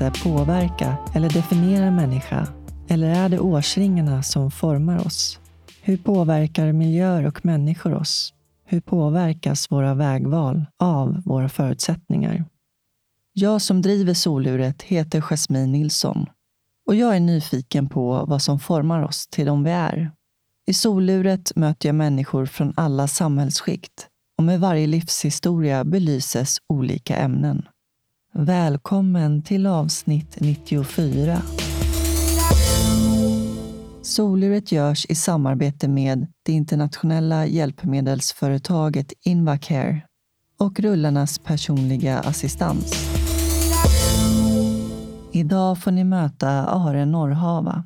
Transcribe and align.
händelse 0.00 0.24
påverka 0.24 0.96
eller 1.14 1.30
definiera 1.30 1.84
en 1.84 1.96
människa? 1.96 2.48
Eller 2.88 3.08
är 3.08 3.28
det 3.28 3.38
årsringarna 3.38 4.22
som 4.22 4.50
formar 4.50 5.06
oss? 5.06 5.38
Hur 5.82 5.96
påverkar 5.96 6.72
miljöer 6.72 7.26
och 7.26 7.44
människor 7.44 7.94
oss? 7.94 8.34
Hur 8.64 8.80
påverkas 8.80 9.70
våra 9.70 9.94
vägval 9.94 10.64
av 10.78 11.22
våra 11.24 11.48
förutsättningar? 11.48 12.44
Jag 13.32 13.62
som 13.62 13.82
driver 13.82 14.14
soluret 14.14 14.82
heter 14.82 15.20
Jasmine 15.20 15.72
Nilsson 15.72 16.26
och 16.86 16.94
jag 16.94 17.16
är 17.16 17.20
nyfiken 17.20 17.88
på 17.88 18.24
vad 18.28 18.42
som 18.42 18.58
formar 18.58 19.02
oss 19.02 19.26
till 19.26 19.46
de 19.46 19.64
vi 19.64 19.70
är. 19.70 20.10
I 20.66 20.74
soluret 20.74 21.56
möter 21.56 21.88
jag 21.88 21.94
människor 21.94 22.46
från 22.46 22.72
alla 22.76 23.08
samhällsskikt 23.08 24.08
och 24.38 24.44
med 24.44 24.60
varje 24.60 24.86
livshistoria 24.86 25.84
belyses 25.84 26.58
olika 26.68 27.16
ämnen. 27.16 27.62
Välkommen 28.34 29.42
till 29.42 29.66
avsnitt 29.66 30.40
94. 30.40 31.42
Soluret 34.02 34.72
görs 34.72 35.06
i 35.06 35.14
samarbete 35.14 35.88
med 35.88 36.26
det 36.42 36.52
internationella 36.52 37.46
hjälpmedelsföretaget 37.46 39.12
Invacare 39.24 40.02
och 40.58 40.80
rullarnas 40.80 41.38
personliga 41.38 42.18
assistans. 42.18 42.92
Idag 45.32 45.82
får 45.82 45.90
ni 45.90 46.04
möta 46.04 46.48
Are 46.50 47.04
Norrhava. 47.04 47.84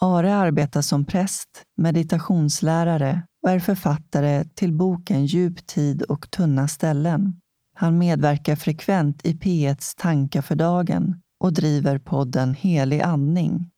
Are 0.00 0.34
arbetar 0.34 0.82
som 0.82 1.04
präst, 1.04 1.48
meditationslärare 1.76 3.22
och 3.42 3.50
är 3.50 3.58
författare 3.58 4.44
till 4.44 4.72
boken 4.72 5.26
Djup 5.26 5.66
tid 5.66 6.02
och 6.02 6.30
tunna 6.30 6.68
ställen. 6.68 7.40
Han 7.80 7.98
medverkar 7.98 8.56
frekvent 8.56 9.26
i 9.26 9.32
P1s 9.32 9.96
Tankar 9.98 10.42
för 10.42 10.54
dagen 10.54 11.22
och 11.40 11.52
driver 11.52 11.98
podden 11.98 12.54
Helig 12.54 13.00
andning. 13.00 13.70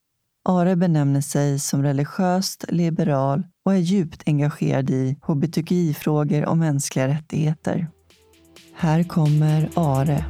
Are 0.49 0.77
benämner 0.77 1.21
sig 1.21 1.59
som 1.59 1.83
religiöst 1.83 2.65
liberal 2.69 3.43
och 3.65 3.73
är 3.73 3.79
djupt 3.79 4.23
engagerad 4.27 4.91
i 4.91 5.17
hbtqi-frågor 5.23 6.45
och 6.45 6.59
mänskliga 6.59 7.09
rättigheter. 7.09 7.89
Här 8.75 9.03
kommer 9.03 9.71
Are. 9.75 10.25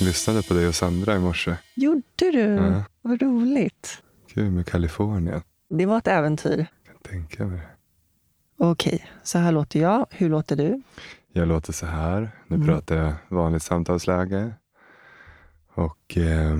Lyssnade 0.00 0.42
på 0.42 0.54
dig 0.54 0.68
och 0.68 0.74
Sandra 0.74 1.16
i 1.16 1.18
morse. 1.18 1.56
Gjorde 1.74 2.02
du? 2.16 2.38
Ja. 2.38 2.84
Vad 3.02 3.22
roligt. 3.22 4.02
Kul 4.34 4.50
med 4.50 4.66
Kalifornien. 4.66 5.42
Det 5.70 5.86
var 5.86 5.98
ett 5.98 6.08
äventyr. 6.08 6.66
Jag 6.86 7.02
kan 7.02 7.12
tänka 7.12 7.44
mig 7.44 7.58
det. 7.58 7.73
Okej, 8.58 9.06
så 9.22 9.38
här 9.38 9.52
låter 9.52 9.80
jag. 9.80 10.06
Hur 10.10 10.28
låter 10.28 10.56
du? 10.56 10.82
Jag 11.32 11.48
låter 11.48 11.72
så 11.72 11.86
här. 11.86 12.30
Nu 12.46 12.56
Mm. 12.56 12.68
pratar 12.68 12.96
jag 12.96 13.12
vanligt 13.28 13.62
samtalsläge. 13.62 14.52
Och 15.74 16.16
eh, 16.18 16.58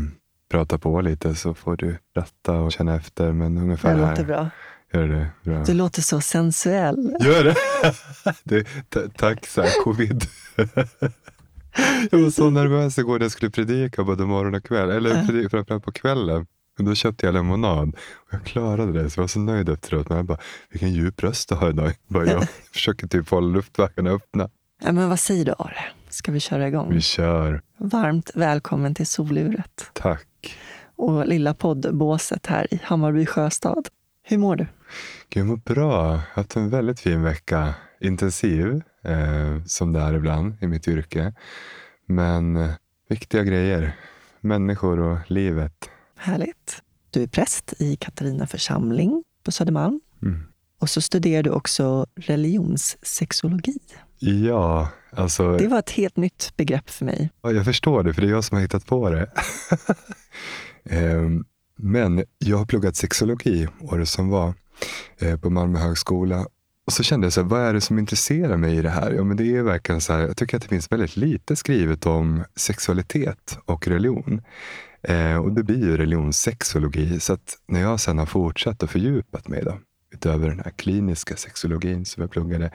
pratar 0.50 0.78
på 0.78 1.00
lite 1.00 1.34
så 1.34 1.54
får 1.54 1.76
du 1.76 1.98
ratta 2.16 2.52
och 2.52 2.72
känna 2.72 2.94
efter. 2.94 3.32
Men 3.32 3.58
ungefär 3.58 3.94
Det 3.96 4.04
här. 4.04 4.10
låter 4.10 4.24
bra. 4.24 4.50
Gör 4.92 5.08
det 5.08 5.28
bra? 5.42 5.64
Du 5.64 5.74
låter 5.74 6.02
så 6.02 6.20
sensuell. 6.20 7.16
Gör 7.20 7.44
det? 7.44 8.64
ta- 8.88 9.08
tack 9.16 9.46
så 9.46 9.62
här, 9.62 9.84
covid. 9.84 10.24
jag 12.10 12.18
var 12.18 12.30
så 12.30 12.50
nervös 12.50 12.98
igår 12.98 13.18
när 13.18 13.24
jag 13.24 13.32
skulle 13.32 13.50
predika 13.50 14.04
både 14.04 14.24
morgon 14.26 14.54
och 14.54 14.64
kväll. 14.64 14.90
Eller 14.90 15.26
predika 15.26 15.48
framförallt 15.50 15.84
på 15.84 15.92
kvällen. 15.92 16.46
Men 16.76 16.86
då 16.86 16.94
köpte 16.94 17.26
jag 17.26 17.32
lemonad. 17.32 17.88
Och 17.98 18.34
jag 18.34 18.44
klarade 18.44 18.92
det, 19.02 19.10
så 19.10 19.18
jag 19.18 19.22
var 19.22 19.28
så 19.28 19.38
nöjd 19.38 19.68
efteråt. 19.68 20.08
Men 20.08 20.16
jag 20.16 20.26
bara, 20.26 20.38
vilken 20.70 20.92
djup 20.92 21.22
röst 21.22 21.48
du 21.48 21.54
har 21.54 21.70
idag. 21.70 21.92
Bara 22.06 22.26
jag 22.26 22.46
försöker 22.72 23.06
typ 23.06 23.28
hålla 23.30 23.56
luftvägarna 23.56 24.10
öppna. 24.10 24.50
Ja, 24.82 24.92
men 24.92 25.08
vad 25.08 25.18
säger 25.20 25.44
du, 25.44 25.52
Are? 25.52 25.84
Ska 26.08 26.32
vi 26.32 26.40
köra 26.40 26.68
igång? 26.68 26.94
Vi 26.94 27.00
kör. 27.00 27.62
Varmt 27.78 28.30
välkommen 28.34 28.94
till 28.94 29.06
soluret 29.06 29.90
Tack. 29.92 30.56
och 30.96 31.26
lilla 31.26 31.54
poddbåset 31.54 32.46
här 32.46 32.74
i 32.74 32.80
Hammarby 32.84 33.26
sjöstad. 33.26 33.88
Hur 34.22 34.38
mår 34.38 34.56
du? 34.56 34.66
Jag 35.28 35.46
mår 35.46 35.56
bra. 35.56 36.04
Jag 36.04 36.10
har 36.10 36.16
haft 36.34 36.56
en 36.56 36.70
väldigt 36.70 37.00
fin 37.00 37.22
vecka. 37.22 37.74
Intensiv, 38.00 38.82
eh, 39.04 39.64
som 39.66 39.92
det 39.92 40.00
är 40.00 40.14
ibland 40.14 40.56
i 40.60 40.66
mitt 40.66 40.88
yrke. 40.88 41.34
Men 42.06 42.56
eh, 42.56 42.70
viktiga 43.08 43.42
grejer. 43.42 43.96
Människor 44.40 44.98
och 45.00 45.18
livet. 45.30 45.90
Härligt. 46.24 46.82
Du 47.10 47.22
är 47.22 47.26
präst 47.26 47.74
i 47.78 47.96
Katarina 47.96 48.46
församling 48.46 49.24
på 49.44 49.52
Södermalm. 49.52 50.00
Mm. 50.22 50.42
Och 50.78 50.90
så 50.90 51.00
studerar 51.00 51.42
du 51.42 51.50
också 51.50 52.06
religionssexologi. 52.16 53.78
Ja, 54.18 54.88
alltså 55.10 55.56
Det 55.56 55.66
var 55.68 55.78
ett 55.78 55.90
helt 55.90 56.16
nytt 56.16 56.52
begrepp 56.56 56.90
för 56.90 57.04
mig. 57.04 57.30
ja, 57.42 57.52
jag 57.52 57.64
förstår 57.64 58.02
det, 58.02 58.14
för 58.14 58.22
det 58.22 58.28
är 58.28 58.30
jag 58.30 58.44
som 58.44 58.54
har 58.56 58.62
hittat 58.62 58.86
på 58.86 59.10
det. 59.10 59.30
Ehm, 60.90 61.44
Men 61.76 62.24
jag 62.38 62.56
har 62.58 62.66
pluggat 62.66 62.96
sexologi 62.96 63.68
året 63.80 64.08
som 64.08 64.28
var 64.28 64.54
eh, 65.18 65.36
på 65.40 65.50
Malmö 65.50 65.78
högskola. 65.78 66.46
Och 66.86 66.92
så 66.92 67.02
kände 67.02 67.26
jag, 67.26 67.32
så 67.32 67.40
här, 67.42 67.48
vad 67.48 67.60
är 67.60 67.74
det 67.74 67.80
som 67.80 67.98
intresserar 67.98 68.56
mig 68.56 68.76
i 68.76 68.82
det 68.82 68.90
här? 68.90 69.12
Ja, 69.12 69.24
men 69.24 69.36
det 69.36 69.56
är 69.56 69.62
verkligen 69.62 70.00
så 70.00 70.12
här, 70.12 70.20
jag 70.20 70.36
tycker 70.36 70.56
att 70.56 70.62
det 70.62 70.68
finns 70.68 70.92
väldigt 70.92 71.16
lite 71.16 71.56
skrivet 71.56 72.06
om 72.06 72.44
sexualitet 72.56 73.58
och 73.64 73.88
religion. 73.88 74.42
Eh, 75.04 75.36
och 75.36 75.52
det 75.52 75.62
blir 75.62 75.78
ju 75.78 75.96
religionssexologi. 75.96 77.20
Så 77.20 77.32
att 77.32 77.58
när 77.66 77.80
jag 77.80 78.00
sen 78.00 78.18
har 78.18 78.26
fortsatt 78.26 78.82
och 78.82 78.90
fördjupat 78.90 79.48
mig 79.48 79.62
då, 79.64 79.78
utöver 80.14 80.48
den 80.48 80.60
här 80.64 80.70
kliniska 80.70 81.36
sexologin 81.36 82.04
som 82.04 82.20
jag 82.20 82.30
pluggade, 82.30 82.70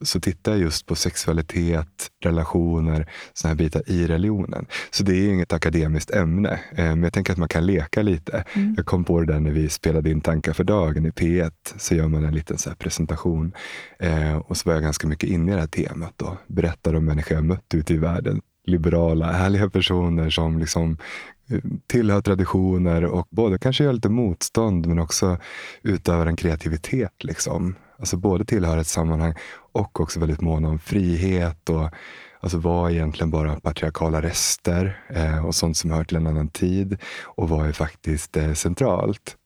så 0.00 0.20
tittar 0.20 0.52
jag 0.52 0.60
just 0.60 0.86
på 0.86 0.94
sexualitet, 0.94 2.10
relationer, 2.24 3.10
såna 3.32 3.48
här 3.48 3.56
bitar 3.56 3.82
i 3.86 4.06
religionen. 4.06 4.66
Så 4.90 5.04
det 5.04 5.14
är 5.14 5.32
inget 5.32 5.52
akademiskt 5.52 6.10
ämne, 6.10 6.60
eh, 6.72 6.84
men 6.84 7.02
jag 7.02 7.12
tänker 7.12 7.32
att 7.32 7.38
man 7.38 7.48
kan 7.48 7.66
leka 7.66 8.02
lite. 8.02 8.44
Mm. 8.52 8.74
Jag 8.76 8.86
kom 8.86 9.04
på 9.04 9.20
det 9.20 9.32
där 9.32 9.40
när 9.40 9.50
vi 9.50 9.68
spelade 9.68 10.10
in 10.10 10.20
Tankar 10.20 10.52
för 10.52 10.64
dagen 10.64 11.06
i 11.06 11.10
P1, 11.10 11.52
så 11.76 11.94
gör 11.94 12.08
man 12.08 12.24
en 12.24 12.34
liten 12.34 12.58
så 12.58 12.70
presentation. 12.70 13.52
Eh, 13.98 14.36
och 14.36 14.56
så 14.56 14.68
var 14.68 14.74
jag 14.74 14.82
ganska 14.82 15.08
mycket 15.08 15.30
inne 15.30 15.52
i 15.52 15.54
det 15.54 15.60
här 15.60 15.68
temat 15.68 16.12
då. 16.16 16.38
Berättar 16.46 16.94
om 16.94 17.04
människor 17.04 17.34
jag 17.34 17.44
mött 17.44 17.74
ute 17.74 17.94
i 17.94 17.96
världen. 17.96 18.40
Liberala, 18.66 19.32
härliga 19.32 19.70
personer 19.70 20.30
som 20.30 20.58
liksom 20.58 20.98
tillhör 21.86 22.20
traditioner 22.20 23.04
och 23.04 23.26
både 23.30 23.58
kanske 23.58 23.84
gör 23.84 23.92
lite 23.92 24.08
motstånd 24.08 24.86
men 24.86 24.98
också 24.98 25.38
utövar 25.82 26.26
en 26.26 26.36
kreativitet. 26.36 27.24
Liksom. 27.24 27.74
Alltså 27.98 28.16
både 28.16 28.44
tillhör 28.44 28.78
ett 28.78 28.86
sammanhang 28.86 29.34
och 29.72 30.00
också 30.00 30.20
väldigt 30.20 30.40
måna 30.40 30.68
om 30.68 30.78
frihet 30.78 31.68
och 31.68 31.90
alltså 32.40 32.58
vad 32.58 32.90
är 32.90 32.94
egentligen 32.94 33.30
bara 33.30 33.60
patriarkala 33.60 34.22
rester 34.22 35.02
eh, 35.08 35.46
och 35.46 35.54
sånt 35.54 35.76
som 35.76 35.90
hör 35.90 36.04
till 36.04 36.16
en 36.16 36.26
annan 36.26 36.48
tid 36.48 36.98
och 37.22 37.48
vad 37.48 37.68
är 37.68 37.72
faktiskt 37.72 38.36
eh, 38.36 38.52
centralt. 38.52 39.36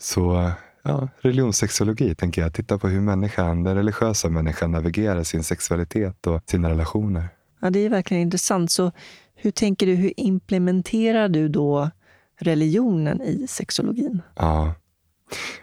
Så 0.00 0.52
ja, 0.82 1.08
religionssexologi 1.20 2.14
tänker 2.14 2.42
jag, 2.42 2.54
titta 2.54 2.78
på 2.78 2.88
hur 2.88 3.00
människan, 3.00 3.62
den 3.62 3.74
religiösa 3.74 4.28
människan 4.28 4.70
navigerar 4.70 5.22
sin 5.22 5.44
sexualitet 5.44 6.26
och 6.26 6.42
sina 6.46 6.70
relationer. 6.70 7.28
Ja, 7.60 7.70
det 7.70 7.78
är 7.78 7.88
verkligen 7.88 8.22
intressant. 8.22 8.70
Så 8.70 8.92
hur 9.42 9.50
tänker 9.50 9.86
du, 9.86 9.94
hur 9.94 10.20
implementerar 10.20 11.28
du 11.28 11.48
då 11.48 11.90
religionen 12.38 13.22
i 13.22 13.46
sexologin? 13.48 14.22
Ja. 14.36 14.74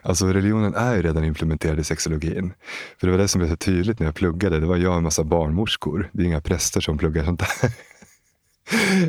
Alltså 0.02 0.28
religionen 0.28 0.76
är 0.76 0.96
ju 0.96 1.02
redan 1.02 1.24
implementerad 1.24 1.80
i 1.80 1.84
sexologin. 1.84 2.54
För 3.00 3.08
det 3.08 3.12
var 3.12 3.18
det 3.18 3.28
som 3.28 3.40
blev 3.40 3.50
så 3.50 3.56
tydligt 3.56 4.00
när 4.00 4.08
jag 4.08 4.16
pluggade. 4.16 4.60
Det 4.60 4.66
var 4.66 4.78
jag 4.78 4.92
och 4.92 4.98
en 4.98 5.04
massa 5.04 5.24
barnmorskor. 5.24 6.10
Det 6.12 6.24
är 6.24 6.26
inga 6.26 6.42
präster 6.42 6.82
som 6.82 6.98
pluggar 6.98 7.24
sånt 7.24 7.40
där. 7.40 7.72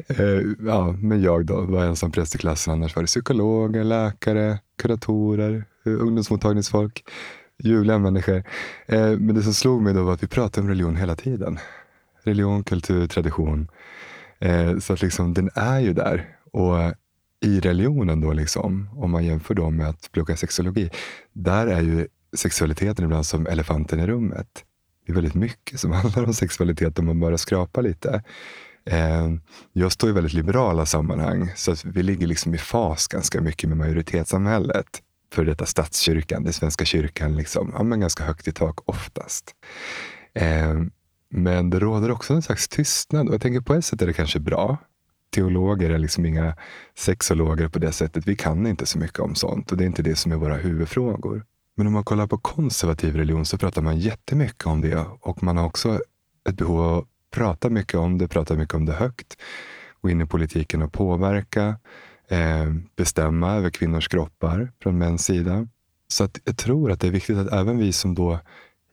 Eh, 0.08 0.42
ja, 0.66 0.92
men 0.92 1.22
jag 1.22 1.46
då 1.46 1.60
var 1.60 1.84
ensam 1.84 2.10
präst 2.12 2.34
i 2.34 2.38
klassen. 2.38 2.72
Annars 2.72 2.96
var 2.96 3.02
det 3.02 3.06
psykologer, 3.06 3.84
läkare, 3.84 4.58
kuratorer, 4.78 5.64
ungdomsmottagningsfolk. 5.84 7.04
Ljuvliga 7.58 7.98
människor. 7.98 8.42
Eh, 8.86 9.10
men 9.10 9.34
det 9.34 9.42
som 9.42 9.54
slog 9.54 9.82
mig 9.82 9.94
då 9.94 10.02
var 10.02 10.12
att 10.12 10.22
vi 10.22 10.26
pratade 10.26 10.64
om 10.64 10.68
religion 10.68 10.96
hela 10.96 11.16
tiden. 11.16 11.58
Religion, 12.22 12.64
kultur, 12.64 13.06
tradition. 13.06 13.68
Eh, 14.40 14.78
Så 14.78 14.92
att 14.92 15.02
liksom 15.02 15.34
den 15.34 15.50
är 15.54 15.80
ju 15.80 15.92
där. 15.92 16.36
Och 16.52 16.94
i 17.42 17.60
religionen 17.60 18.20
då, 18.20 18.32
liksom, 18.32 18.88
om 18.96 19.10
man 19.10 19.24
jämför 19.24 19.54
då 19.54 19.70
med 19.70 19.88
att 19.88 20.12
plugga 20.12 20.36
sexologi, 20.36 20.90
där 21.32 21.66
är 21.66 21.80
ju 21.80 22.08
sexualiteten 22.36 23.04
ibland 23.04 23.26
som 23.26 23.46
elefanten 23.46 24.00
i 24.00 24.06
rummet. 24.06 24.64
Det 25.06 25.12
är 25.12 25.14
väldigt 25.14 25.34
mycket 25.34 25.80
som 25.80 25.92
handlar 26.00 26.24
om 26.24 26.34
sexualitet 26.34 26.98
om 26.98 27.06
man 27.06 27.20
bara 27.20 27.38
skrapar 27.38 27.82
lite. 27.82 28.22
Eh, 28.86 29.28
jag 29.72 29.92
står 29.92 30.10
i 30.10 30.12
väldigt 30.12 30.32
liberala 30.32 30.86
sammanhang, 30.86 31.52
så 31.56 31.72
att 31.72 31.84
vi 31.84 32.02
ligger 32.02 32.26
liksom 32.26 32.54
i 32.54 32.58
fas 32.58 33.06
ganska 33.08 33.40
mycket 33.40 33.68
med 33.68 33.78
majoritetssamhället. 33.78 34.86
För 35.32 35.44
detta 35.44 35.66
statskyrkan, 35.66 36.44
det 36.44 36.52
svenska 36.52 36.84
kyrkan, 36.84 37.36
liksom, 37.36 37.72
ja, 37.76 37.82
men 37.82 38.00
ganska 38.00 38.24
högt 38.24 38.48
i 38.48 38.52
tak 38.52 38.88
oftast. 38.88 39.54
Eh, 40.34 40.80
men 41.30 41.70
det 41.70 41.78
råder 41.78 42.10
också 42.10 42.34
en 42.34 42.42
slags 42.42 42.68
tystnad. 42.68 43.28
Och 43.28 43.34
jag 43.34 43.40
tänker 43.40 43.60
på 43.60 43.74
ett 43.74 43.84
sätt 43.84 44.02
är 44.02 44.06
det 44.06 44.12
kanske 44.12 44.40
bra. 44.40 44.78
Teologer 45.30 45.90
är 45.90 45.98
liksom 45.98 46.26
inga 46.26 46.56
sexologer 46.98 47.68
på 47.68 47.78
det 47.78 47.92
sättet. 47.92 48.26
Vi 48.26 48.36
kan 48.36 48.66
inte 48.66 48.86
så 48.86 48.98
mycket 48.98 49.18
om 49.18 49.34
sånt 49.34 49.72
och 49.72 49.78
det 49.78 49.84
är 49.84 49.86
inte 49.86 50.02
det 50.02 50.16
som 50.16 50.32
är 50.32 50.36
våra 50.36 50.56
huvudfrågor. 50.56 51.44
Men 51.76 51.86
om 51.86 51.92
man 51.92 52.04
kollar 52.04 52.26
på 52.26 52.38
konservativ 52.38 53.16
religion 53.16 53.46
så 53.46 53.58
pratar 53.58 53.82
man 53.82 53.98
jättemycket 53.98 54.66
om 54.66 54.80
det 54.80 55.06
och 55.20 55.42
man 55.42 55.56
har 55.56 55.66
också 55.66 56.00
ett 56.48 56.56
behov 56.56 56.80
av 56.80 56.98
att 56.98 57.04
prata 57.30 57.70
mycket 57.70 57.94
om 57.94 58.18
det, 58.18 58.28
prata 58.28 58.54
mycket 58.54 58.74
om 58.74 58.86
det 58.86 58.92
högt, 58.92 59.36
gå 60.00 60.10
in 60.10 60.20
i 60.20 60.26
politiken 60.26 60.82
och 60.82 60.92
påverka, 60.92 61.76
eh, 62.28 62.72
bestämma 62.96 63.52
över 63.52 63.70
kvinnors 63.70 64.08
kroppar 64.08 64.72
från 64.82 64.98
mäns 64.98 65.24
sida. 65.24 65.68
Så 66.08 66.24
att 66.24 66.40
jag 66.44 66.56
tror 66.56 66.90
att 66.90 67.00
det 67.00 67.06
är 67.06 67.10
viktigt 67.10 67.38
att 67.38 67.52
även 67.52 67.78
vi 67.78 67.92
som 67.92 68.14
då 68.14 68.38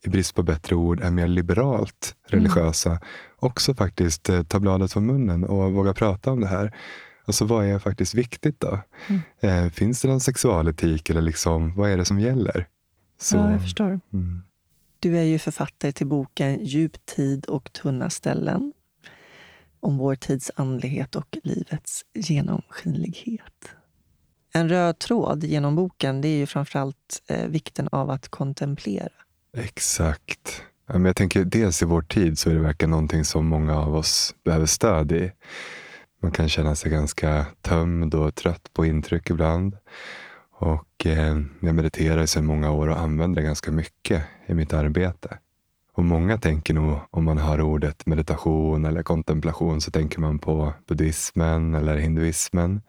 i 0.04 0.10
brist 0.10 0.36
på 0.36 0.44
bättre 0.44 0.76
ord, 0.76 1.02
är 1.02 1.12
mer 1.12 1.28
liberalt 1.28 2.16
religiösa, 2.28 2.90
mm. 2.90 3.02
också 3.36 3.76
faktiskt 3.76 4.30
eh, 4.30 4.44
tar 4.44 4.60
bladet 4.60 4.94
från 4.94 5.06
munnen 5.06 5.44
och 5.44 5.74
vågar 5.74 5.94
prata 5.94 6.32
om 6.32 6.42
det 6.42 6.48
här. 6.48 6.76
Alltså 7.26 7.46
vad 7.46 7.66
är 7.66 7.80
faktiskt 7.80 8.14
viktigt 8.14 8.60
då? 8.60 8.80
Mm. 9.08 9.22
Eh, 9.40 9.72
finns 9.72 10.02
det 10.02 10.08
någon 10.08 10.20
sexualetik 10.20 11.10
eller 11.10 11.22
liksom, 11.22 11.76
vad 11.76 11.90
är 11.90 11.98
det 11.98 12.06
som 12.06 12.20
gäller? 12.20 12.68
Så, 13.20 13.38
ja, 13.38 13.52
jag 13.52 13.62
förstår. 13.62 14.00
Mm. 14.14 14.42
Du 15.00 15.18
är 15.18 15.24
ju 15.24 15.40
författare 15.40 15.92
till 15.92 16.08
boken 16.08 16.66
Djup 16.66 17.06
tid 17.06 17.46
och 17.46 17.74
tunna 17.74 18.10
ställen 18.10 18.74
om 19.80 19.98
vår 19.98 20.16
tids 20.16 20.52
andlighet 20.56 21.16
och 21.16 21.38
livets 21.44 22.06
genomskinlighet. 22.14 23.70
En 24.54 24.70
röd 24.70 25.00
tråd 25.00 25.44
genom 25.44 25.76
boken 25.76 26.22
det 26.22 26.28
är 26.28 26.38
ju 26.38 26.46
framförallt 26.46 27.24
eh, 27.28 27.48
vikten 27.48 27.90
av 27.92 28.10
att 28.10 28.30
kontemplera. 28.30 29.10
Exakt. 29.54 30.64
jag 30.88 31.16
tänker 31.16 31.46
dels 31.46 31.82
i 31.82 31.86
vår 31.86 32.02
tid 32.02 32.40
så 32.40 32.50
är 32.50 32.54
det 32.54 32.62
verkligen 32.62 32.92
någonting 32.92 33.26
som 33.26 33.48
många 33.48 33.80
av 33.80 33.96
oss 33.96 34.36
behöver 34.44 34.66
stöd 34.66 35.12
i. 35.12 35.32
Man 36.22 36.32
kan 36.32 36.50
känna 36.50 36.76
sig 36.76 36.92
ganska 36.92 37.46
tömd 37.62 38.14
och 38.14 38.36
trött 38.36 38.74
på 38.74 38.86
intryck 38.86 39.30
ibland. 39.30 39.78
Och 40.52 41.06
eh, 41.06 41.42
jag 41.60 41.76
mediterar 41.76 42.26
sedan 42.26 42.46
många 42.46 42.72
år 42.72 42.88
och 42.88 43.00
använder 43.00 43.42
det 43.42 43.48
ganska 43.48 43.72
mycket 43.72 44.24
i 44.48 44.54
mitt 44.54 44.74
arbete. 44.74 45.38
Och 45.94 46.04
många 46.04 46.38
tänker 46.38 46.74
nog, 46.74 47.00
om 47.12 47.24
man 47.24 47.38
hör 47.38 47.62
ordet 47.62 48.06
meditation 48.06 48.86
eller 48.86 49.04
kontemplation, 49.04 49.82
så 49.82 49.92
tänker 49.92 50.20
man 50.20 50.40
på 50.40 50.74
buddhismen 50.88 51.76
eller 51.76 51.98
hinduismen, 51.98 52.82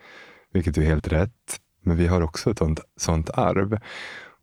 vilket 0.52 0.76
är 0.76 0.82
helt 0.82 1.08
rätt. 1.08 1.60
Men 1.82 1.96
vi 1.96 2.06
har 2.06 2.20
också 2.20 2.50
ett 2.50 2.58
sånt, 2.58 2.80
sånt 2.96 3.30
arv. 3.30 3.78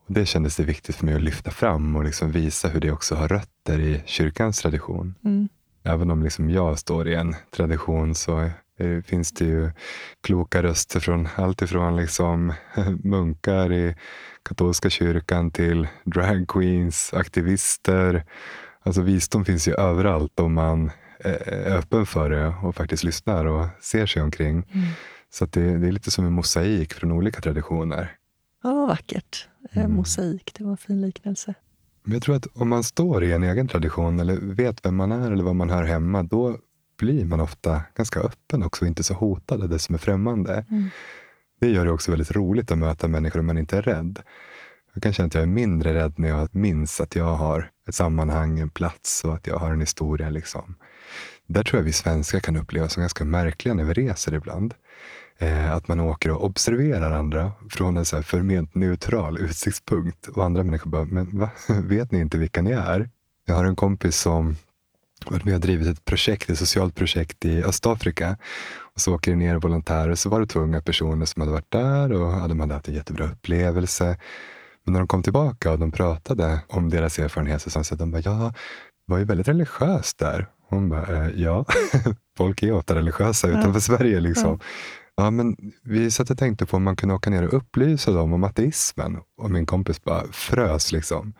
Och 0.05 0.13
det 0.13 0.25
kändes 0.25 0.55
det 0.55 0.63
viktigt 0.63 0.95
för 0.95 1.05
mig 1.05 1.15
att 1.15 1.21
lyfta 1.21 1.51
fram 1.51 1.95
och 1.95 2.03
liksom 2.03 2.31
visa 2.31 2.67
hur 2.67 2.79
det 2.79 2.91
också 2.91 3.15
har 3.15 3.27
rötter 3.27 3.79
i 3.79 4.01
kyrkans 4.05 4.61
tradition. 4.61 5.15
Mm. 5.23 5.49
Även 5.83 6.11
om 6.11 6.23
liksom 6.23 6.49
jag 6.49 6.79
står 6.79 7.07
i 7.07 7.15
en 7.15 7.35
tradition 7.55 8.15
så 8.15 8.49
finns 9.05 9.31
det 9.31 9.45
ju 9.45 9.71
kloka 10.23 10.63
röster 10.63 10.99
från 10.99 11.27
allt 11.35 11.61
ifrån 11.61 11.97
liksom 11.97 12.53
munkar 13.03 13.73
i 13.73 13.95
katolska 14.43 14.89
kyrkan 14.89 15.51
till 15.51 15.87
dragqueens, 16.03 17.13
aktivister. 17.13 18.25
Alltså 18.83 19.01
visdom 19.01 19.45
finns 19.45 19.67
ju 19.67 19.73
överallt 19.73 20.39
om 20.39 20.53
man 20.53 20.91
är 21.19 21.77
öppen 21.77 22.05
för 22.05 22.29
det 22.29 22.47
och 22.47 22.75
faktiskt 22.75 23.03
lyssnar 23.03 23.45
och 23.45 23.67
ser 23.81 24.05
sig 24.05 24.21
omkring. 24.21 24.63
Mm. 24.73 24.87
Så 25.29 25.45
det, 25.45 25.77
det, 25.77 25.87
är 25.87 25.91
lite 25.91 26.11
som 26.11 26.25
en 26.25 26.33
mosaik 26.33 26.93
från 26.93 27.11
olika 27.11 27.41
traditioner. 27.41 28.15
Ja, 28.63 28.73
vad 28.73 28.87
vackert. 28.87 29.47
Eh, 29.71 29.77
mm. 29.77 29.95
Mosaik, 29.95 30.51
det 30.57 30.63
var 30.63 30.71
en 30.71 30.77
fin 30.77 31.01
liknelse. 31.01 31.53
Men 32.03 32.13
jag 32.13 32.21
tror 32.21 32.35
att 32.35 32.47
om 32.53 32.69
man 32.69 32.83
står 32.83 33.23
i 33.23 33.31
en 33.31 33.43
egen 33.43 33.67
tradition 33.67 34.19
eller 34.19 34.37
vet 34.37 34.85
vem 34.85 34.95
man 34.95 35.11
är 35.11 35.31
eller 35.31 35.43
vad 35.43 35.55
man 35.55 35.69
hör 35.69 35.83
hemma, 35.83 36.23
då 36.23 36.57
blir 36.97 37.25
man 37.25 37.39
ofta 37.39 37.81
ganska 37.95 38.19
öppen 38.19 38.63
också 38.63 38.85
och 38.85 38.87
inte 38.87 39.03
så 39.03 39.13
hotad 39.13 39.63
av 39.63 39.69
det 39.69 39.79
som 39.79 39.95
är 39.95 39.99
främmande. 39.99 40.65
Mm. 40.69 40.89
Det 41.59 41.69
gör 41.69 41.85
det 41.85 41.91
också 41.91 42.11
väldigt 42.11 42.31
roligt 42.31 42.71
att 42.71 42.77
möta 42.77 43.07
människor 43.07 43.39
om 43.39 43.45
man 43.45 43.57
inte 43.57 43.77
är 43.77 43.81
rädd. 43.81 44.19
Jag 44.93 45.03
kan 45.03 45.13
känna 45.13 45.27
att 45.27 45.33
jag 45.33 45.43
är 45.43 45.47
mindre 45.47 45.93
rädd 45.93 46.13
när 46.17 46.29
jag 46.29 46.55
minns 46.55 47.01
att 47.01 47.15
jag 47.15 47.35
har 47.35 47.71
ett 47.87 47.95
sammanhang, 47.95 48.59
en 48.59 48.69
plats 48.69 49.23
och 49.23 49.33
att 49.33 49.47
jag 49.47 49.57
har 49.57 49.71
en 49.71 49.79
historia. 49.79 50.29
Liksom. 50.29 50.75
Där 51.47 51.63
tror 51.63 51.79
jag 51.79 51.85
vi 51.85 51.93
svenskar 51.93 52.39
kan 52.39 52.55
uppleva 52.55 52.89
som 52.89 53.01
ganska 53.01 53.25
märkliga 53.25 53.73
när 53.73 53.83
vi 53.83 53.93
reser 53.93 54.33
ibland. 54.33 54.73
Eh, 55.39 55.71
att 55.71 55.87
man 55.87 55.99
åker 55.99 56.31
och 56.31 56.43
observerar 56.43 57.11
andra 57.11 57.51
från 57.69 57.97
en 57.97 58.05
så 58.05 58.15
här 58.15 58.23
förment 58.23 58.75
neutral 58.75 59.37
utsiktspunkt. 59.37 60.27
Och 60.27 60.45
andra 60.45 60.63
människor 60.63 60.89
bara, 60.89 61.05
men 61.05 61.39
va? 61.39 61.49
vet 61.83 62.11
ni 62.11 62.19
inte 62.19 62.37
vilka 62.37 62.61
ni 62.61 62.71
är? 62.71 63.09
Jag 63.45 63.55
har 63.55 63.65
en 63.65 63.75
kompis 63.75 64.17
som 64.17 64.55
varit 65.25 65.43
med 65.45 65.53
och 65.53 65.59
drivit 65.59 65.87
ett 65.87 66.05
projekt, 66.05 66.49
ett 66.49 66.59
socialt 66.59 66.95
projekt 66.95 67.45
i 67.45 67.63
Östafrika. 67.63 68.37
Och 68.77 69.01
så 69.01 69.15
åker 69.15 69.31
det 69.31 69.37
ner 69.37 69.55
volontärer, 69.55 70.15
så 70.15 70.29
var 70.29 70.39
det 70.39 70.47
två 70.47 70.59
unga 70.59 70.81
personer 70.81 71.25
som 71.25 71.41
hade 71.41 71.51
varit 71.51 71.71
där 71.71 72.11
och 72.11 72.49
de 72.49 72.59
hade 72.59 72.73
haft 72.73 72.87
en 72.87 72.93
jättebra 72.93 73.25
upplevelse. 73.25 74.17
Men 74.83 74.93
när 74.93 74.99
de 74.99 75.07
kom 75.07 75.23
tillbaka 75.23 75.71
och 75.71 75.79
de 75.79 75.91
pratade 75.91 76.59
om 76.67 76.89
deras 76.89 77.19
erfarenheter 77.19 77.69
så 77.69 77.83
sa 77.83 77.95
de 77.95 78.11
bara, 78.11 78.21
ja, 78.25 78.53
det 79.07 79.11
var 79.11 79.17
ju 79.17 79.25
väldigt 79.25 79.47
religiöst 79.47 80.17
där. 80.17 80.47
Hon 80.69 80.89
bara, 80.89 81.25
eh, 81.25 81.31
ja, 81.35 81.65
folk 82.37 82.63
är 82.63 82.71
ofta 82.71 82.95
religiösa 82.95 83.47
utanför 83.47 83.73
ja. 83.73 83.79
Sverige. 83.79 84.19
Liksom. 84.19 84.51
Ja. 84.51 84.65
Ja, 85.17 85.31
men 85.31 85.55
vi 85.83 86.11
satt 86.11 86.29
och 86.29 86.37
tänkte 86.37 86.65
på 86.65 86.77
om 86.77 86.83
man 86.83 86.95
kunde 86.95 87.15
åka 87.15 87.29
ner 87.29 87.47
och 87.47 87.53
upplysa 87.53 88.11
dem 88.11 88.33
om 88.33 88.43
ateismen. 88.43 89.17
Och 89.37 89.51
min 89.51 89.65
kompis 89.65 90.03
bara 90.03 90.23
frös. 90.31 90.91
Liksom. 90.91 91.33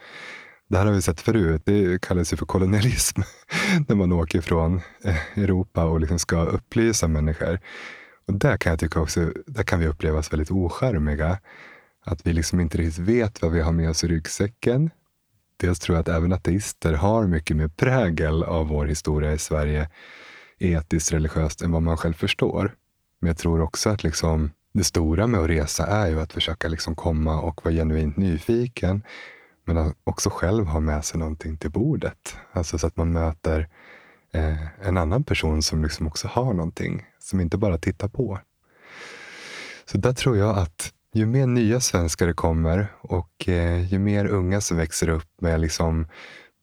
Det 0.67 0.77
här 0.77 0.85
har 0.85 0.93
vi 0.93 1.01
sett 1.01 1.21
förut. 1.21 1.61
Det 1.65 2.01
kallas 2.01 2.33
ju 2.33 2.37
för 2.37 2.45
kolonialism. 2.45 3.21
När 3.87 3.95
man 3.95 4.11
åker 4.11 4.41
från 4.41 4.81
eh, 5.03 5.37
Europa 5.37 5.85
och 5.85 5.99
liksom 5.99 6.19
ska 6.19 6.45
upplysa 6.45 7.07
människor. 7.07 7.59
Och 8.27 8.33
där 8.33 8.57
kan 8.57 8.69
jag 8.69 8.79
tycka 8.79 8.99
också, 8.99 9.31
där 9.47 9.63
kan 9.63 9.79
vi 9.79 9.87
upplevas 9.87 10.33
väldigt 10.33 10.51
oskärmiga. 10.51 11.39
Att 12.05 12.27
vi 12.27 12.33
liksom 12.33 12.59
inte 12.59 12.77
riktigt 12.77 12.99
vet 12.99 13.41
vad 13.41 13.51
vi 13.51 13.61
har 13.61 13.71
med 13.71 13.89
oss 13.89 14.03
i 14.03 14.07
ryggsäcken. 14.07 14.89
Dels 15.57 15.79
tror 15.79 15.95
jag 15.95 16.01
att 16.01 16.17
även 16.17 16.33
ateister 16.33 16.93
har 16.93 17.27
mycket 17.27 17.57
mer 17.57 17.67
prägel 17.67 18.43
av 18.43 18.67
vår 18.67 18.85
historia 18.85 19.33
i 19.33 19.37
Sverige, 19.37 19.89
etiskt, 20.59 21.11
religiöst, 21.11 21.61
än 21.61 21.71
vad 21.71 21.81
man 21.81 21.97
själv 21.97 22.13
förstår. 22.13 22.75
Men 23.21 23.27
jag 23.27 23.37
tror 23.37 23.61
också 23.61 23.89
att 23.89 24.03
liksom, 24.03 24.51
det 24.73 24.83
stora 24.83 25.27
med 25.27 25.39
att 25.39 25.49
resa 25.49 25.87
är 25.87 26.07
ju 26.07 26.19
att 26.19 26.33
försöka 26.33 26.67
liksom 26.67 26.95
komma 26.95 27.41
och 27.41 27.65
vara 27.65 27.75
genuint 27.75 28.17
nyfiken. 28.17 29.03
Men 29.65 29.93
också 30.03 30.29
själv 30.29 30.65
ha 30.65 30.79
med 30.79 31.05
sig 31.05 31.19
någonting 31.19 31.57
till 31.57 31.71
bordet. 31.71 32.37
Alltså 32.51 32.77
så 32.77 32.87
att 32.87 32.97
man 32.97 33.11
möter 33.11 33.69
eh, 34.33 34.87
en 34.87 34.97
annan 34.97 35.23
person 35.23 35.61
som 35.61 35.83
liksom 35.83 36.07
också 36.07 36.27
har 36.27 36.53
någonting. 36.53 37.05
Som 37.19 37.39
inte 37.39 37.57
bara 37.57 37.77
tittar 37.77 38.07
på. 38.07 38.39
Så 39.85 39.97
där 39.97 40.13
tror 40.13 40.37
jag 40.37 40.57
att 40.57 40.93
ju 41.13 41.25
mer 41.25 41.47
nya 41.47 41.79
svenskar 41.79 42.27
det 42.27 42.33
kommer 42.33 42.87
och 43.01 43.49
eh, 43.49 43.93
ju 43.93 43.99
mer 43.99 44.25
unga 44.25 44.61
som 44.61 44.77
växer 44.77 45.09
upp 45.09 45.41
med 45.41 45.61
liksom 45.61 46.07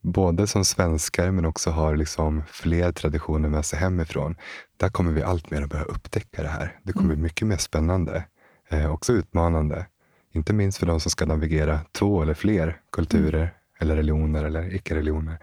både 0.02 0.46
som 0.46 0.64
svenskar 0.64 1.30
men 1.30 1.44
också 1.44 1.70
har 1.70 1.96
liksom 1.96 2.42
fler 2.46 2.92
traditioner 2.92 3.48
med 3.48 3.64
sig 3.64 3.78
hemifrån. 3.78 4.36
Där 4.76 4.88
kommer 4.88 5.12
vi 5.12 5.22
allt 5.22 5.50
mer 5.50 5.62
att 5.62 5.70
börja 5.70 5.84
upptäcka 5.84 6.42
det 6.42 6.48
här. 6.48 6.78
Det 6.82 6.92
kommer 6.92 7.04
mm. 7.04 7.16
bli 7.16 7.22
mycket 7.22 7.48
mer 7.48 7.56
spännande. 7.56 8.24
Eh, 8.68 8.92
också 8.92 9.12
utmanande. 9.12 9.86
Inte 10.32 10.52
minst 10.52 10.78
för 10.78 10.86
de 10.86 11.00
som 11.00 11.10
ska 11.10 11.26
navigera 11.26 11.80
två 11.92 12.22
eller 12.22 12.34
fler 12.34 12.80
kulturer 12.92 13.40
mm. 13.40 13.50
eller 13.80 13.96
religioner 13.96 14.44
eller 14.44 14.74
icke-religioner. 14.74 15.38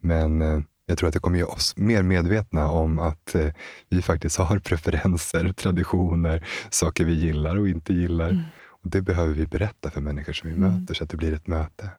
Men 0.00 0.42
eh, 0.42 0.60
jag 0.86 0.98
tror 0.98 1.08
att 1.08 1.14
det 1.14 1.20
kommer 1.20 1.38
göra 1.38 1.50
oss 1.50 1.76
mer 1.76 2.02
medvetna 2.02 2.70
om 2.70 2.98
att 2.98 3.34
eh, 3.34 3.48
vi 3.88 4.02
faktiskt 4.02 4.38
har 4.38 4.58
preferenser, 4.64 5.52
traditioner, 5.52 6.46
saker 6.70 7.04
vi 7.04 7.14
gillar 7.14 7.56
och 7.56 7.68
inte 7.68 7.94
gillar. 7.94 8.30
Mm. 8.30 8.42
Och 8.66 8.90
Det 8.90 9.02
behöver 9.02 9.34
vi 9.34 9.46
berätta 9.46 9.90
för 9.90 10.00
människor 10.00 10.32
som 10.32 10.50
vi 10.50 10.56
mm. 10.56 10.72
möter 10.72 10.94
så 10.94 11.04
att 11.04 11.10
det 11.10 11.16
blir 11.16 11.32
ett 11.32 11.46
möte. 11.46 11.90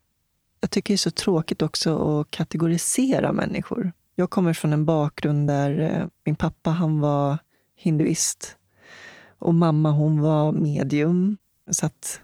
Jag 0.65 0.71
tycker 0.71 0.93
det 0.93 0.95
är 0.95 0.97
så 0.97 1.11
tråkigt 1.11 1.61
också 1.61 2.19
att 2.19 2.31
kategorisera 2.31 3.33
människor. 3.33 3.91
Jag 4.15 4.29
kommer 4.29 4.53
från 4.53 4.73
en 4.73 4.85
bakgrund 4.85 5.47
där 5.47 5.79
eh, 5.79 6.07
min 6.23 6.35
pappa 6.35 6.69
han 6.69 6.99
var 6.99 7.37
hinduist 7.75 8.57
och 9.39 9.55
mamma 9.55 9.91
hon 9.91 10.21
var 10.21 10.51
medium. 10.51 11.37
Så 11.71 11.85
att 11.85 12.21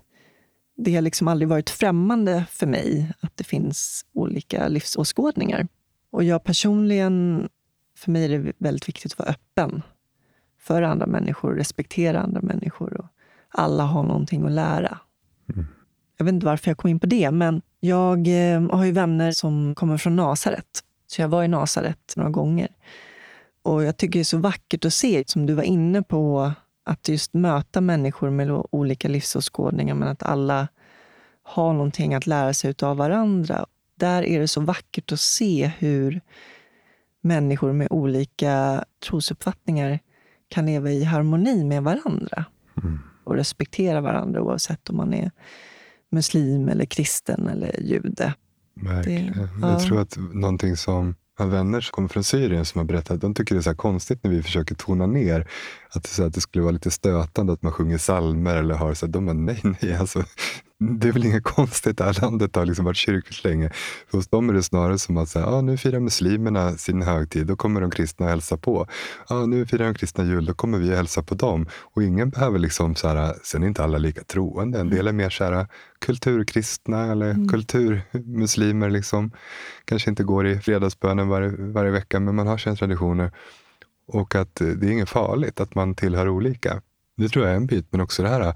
det 0.77 0.95
har 0.95 1.01
liksom 1.01 1.27
aldrig 1.27 1.49
varit 1.49 1.69
främmande 1.69 2.45
för 2.49 2.67
mig 2.67 3.11
att 3.19 3.37
det 3.37 3.43
finns 3.43 4.05
olika 4.13 4.67
livsåskådningar. 4.67 5.67
Och 6.11 6.23
jag 6.23 6.43
personligen, 6.43 7.49
för 7.97 8.11
mig 8.11 8.25
är 8.25 8.39
det 8.39 8.53
väldigt 8.57 8.87
viktigt 8.87 9.11
att 9.11 9.19
vara 9.19 9.29
öppen 9.29 9.81
för 10.59 10.81
andra 10.81 11.05
människor, 11.05 11.53
respektera 11.53 12.21
andra 12.21 12.41
människor. 12.41 12.97
Och 12.99 13.07
alla 13.49 13.83
har 13.83 14.03
någonting 14.03 14.45
att 14.45 14.51
lära. 14.51 14.99
Mm. 15.53 15.65
Jag 16.17 16.25
vet 16.25 16.33
inte 16.33 16.45
varför 16.45 16.69
jag 16.69 16.77
kom 16.77 16.89
in 16.89 16.99
på 16.99 17.07
det, 17.07 17.31
men 17.31 17.61
jag 17.83 18.27
eh, 18.27 18.61
har 18.71 18.85
ju 18.85 18.91
vänner 18.91 19.31
som 19.31 19.75
kommer 19.75 19.97
från 19.97 20.15
Nasaret. 20.15 20.83
Så 21.07 21.21
jag 21.21 21.27
var 21.27 21.43
i 21.43 21.47
Nasaret 21.47 22.13
några 22.15 22.29
gånger. 22.29 22.67
Och 23.63 23.83
jag 23.83 23.97
tycker 23.97 24.13
det 24.13 24.21
är 24.21 24.23
så 24.23 24.37
vackert 24.37 24.85
att 24.85 24.93
se, 24.93 25.23
som 25.27 25.45
du 25.45 25.53
var 25.53 25.63
inne 25.63 26.03
på, 26.03 26.51
att 26.83 27.09
just 27.09 27.33
möta 27.33 27.81
människor 27.81 28.29
med 28.29 28.63
olika 28.71 29.07
livsåskådningar, 29.07 29.95
men 29.95 30.07
att 30.07 30.23
alla 30.23 30.67
har 31.43 31.73
någonting 31.73 32.13
att 32.13 32.27
lära 32.27 32.53
sig 32.53 32.73
av 32.81 32.97
varandra. 32.97 33.65
Där 33.95 34.23
är 34.23 34.39
det 34.39 34.47
så 34.47 34.61
vackert 34.61 35.11
att 35.11 35.19
se 35.19 35.71
hur 35.77 36.21
människor 37.21 37.73
med 37.73 37.87
olika 37.91 38.85
trosuppfattningar 39.07 39.99
kan 40.47 40.65
leva 40.65 40.91
i 40.91 41.03
harmoni 41.03 41.63
med 41.63 41.83
varandra. 41.83 42.45
Mm. 42.83 42.99
Och 43.23 43.35
respektera 43.35 44.01
varandra 44.01 44.41
oavsett 44.41 44.89
om 44.89 44.97
man 44.97 45.13
är 45.13 45.31
muslim, 46.11 46.69
eller 46.69 46.85
kristen 46.85 47.47
eller 47.47 47.81
jude. 47.81 48.33
Verkligen. 48.75 49.33
Det, 49.33 49.49
ja. 49.61 49.71
Jag 49.71 49.79
tror 49.79 50.01
att 50.01 50.17
någonting 50.33 50.77
som 50.77 51.15
har 51.37 51.45
vänner 51.47 51.81
som 51.81 51.91
kommer 51.91 52.07
från 52.07 52.23
Syrien 52.23 52.65
som 52.65 52.79
har 52.79 52.85
berättat 52.85 53.11
att 53.11 53.21
de 53.21 53.33
tycker 53.33 53.55
det 53.55 53.59
är 53.59 53.63
så 53.63 53.75
konstigt 53.75 54.23
när 54.23 54.31
vi 54.31 54.43
försöker 54.43 54.75
tona 54.75 55.05
ner. 55.05 55.47
Att 55.89 56.03
det, 56.03 56.09
så 56.09 56.23
att 56.23 56.33
det 56.33 56.41
skulle 56.41 56.61
vara 56.61 56.71
lite 56.71 56.91
stötande 56.91 57.53
att 57.53 57.61
man 57.61 57.71
sjunger 57.71 57.97
salmer 57.97 58.55
eller 58.55 58.75
har 58.75 58.93
så 58.93 59.05
att 59.05 59.11
de 59.11 59.25
bara, 59.25 59.33
nej, 59.33 59.59
nej, 59.63 59.95
alltså, 59.95 60.23
det 60.81 61.07
är 61.07 61.11
väl 61.11 61.25
inget 61.25 61.43
konstigt. 61.43 61.97
Det 61.97 62.03
här 62.03 62.21
landet 62.21 62.55
har 62.55 62.65
liksom 62.65 62.85
varit 62.85 62.97
kyrkligt 62.97 63.43
länge. 63.43 63.71
Hos 64.11 64.27
dem 64.27 64.49
är 64.49 64.53
det 64.53 64.63
snarare 64.63 64.97
som 64.97 65.17
att 65.17 65.29
säga, 65.29 65.45
ah, 65.45 65.61
nu 65.61 65.77
firar 65.77 65.99
muslimerna 65.99 66.71
sin 66.71 67.01
högtid, 67.01 67.47
då 67.47 67.55
kommer 67.55 67.81
de 67.81 67.91
kristna 67.91 68.25
att 68.25 68.31
hälsa 68.31 68.57
på. 68.57 68.87
Ah, 69.27 69.45
nu 69.45 69.65
firar 69.65 69.85
de 69.85 69.93
kristna 69.93 70.23
jul, 70.23 70.45
då 70.45 70.53
kommer 70.53 70.77
vi 70.77 70.91
att 70.91 70.97
hälsa 70.97 71.23
på 71.23 71.35
dem. 71.35 71.67
Och 71.73 72.03
ingen 72.03 72.29
behöver 72.29 72.59
liksom, 72.59 72.95
så 72.95 73.07
här, 73.07 73.35
sen 73.43 73.63
är 73.63 73.67
inte 73.67 73.83
alla 73.83 73.97
lika 73.97 74.23
troende. 74.23 74.79
En 74.79 74.89
del 74.89 75.07
är 75.07 75.11
mer 75.11 75.29
så 75.29 75.43
här, 75.43 75.67
kulturkristna 75.99 77.11
eller 77.11 77.31
mm. 77.31 77.47
kulturmuslimer. 77.47 78.89
Liksom. 78.89 79.31
Kanske 79.85 80.09
inte 80.09 80.23
går 80.23 80.47
i 80.47 80.59
fredagsbönen 80.59 81.27
varje, 81.27 81.49
varje 81.49 81.91
vecka, 81.91 82.19
men 82.19 82.35
man 82.35 82.47
har 82.47 82.57
sina 82.57 82.75
traditioner. 82.75 83.31
Och 84.07 84.35
att 84.35 84.55
det 84.55 84.87
är 84.87 84.91
inget 84.91 85.09
farligt 85.09 85.59
att 85.59 85.75
man 85.75 85.95
tillhör 85.95 86.29
olika. 86.29 86.81
Det 87.17 87.29
tror 87.29 87.45
jag 87.45 87.51
är 87.53 87.57
en 87.57 87.65
bit, 87.65 87.87
men 87.89 88.01
också 88.01 88.23
det 88.23 88.29
här 88.29 88.55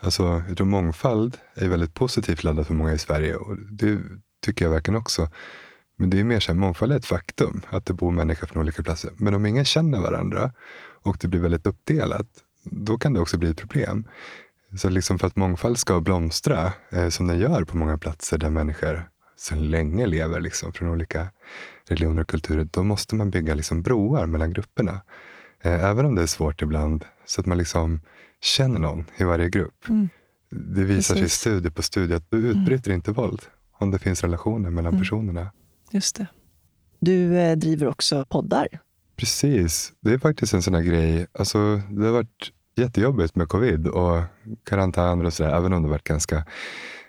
Alltså, 0.00 0.42
jag 0.48 0.56
tror 0.56 0.66
mångfald 0.66 1.38
är 1.54 1.68
väldigt 1.68 1.94
positivt 1.94 2.44
laddat 2.44 2.66
för 2.66 2.74
många 2.74 2.92
i 2.92 2.98
Sverige 2.98 3.36
och 3.36 3.56
det 3.56 3.98
tycker 4.42 4.64
jag 4.64 4.72
verkligen 4.72 5.00
också. 5.00 5.28
Men 5.98 6.10
det 6.10 6.20
är 6.20 6.24
mer 6.24 6.40
så 6.40 6.52
här, 6.52 6.58
mångfald 6.58 6.92
är 6.92 6.96
ett 6.96 7.06
faktum, 7.06 7.62
att 7.68 7.86
det 7.86 7.94
bor 7.94 8.10
människor 8.10 8.46
från 8.46 8.62
olika 8.62 8.82
platser. 8.82 9.10
Men 9.16 9.34
om 9.34 9.46
ingen 9.46 9.64
känner 9.64 10.00
varandra 10.00 10.52
och 11.02 11.16
det 11.20 11.28
blir 11.28 11.40
väldigt 11.40 11.66
uppdelat, 11.66 12.26
då 12.64 12.98
kan 12.98 13.12
det 13.12 13.20
också 13.20 13.38
bli 13.38 13.50
ett 13.50 13.60
problem. 13.60 14.04
Så 14.78 14.88
liksom 14.88 15.18
för 15.18 15.26
att 15.26 15.36
mångfald 15.36 15.78
ska 15.78 16.00
blomstra, 16.00 16.72
eh, 16.90 17.08
som 17.08 17.26
den 17.26 17.38
gör 17.38 17.64
på 17.64 17.76
många 17.76 17.98
platser 17.98 18.38
där 18.38 18.50
människor 18.50 19.08
sedan 19.36 19.70
länge 19.70 20.06
lever 20.06 20.40
liksom, 20.40 20.72
från 20.72 20.88
olika 20.88 21.28
religioner 21.88 22.22
och 22.22 22.28
kulturer, 22.28 22.68
då 22.72 22.82
måste 22.82 23.14
man 23.14 23.30
bygga 23.30 23.54
liksom 23.54 23.82
broar 23.82 24.26
mellan 24.26 24.52
grupperna. 24.52 25.00
Eh, 25.62 25.84
även 25.84 26.06
om 26.06 26.14
det 26.14 26.22
är 26.22 26.26
svårt 26.26 26.62
ibland, 26.62 27.04
så 27.26 27.40
att 27.40 27.46
man 27.46 27.58
liksom 27.58 28.00
känner 28.46 28.78
någon 28.78 29.04
i 29.16 29.24
varje 29.24 29.48
grupp. 29.48 29.88
Mm. 29.88 30.08
Det 30.50 30.84
visar 30.84 31.14
Precis. 31.14 31.32
sig 31.32 31.40
studie 31.40 31.70
på 31.70 31.82
studie 31.82 32.14
att 32.14 32.30
du 32.30 32.38
mm. 32.38 32.50
utbryter 32.50 32.90
mm. 32.90 32.96
inte 32.96 33.12
våld 33.12 33.42
om 33.78 33.90
det 33.90 33.98
finns 33.98 34.22
relationer 34.22 34.70
mellan 34.70 34.92
mm. 34.92 35.00
personerna. 35.00 35.52
Just 35.90 36.16
det. 36.16 36.26
Du 37.00 37.38
eh, 37.38 37.56
driver 37.56 37.88
också 37.88 38.24
poddar. 38.28 38.68
Precis. 39.16 39.92
Det 40.00 40.12
är 40.12 40.18
faktiskt 40.18 40.54
en 40.54 40.62
sån 40.62 40.74
här 40.74 40.82
grej. 40.82 41.26
Alltså, 41.32 41.80
det 41.90 42.04
har 42.04 42.12
varit 42.12 42.52
jättejobbigt 42.76 43.36
med 43.36 43.48
covid 43.48 43.86
och 43.86 44.22
karantän 44.64 45.26
och 45.26 45.32
sådär, 45.32 45.56
även 45.56 45.72
om 45.72 45.82
det 45.82 45.88
varit 45.88 46.04
ganska 46.04 46.44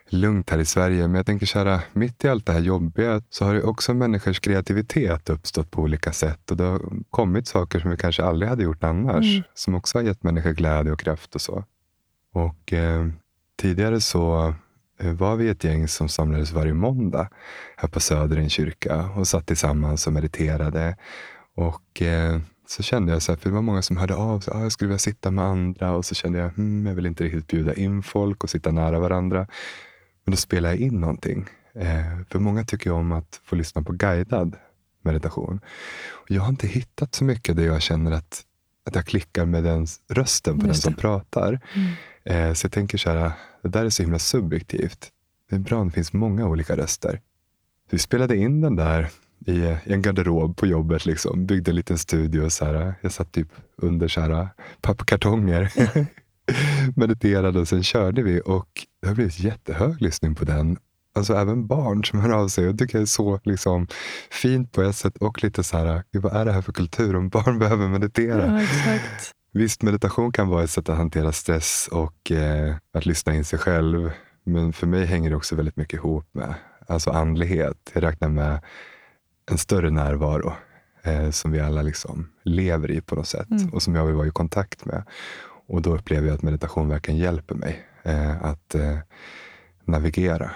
lugnt 0.09 0.49
här 0.49 0.57
i 0.57 0.65
Sverige. 0.65 1.07
Men 1.07 1.15
jag 1.15 1.25
tänker 1.25 1.65
här, 1.65 1.81
mitt 1.93 2.25
i 2.25 2.27
allt 2.27 2.45
det 2.45 2.51
här 2.51 2.59
jobbiga 2.59 3.21
så 3.29 3.45
har 3.45 3.53
det 3.53 3.63
också 3.63 3.93
människors 3.93 4.39
kreativitet 4.39 5.29
uppstått 5.29 5.71
på 5.71 5.81
olika 5.81 6.11
sätt. 6.11 6.51
Och 6.51 6.57
det 6.57 6.63
har 6.63 6.81
kommit 7.09 7.47
saker 7.47 7.79
som 7.79 7.91
vi 7.91 7.97
kanske 7.97 8.23
aldrig 8.23 8.49
hade 8.49 8.63
gjort 8.63 8.83
annars. 8.83 9.25
Mm. 9.25 9.43
Som 9.53 9.75
också 9.75 9.97
har 9.97 10.03
gett 10.03 10.23
människor 10.23 10.51
glädje 10.51 10.91
och 10.91 10.99
kraft 10.99 11.35
och 11.35 11.41
så. 11.41 11.63
Och 12.33 12.73
eh, 12.73 13.07
tidigare 13.61 14.01
så 14.01 14.53
eh, 14.99 15.13
var 15.13 15.35
vi 15.35 15.49
ett 15.49 15.63
gäng 15.63 15.87
som 15.87 16.09
samlades 16.09 16.51
varje 16.51 16.73
måndag 16.73 17.29
här 17.77 17.89
på 17.89 17.99
Söder 17.99 18.37
i 18.37 18.43
en 18.43 18.49
kyrka 18.49 19.09
och 19.15 19.27
satt 19.27 19.47
tillsammans 19.47 20.07
och 20.07 20.13
mediterade. 20.13 20.97
Och 21.55 22.01
eh, 22.01 22.39
så 22.67 22.83
kände 22.83 23.11
jag, 23.13 23.21
så 23.21 23.31
här, 23.31 23.37
för 23.37 23.49
det 23.49 23.55
var 23.55 23.61
många 23.61 23.81
som 23.81 23.97
hörde 23.97 24.15
av 24.15 24.39
sig, 24.39 24.53
ah, 24.55 24.61
jag 24.61 24.71
skulle 24.71 24.87
vilja 24.87 24.99
sitta 24.99 25.31
med 25.31 25.45
andra 25.45 25.91
och 25.91 26.05
så 26.05 26.15
kände 26.15 26.39
jag, 26.39 26.49
hmm, 26.49 26.85
jag 26.85 26.95
vill 26.95 27.05
inte 27.05 27.23
riktigt 27.23 27.47
bjuda 27.47 27.73
in 27.73 28.03
folk 28.03 28.43
och 28.43 28.49
sitta 28.49 28.71
nära 28.71 28.99
varandra. 28.99 29.47
Men 30.27 30.31
då 30.31 30.37
spelar 30.37 30.69
jag 30.69 30.79
in 30.79 31.01
någonting. 31.01 31.45
Eh, 31.73 32.19
för 32.29 32.39
många 32.39 32.63
tycker 32.63 32.91
om 32.91 33.11
att 33.11 33.41
få 33.43 33.55
lyssna 33.55 33.81
på 33.81 33.93
guidad 33.93 34.55
meditation. 35.01 35.59
Och 36.07 36.31
jag 36.31 36.41
har 36.41 36.49
inte 36.49 36.67
hittat 36.67 37.15
så 37.15 37.23
mycket 37.23 37.55
där 37.55 37.65
jag 37.65 37.81
känner 37.81 38.11
att, 38.11 38.43
att 38.85 38.95
jag 38.95 39.05
klickar 39.05 39.45
med 39.45 39.63
den 39.63 39.87
rösten 40.09 40.59
på 40.59 40.65
den 40.65 40.75
som 40.75 40.93
pratar. 40.93 41.59
Mm. 41.73 42.49
Eh, 42.49 42.53
så 42.53 42.65
jag 42.65 42.71
tänker 42.71 42.97
så 42.97 43.09
här, 43.09 43.31
det 43.61 43.69
där 43.69 43.85
är 43.85 43.89
så 43.89 44.03
himla 44.03 44.19
subjektivt. 44.19 45.09
Det 45.49 45.55
är 45.55 45.59
bra 45.59 45.79
om 45.79 45.87
det 45.87 45.93
finns 45.93 46.13
många 46.13 46.47
olika 46.47 46.77
röster. 46.77 47.21
vi 47.89 47.99
spelade 47.99 48.37
in 48.37 48.61
den 48.61 48.75
där 48.75 49.09
i, 49.45 49.51
i, 49.51 49.77
en 49.93 50.01
garderob 50.01 50.57
på 50.57 50.67
jobbet. 50.67 51.05
Liksom. 51.05 51.45
Byggde 51.45 51.71
en 51.71 51.75
liten 51.75 51.97
studio. 51.97 52.49
Så 52.49 52.65
här, 52.65 52.93
jag 53.01 53.11
satt 53.11 53.31
typ 53.31 53.49
under 53.75 54.07
så 54.07 54.21
här, 54.21 54.47
pappkartonger. 54.81 55.71
mediterade 56.95 57.59
och 57.59 57.67
sen 57.67 57.83
körde 57.83 58.23
vi 58.23 58.41
och 58.45 58.67
det 59.01 59.07
har 59.07 59.15
blivit 59.15 59.39
jättehög 59.39 60.01
lyssning 60.01 60.35
på 60.35 60.45
den. 60.45 60.77
Alltså 61.15 61.33
även 61.33 61.67
barn 61.67 62.05
som 62.05 62.19
hör 62.19 62.29
av 62.29 62.47
sig. 62.47 62.65
Jag 62.65 62.79
tycker 62.79 62.97
det 62.97 63.03
är 63.03 63.05
så 63.05 63.39
liksom, 63.43 63.87
fint 64.31 64.71
på 64.71 64.81
ett 64.81 64.95
sätt 64.95 65.17
och 65.17 65.43
lite 65.43 65.63
så 65.63 65.77
här, 65.77 66.03
vad 66.11 66.35
är 66.35 66.45
det 66.45 66.51
här 66.51 66.61
för 66.61 66.73
kultur 66.73 67.15
om 67.15 67.29
barn 67.29 67.59
behöver 67.59 67.87
meditera? 67.87 68.61
Ja. 68.61 68.97
Visst, 69.53 69.81
meditation 69.81 70.31
kan 70.31 70.47
vara 70.47 70.63
ett 70.63 70.69
sätt 70.69 70.89
att 70.89 70.97
hantera 70.97 71.31
stress 71.31 71.89
och 71.91 72.31
eh, 72.31 72.75
att 72.93 73.05
lyssna 73.05 73.35
in 73.35 73.45
sig 73.45 73.59
själv. 73.59 74.11
Men 74.43 74.73
för 74.73 74.87
mig 74.87 75.05
hänger 75.05 75.29
det 75.29 75.35
också 75.35 75.55
väldigt 75.55 75.75
mycket 75.75 75.93
ihop 75.93 76.29
med 76.31 76.53
alltså 76.87 77.09
andlighet. 77.09 77.91
Jag 77.93 78.03
räknar 78.03 78.29
med 78.29 78.59
en 79.51 79.57
större 79.57 79.89
närvaro 79.89 80.53
eh, 81.03 81.29
som 81.31 81.51
vi 81.51 81.59
alla 81.59 81.81
liksom 81.81 82.29
lever 82.43 82.91
i 82.91 83.01
på 83.01 83.15
något 83.15 83.27
sätt 83.27 83.49
mm. 83.49 83.73
och 83.73 83.83
som 83.83 83.95
jag 83.95 84.05
vill 84.05 84.15
vara 84.15 84.27
i 84.27 84.31
kontakt 84.31 84.85
med. 84.85 85.03
Och 85.67 85.81
då 85.81 85.95
upplever 85.95 86.27
jag 86.27 86.35
att 86.35 86.41
meditation 86.41 86.89
verkligen 86.89 87.19
hjälper 87.19 87.55
mig 87.55 87.85
eh, 88.03 88.43
att 88.43 88.75
eh, 88.75 88.97
navigera. 89.85 90.51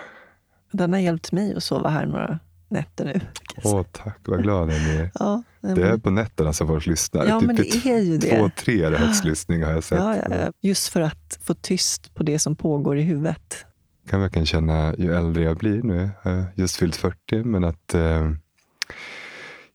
Den 0.72 0.94
har 0.94 1.00
hjälpt 1.00 1.32
mig 1.32 1.56
att 1.56 1.64
sova 1.64 1.90
här 1.90 2.06
några 2.06 2.40
nätter 2.72 3.06
nu. 3.06 3.20
Åh, 3.64 3.84
tack, 3.92 4.20
vad 4.26 4.44
glad 4.44 4.72
jag 4.72 4.96
är. 4.96 5.12
ja, 5.20 5.44
men... 5.60 5.76
Det 5.76 5.88
är 5.88 5.98
på 5.98 6.10
nätterna 6.10 6.54
som 6.54 6.68
folk 6.68 6.86
lyssnar. 6.86 7.26
Ja, 7.26 7.40
typ 7.40 7.48
men 7.48 7.56
det 7.56 7.86
är 7.86 8.00
ju 8.00 8.18
det. 8.18 8.38
Två, 8.38 8.50
tre 8.58 8.90
högstlyssning 8.90 9.64
har 9.64 9.72
jag 9.72 9.84
sett. 9.84 10.00
Ja, 10.00 10.16
ja, 10.16 10.52
just 10.62 10.88
för 10.88 11.02
att 11.02 11.40
få 11.42 11.54
tyst 11.54 12.16
på 12.16 12.24
det 12.24 12.40
som 12.40 12.56
pågår 12.56 12.98
i 12.98 13.02
huvudet. 13.02 13.66
Jag 14.04 14.12
kan 14.12 14.22
verkligen 14.22 14.46
känna, 14.46 14.96
ju 14.98 15.14
äldre 15.14 15.44
jag 15.44 15.58
blir 15.58 15.84
nu, 15.84 16.10
jag 16.24 16.32
har 16.32 16.46
just 16.56 16.76
fyllt 16.76 16.96
40, 16.96 17.44
men 17.44 17.64
att 17.64 17.94
eh, 17.94 18.32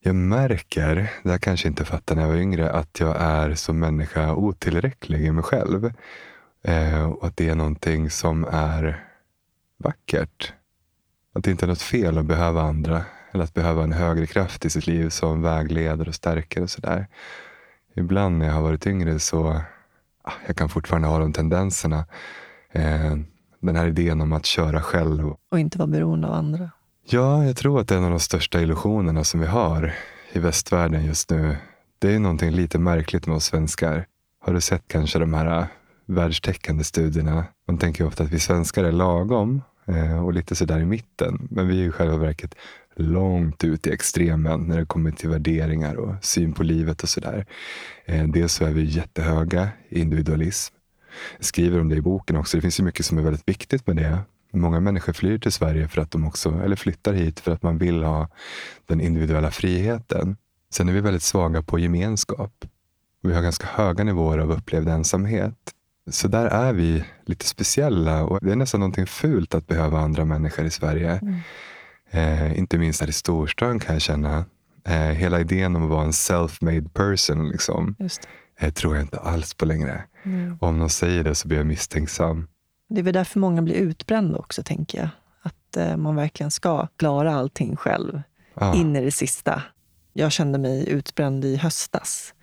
jag 0.06 0.16
märker, 0.16 1.10
det 1.22 1.30
här 1.30 1.38
kanske 1.38 1.68
inte 1.68 1.84
fattar 1.84 2.14
när 2.14 2.22
jag 2.22 2.28
var 2.28 2.36
yngre, 2.36 2.70
att 2.70 3.00
jag 3.00 3.16
är 3.20 3.54
som 3.54 3.78
människa 3.78 4.34
otillräcklig 4.34 5.20
i 5.20 5.32
mig 5.32 5.44
själv. 5.44 5.92
Eh, 6.62 7.10
och 7.10 7.26
att 7.26 7.36
det 7.36 7.48
är 7.48 7.54
någonting 7.54 8.10
som 8.10 8.44
är 8.44 9.04
vackert. 9.78 10.52
Att 11.34 11.44
det 11.44 11.50
inte 11.50 11.66
är 11.66 11.68
något 11.68 11.82
fel 11.82 12.18
att 12.18 12.26
behöva 12.26 12.62
andra. 12.62 13.04
Eller 13.32 13.44
att 13.44 13.54
behöva 13.54 13.82
en 13.82 13.92
högre 13.92 14.26
kraft 14.26 14.64
i 14.64 14.70
sitt 14.70 14.86
liv 14.86 15.08
som 15.08 15.42
vägleder 15.42 16.08
och 16.08 16.14
stärker 16.14 16.62
och 16.62 16.70
sådär. 16.70 17.06
Ibland 17.94 18.38
när 18.38 18.46
jag 18.46 18.54
har 18.54 18.62
varit 18.62 18.86
yngre 18.86 19.18
så 19.18 19.60
ah, 20.22 20.32
jag 20.46 20.56
kan 20.56 20.68
fortfarande 20.68 21.08
ha 21.08 21.18
de 21.18 21.32
tendenserna. 21.32 22.04
Eh, 22.72 23.16
den 23.60 23.76
här 23.76 23.86
idén 23.86 24.20
om 24.20 24.32
att 24.32 24.46
köra 24.46 24.82
själv. 24.82 25.34
Och 25.50 25.58
inte 25.58 25.78
vara 25.78 25.88
beroende 25.88 26.28
av 26.28 26.34
andra. 26.34 26.70
Ja, 27.08 27.44
jag 27.44 27.56
tror 27.56 27.80
att 27.80 27.90
en 27.90 28.04
av 28.04 28.10
de 28.10 28.20
största 28.20 28.62
illusionerna 28.62 29.24
som 29.24 29.40
vi 29.40 29.46
har 29.46 29.94
i 30.32 30.38
västvärlden 30.38 31.04
just 31.04 31.30
nu. 31.30 31.56
Det 31.98 32.14
är 32.14 32.18
någonting 32.18 32.50
lite 32.50 32.78
märkligt 32.78 33.26
med 33.26 33.36
oss 33.36 33.44
svenskar. 33.44 34.06
Har 34.40 34.52
du 34.52 34.60
sett 34.60 34.82
kanske 34.88 35.18
de 35.18 35.34
här 35.34 35.58
äh, 35.58 35.66
världstäckande 36.06 36.84
studierna? 36.84 37.44
Man 37.68 37.78
tänker 37.78 38.06
ofta 38.06 38.24
att 38.24 38.30
vi 38.30 38.40
svenskar 38.40 38.84
är 38.84 38.92
lagom 38.92 39.62
eh, 39.86 40.24
och 40.24 40.32
lite 40.32 40.54
sådär 40.54 40.80
i 40.80 40.84
mitten. 40.84 41.48
Men 41.50 41.68
vi 41.68 41.80
är 41.80 41.84
i 41.84 41.90
själva 41.90 42.16
verket 42.16 42.54
långt 42.96 43.64
ut 43.64 43.86
i 43.86 43.92
extremen 43.92 44.60
när 44.60 44.78
det 44.78 44.86
kommer 44.86 45.10
till 45.10 45.28
värderingar 45.28 45.94
och 45.94 46.24
syn 46.24 46.52
på 46.52 46.62
livet 46.62 47.02
och 47.02 47.08
sådär. 47.08 47.46
Eh, 48.04 48.24
dels 48.28 48.52
så 48.52 48.64
är 48.64 48.72
vi 48.72 48.84
jättehöga 48.84 49.68
i 49.88 50.00
individualism. 50.00 50.74
Jag 51.36 51.44
skriver 51.44 51.80
om 51.80 51.88
det 51.88 51.96
i 51.96 52.02
boken 52.02 52.36
också. 52.36 52.56
Det 52.56 52.60
finns 52.60 52.80
ju 52.80 52.84
mycket 52.84 53.06
som 53.06 53.18
är 53.18 53.22
väldigt 53.22 53.48
viktigt 53.48 53.86
med 53.86 53.96
det. 53.96 54.18
Många 54.56 54.80
människor 54.80 55.12
flyr 55.12 55.38
till 55.38 55.52
Sverige 55.52 55.88
för 55.88 56.00
att 56.00 56.10
de 56.10 56.26
också, 56.26 56.60
eller 56.64 56.76
flyttar 56.76 57.12
hit 57.12 57.40
för 57.40 57.52
att 57.52 57.62
man 57.62 57.78
vill 57.78 58.02
ha 58.02 58.28
den 58.86 59.00
individuella 59.00 59.50
friheten. 59.50 60.36
Sen 60.70 60.88
är 60.88 60.92
vi 60.92 61.00
väldigt 61.00 61.22
svaga 61.22 61.62
på 61.62 61.78
gemenskap. 61.78 62.64
Vi 63.22 63.34
har 63.34 63.42
ganska 63.42 63.66
höga 63.66 64.04
nivåer 64.04 64.38
av 64.38 64.52
upplevd 64.52 64.88
ensamhet. 64.88 65.54
Så 66.10 66.28
där 66.28 66.46
är 66.46 66.72
vi 66.72 67.04
lite 67.26 67.46
speciella 67.46 68.24
och 68.24 68.38
det 68.42 68.52
är 68.52 68.56
nästan 68.56 68.80
någonting 68.80 69.06
fult 69.06 69.54
att 69.54 69.66
behöva 69.66 70.00
andra 70.00 70.24
människor 70.24 70.64
i 70.64 70.70
Sverige. 70.70 71.20
Mm. 71.22 71.40
Eh, 72.10 72.58
inte 72.58 72.78
minst 72.78 73.00
här 73.00 73.08
i 73.08 73.12
storstan 73.12 73.78
kan 73.78 73.94
jag 73.94 74.02
känna. 74.02 74.44
Eh, 74.84 74.94
hela 74.94 75.40
idén 75.40 75.76
om 75.76 75.82
att 75.82 75.90
vara 75.90 76.04
en 76.04 76.12
self-made 76.12 76.88
person 76.88 77.48
liksom, 77.48 77.96
eh, 78.60 78.72
tror 78.72 78.94
jag 78.94 79.04
inte 79.04 79.18
alls 79.18 79.54
på 79.54 79.64
längre. 79.64 80.04
Mm. 80.22 80.58
Om 80.60 80.78
någon 80.78 80.90
säger 80.90 81.24
det 81.24 81.34
så 81.34 81.48
blir 81.48 81.58
jag 81.58 81.66
misstänksam. 81.66 82.48
Det 82.88 83.00
är 83.00 83.02
väl 83.02 83.14
därför 83.14 83.40
många 83.40 83.62
blir 83.62 83.74
utbrända 83.74 84.38
också, 84.38 84.62
tänker 84.62 84.98
jag. 84.98 85.08
Att 85.42 85.76
eh, 85.76 85.96
man 85.96 86.16
verkligen 86.16 86.50
ska 86.50 86.86
klara 86.86 87.34
allting 87.34 87.76
själv, 87.76 88.22
ah. 88.54 88.74
in 88.74 88.96
i 88.96 89.04
det 89.04 89.10
sista. 89.10 89.62
Jag 90.12 90.32
kände 90.32 90.58
mig 90.58 90.88
utbränd 90.88 91.44
i 91.44 91.56
höstas. 91.56 92.34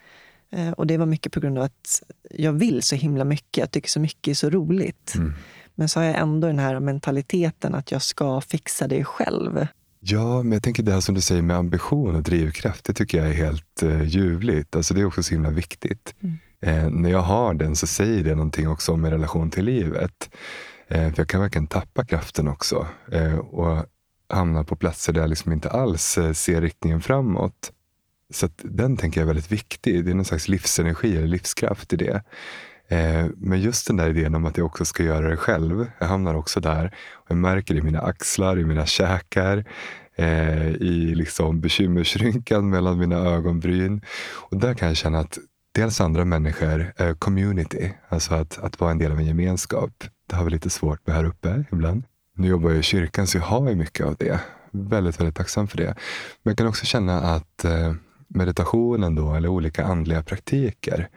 Eh, 0.51 0.71
och 0.71 0.87
det 0.87 0.97
var 0.97 1.05
mycket 1.05 1.31
på 1.31 1.39
grund 1.39 1.57
av 1.57 1.63
att 1.63 2.03
jag 2.29 2.53
vill 2.53 2.81
så 2.81 2.95
himla 2.95 3.23
mycket. 3.23 3.57
Jag 3.57 3.71
tycker 3.71 3.89
så 3.89 3.99
mycket 3.99 4.31
är 4.31 4.35
så 4.35 4.49
roligt. 4.49 5.15
Mm. 5.15 5.33
Men 5.75 5.89
så 5.89 5.99
har 5.99 6.05
jag 6.05 6.17
ändå 6.17 6.47
den 6.47 6.59
här 6.59 6.79
mentaliteten 6.79 7.75
att 7.75 7.91
jag 7.91 8.01
ska 8.01 8.41
fixa 8.41 8.87
det 8.87 9.03
själv. 9.03 9.67
Ja, 9.99 10.43
men 10.43 10.51
jag 10.51 10.63
tänker 10.63 10.83
det 10.83 10.91
här 10.91 11.01
som 11.01 11.15
du 11.15 11.21
säger 11.21 11.41
med 11.41 11.57
ambition 11.57 12.15
och 12.15 12.23
drivkraft, 12.23 12.85
det 12.85 12.93
tycker 12.93 13.17
jag 13.17 13.27
är 13.27 13.33
helt 13.33 13.83
eh, 13.83 14.03
ljuvligt. 14.03 14.75
Alltså 14.75 14.93
det 14.93 15.01
är 15.01 15.05
också 15.05 15.23
så 15.23 15.33
himla 15.33 15.49
viktigt. 15.49 16.15
Mm. 16.19 16.37
Eh, 16.63 16.89
när 16.89 17.09
jag 17.09 17.21
har 17.21 17.53
den 17.53 17.75
så 17.75 17.87
säger 17.87 18.23
det 18.23 18.35
någonting 18.35 18.69
också 18.69 18.91
om 18.91 19.01
min 19.01 19.11
relation 19.11 19.51
till 19.51 19.65
livet. 19.65 20.29
Eh, 20.87 21.09
för 21.09 21.13
jag 21.17 21.27
kan 21.27 21.41
verkligen 21.41 21.67
tappa 21.67 22.05
kraften 22.05 22.47
också 22.47 22.87
eh, 23.11 23.37
och 23.37 23.85
hamna 24.29 24.63
på 24.63 24.75
platser 24.75 25.13
där 25.13 25.21
jag 25.21 25.29
liksom 25.29 25.51
inte 25.51 25.69
alls 25.69 26.17
eh, 26.17 26.33
ser 26.33 26.61
riktningen 26.61 27.01
framåt. 27.01 27.71
Så 28.33 28.49
den 28.57 28.97
tänker 28.97 29.21
jag 29.21 29.25
är 29.25 29.33
väldigt 29.33 29.51
viktig. 29.51 30.05
Det 30.05 30.11
är 30.11 30.15
någon 30.15 30.25
slags 30.25 30.47
livsenergi 30.47 31.17
eller 31.17 31.27
livskraft 31.27 31.93
i 31.93 31.95
det. 31.95 32.23
Eh, 32.87 33.25
men 33.37 33.61
just 33.61 33.87
den 33.87 33.97
där 33.97 34.09
idén 34.09 34.35
om 34.35 34.45
att 34.45 34.57
jag 34.57 34.65
också 34.65 34.85
ska 34.85 35.03
göra 35.03 35.29
det 35.29 35.37
själv. 35.37 35.85
Jag 35.99 36.07
hamnar 36.07 36.35
också 36.35 36.59
där. 36.59 36.85
Och 37.13 37.31
jag 37.31 37.37
märker 37.37 37.73
det 37.73 37.79
i 37.79 37.83
mina 37.83 38.01
axlar, 38.01 38.59
i 38.59 38.65
mina 38.65 38.85
käkar, 38.85 39.65
eh, 40.15 40.67
i 40.67 41.15
liksom 41.15 41.61
bekymmersrynkan 41.61 42.69
mellan 42.69 42.97
mina 42.97 43.15
ögonbryn. 43.15 44.01
Och 44.35 44.57
där 44.57 44.73
kan 44.73 44.87
jag 44.87 44.97
känna 44.97 45.19
att 45.19 45.39
dels 45.73 46.01
andra 46.01 46.25
människor, 46.25 46.93
eh, 46.97 47.13
community, 47.13 47.93
alltså 48.09 48.35
att, 48.35 48.57
att 48.57 48.79
vara 48.79 48.91
en 48.91 48.97
del 48.97 49.11
av 49.11 49.19
en 49.19 49.25
gemenskap. 49.25 50.03
Det 50.27 50.35
har 50.35 50.45
vi 50.45 50.51
lite 50.51 50.69
svårt 50.69 51.07
med 51.07 51.15
här 51.15 51.23
uppe 51.23 51.63
ibland. 51.71 52.03
Nu 52.35 52.47
jobbar 52.47 52.69
jag 52.69 52.79
i 52.79 52.83
kyrkan 52.83 53.27
så 53.27 53.37
jag 53.37 53.43
har 53.43 53.69
ju 53.69 53.75
mycket 53.75 54.05
av 54.05 54.15
det. 54.19 54.39
Väldigt, 54.71 55.19
väldigt 55.19 55.35
tacksam 55.35 55.67
för 55.67 55.77
det. 55.77 55.95
Men 56.43 56.51
jag 56.51 56.57
kan 56.57 56.67
också 56.67 56.85
känna 56.85 57.21
att 57.21 57.65
meditationen 58.27 59.15
då, 59.15 59.33
eller 59.33 59.47
olika 59.47 59.85
andliga 59.85 60.23
praktiker, 60.23 61.09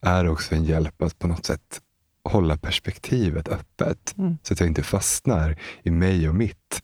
är 0.00 0.28
också 0.28 0.54
en 0.54 0.64
hjälp 0.64 1.02
att 1.02 1.18
på 1.18 1.26
något 1.26 1.46
sätt 1.46 1.80
hålla 2.24 2.56
perspektivet 2.56 3.48
öppet. 3.48 4.14
Mm. 4.18 4.38
Så 4.42 4.52
att 4.52 4.60
jag 4.60 4.68
inte 4.68 4.82
fastnar 4.82 5.56
i 5.82 5.90
mig 5.90 6.28
och 6.28 6.34
mitt. 6.34 6.82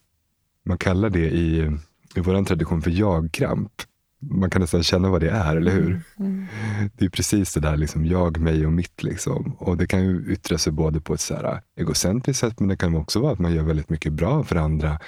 Man 0.65 0.79
kallar 0.79 1.11
det 1.11 1.31
i, 1.31 1.79
i 2.15 2.21
vår 2.21 2.45
tradition 2.45 2.83
för 2.83 2.91
jag-kramp. 2.91 3.73
Man 4.21 4.51
kan 4.51 4.61
nästan 4.61 4.83
känna 4.83 5.11
vad 5.11 5.21
det 5.21 5.31
är, 5.31 5.57
eller 5.57 5.73
hur? 5.73 5.87
Mm. 5.87 6.03
mm. 6.19 6.47
Det 6.95 7.05
är 7.05 7.09
precis 7.09 7.55
det 7.55 7.61
där 7.61 7.77
liksom, 7.77 8.07
jag, 8.07 8.39
mig 8.39 8.67
och 8.67 8.73
mitt. 8.73 9.03
Liksom. 9.03 9.57
Och 9.59 9.77
Det 9.77 9.87
kan 9.87 10.05
ju 10.05 10.33
yttra 10.33 10.59
sig 10.59 10.73
både 10.73 11.01
på 11.01 11.15
ett 11.15 11.21
så 11.21 11.35
här 11.35 11.63
egocentriskt 11.77 12.41
sätt, 12.41 12.61
men 12.61 12.69
det 12.69 12.77
kan 12.77 12.95
också 12.97 13.21
vara 13.21 13.33
att 13.33 13.39
man 13.39 13.55
gör 13.55 13.63
väldigt 13.63 13.89
mycket 13.89 14.13
bra 14.13 14.45
för 14.45 14.57
andra. 14.57 14.99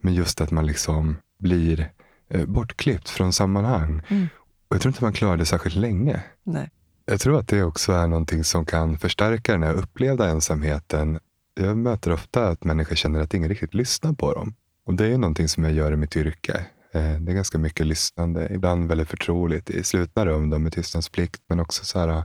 Men 0.00 0.14
just 0.14 0.40
att 0.40 0.50
man 0.50 0.66
liksom 0.66 1.16
blir 1.38 1.90
eh, 2.30 2.46
bortklippt 2.46 3.08
från 3.08 3.32
sammanhang. 3.32 4.02
Mm. 4.08 4.28
Och 4.68 4.74
Jag 4.74 4.82
tror 4.82 4.90
inte 4.90 5.04
man 5.04 5.12
klarar 5.12 5.36
det 5.36 5.46
särskilt 5.46 5.76
länge. 5.76 6.22
Nej. 6.44 6.70
Jag 7.06 7.20
tror 7.20 7.38
att 7.38 7.48
det 7.48 7.62
också 7.62 7.92
är 7.92 8.06
någonting 8.06 8.44
som 8.44 8.66
kan 8.66 8.98
förstärka 8.98 9.52
den 9.52 9.62
här 9.62 9.74
upplevda 9.74 10.28
ensamheten. 10.28 11.18
Jag 11.54 11.76
möter 11.76 12.12
ofta 12.12 12.48
att 12.48 12.64
människor 12.64 12.96
känner 12.96 13.20
att 13.20 13.34
ingen 13.34 13.48
riktigt 13.48 13.74
lyssnar 13.74 14.12
på 14.12 14.34
dem. 14.34 14.54
Och 14.86 14.94
det 14.94 15.06
är 15.06 15.18
någonting 15.18 15.48
som 15.48 15.64
jag 15.64 15.72
gör 15.72 15.92
i 15.92 15.96
mitt 15.96 16.16
yrke. 16.16 16.66
Eh, 16.92 17.20
det 17.20 17.32
är 17.32 17.34
ganska 17.34 17.58
mycket 17.58 17.86
lyssnande, 17.86 18.48
ibland 18.50 18.88
väldigt 18.88 19.08
förtroligt 19.08 19.70
i 19.70 19.84
slutna 19.84 20.26
rum 20.26 20.50
då 20.50 20.58
med 20.58 20.72
tystnadsplikt, 20.72 21.42
men 21.48 21.60
också 21.60 21.84
så 21.84 21.98
här, 21.98 22.24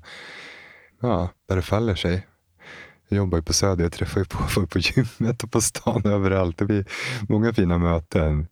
ja, 1.02 1.30
där 1.48 1.56
det 1.56 1.62
faller 1.62 1.96
sig. 1.96 2.28
Jag 3.10 3.18
jobbar 3.18 3.38
ju 3.38 3.44
på 3.44 3.54
Söder, 3.54 3.84
jag 3.84 3.92
träffar 3.92 4.20
ju 4.20 4.26
på 4.26 4.38
folk 4.50 4.70
på 4.70 4.80
gymmet 4.80 5.44
och 5.44 5.52
på 5.52 5.62
stan 5.62 6.02
överallt. 6.06 6.58
Det 6.58 6.66
blir 6.66 6.86
många 7.30 7.54
fina 7.54 7.78
möten. 7.78 8.48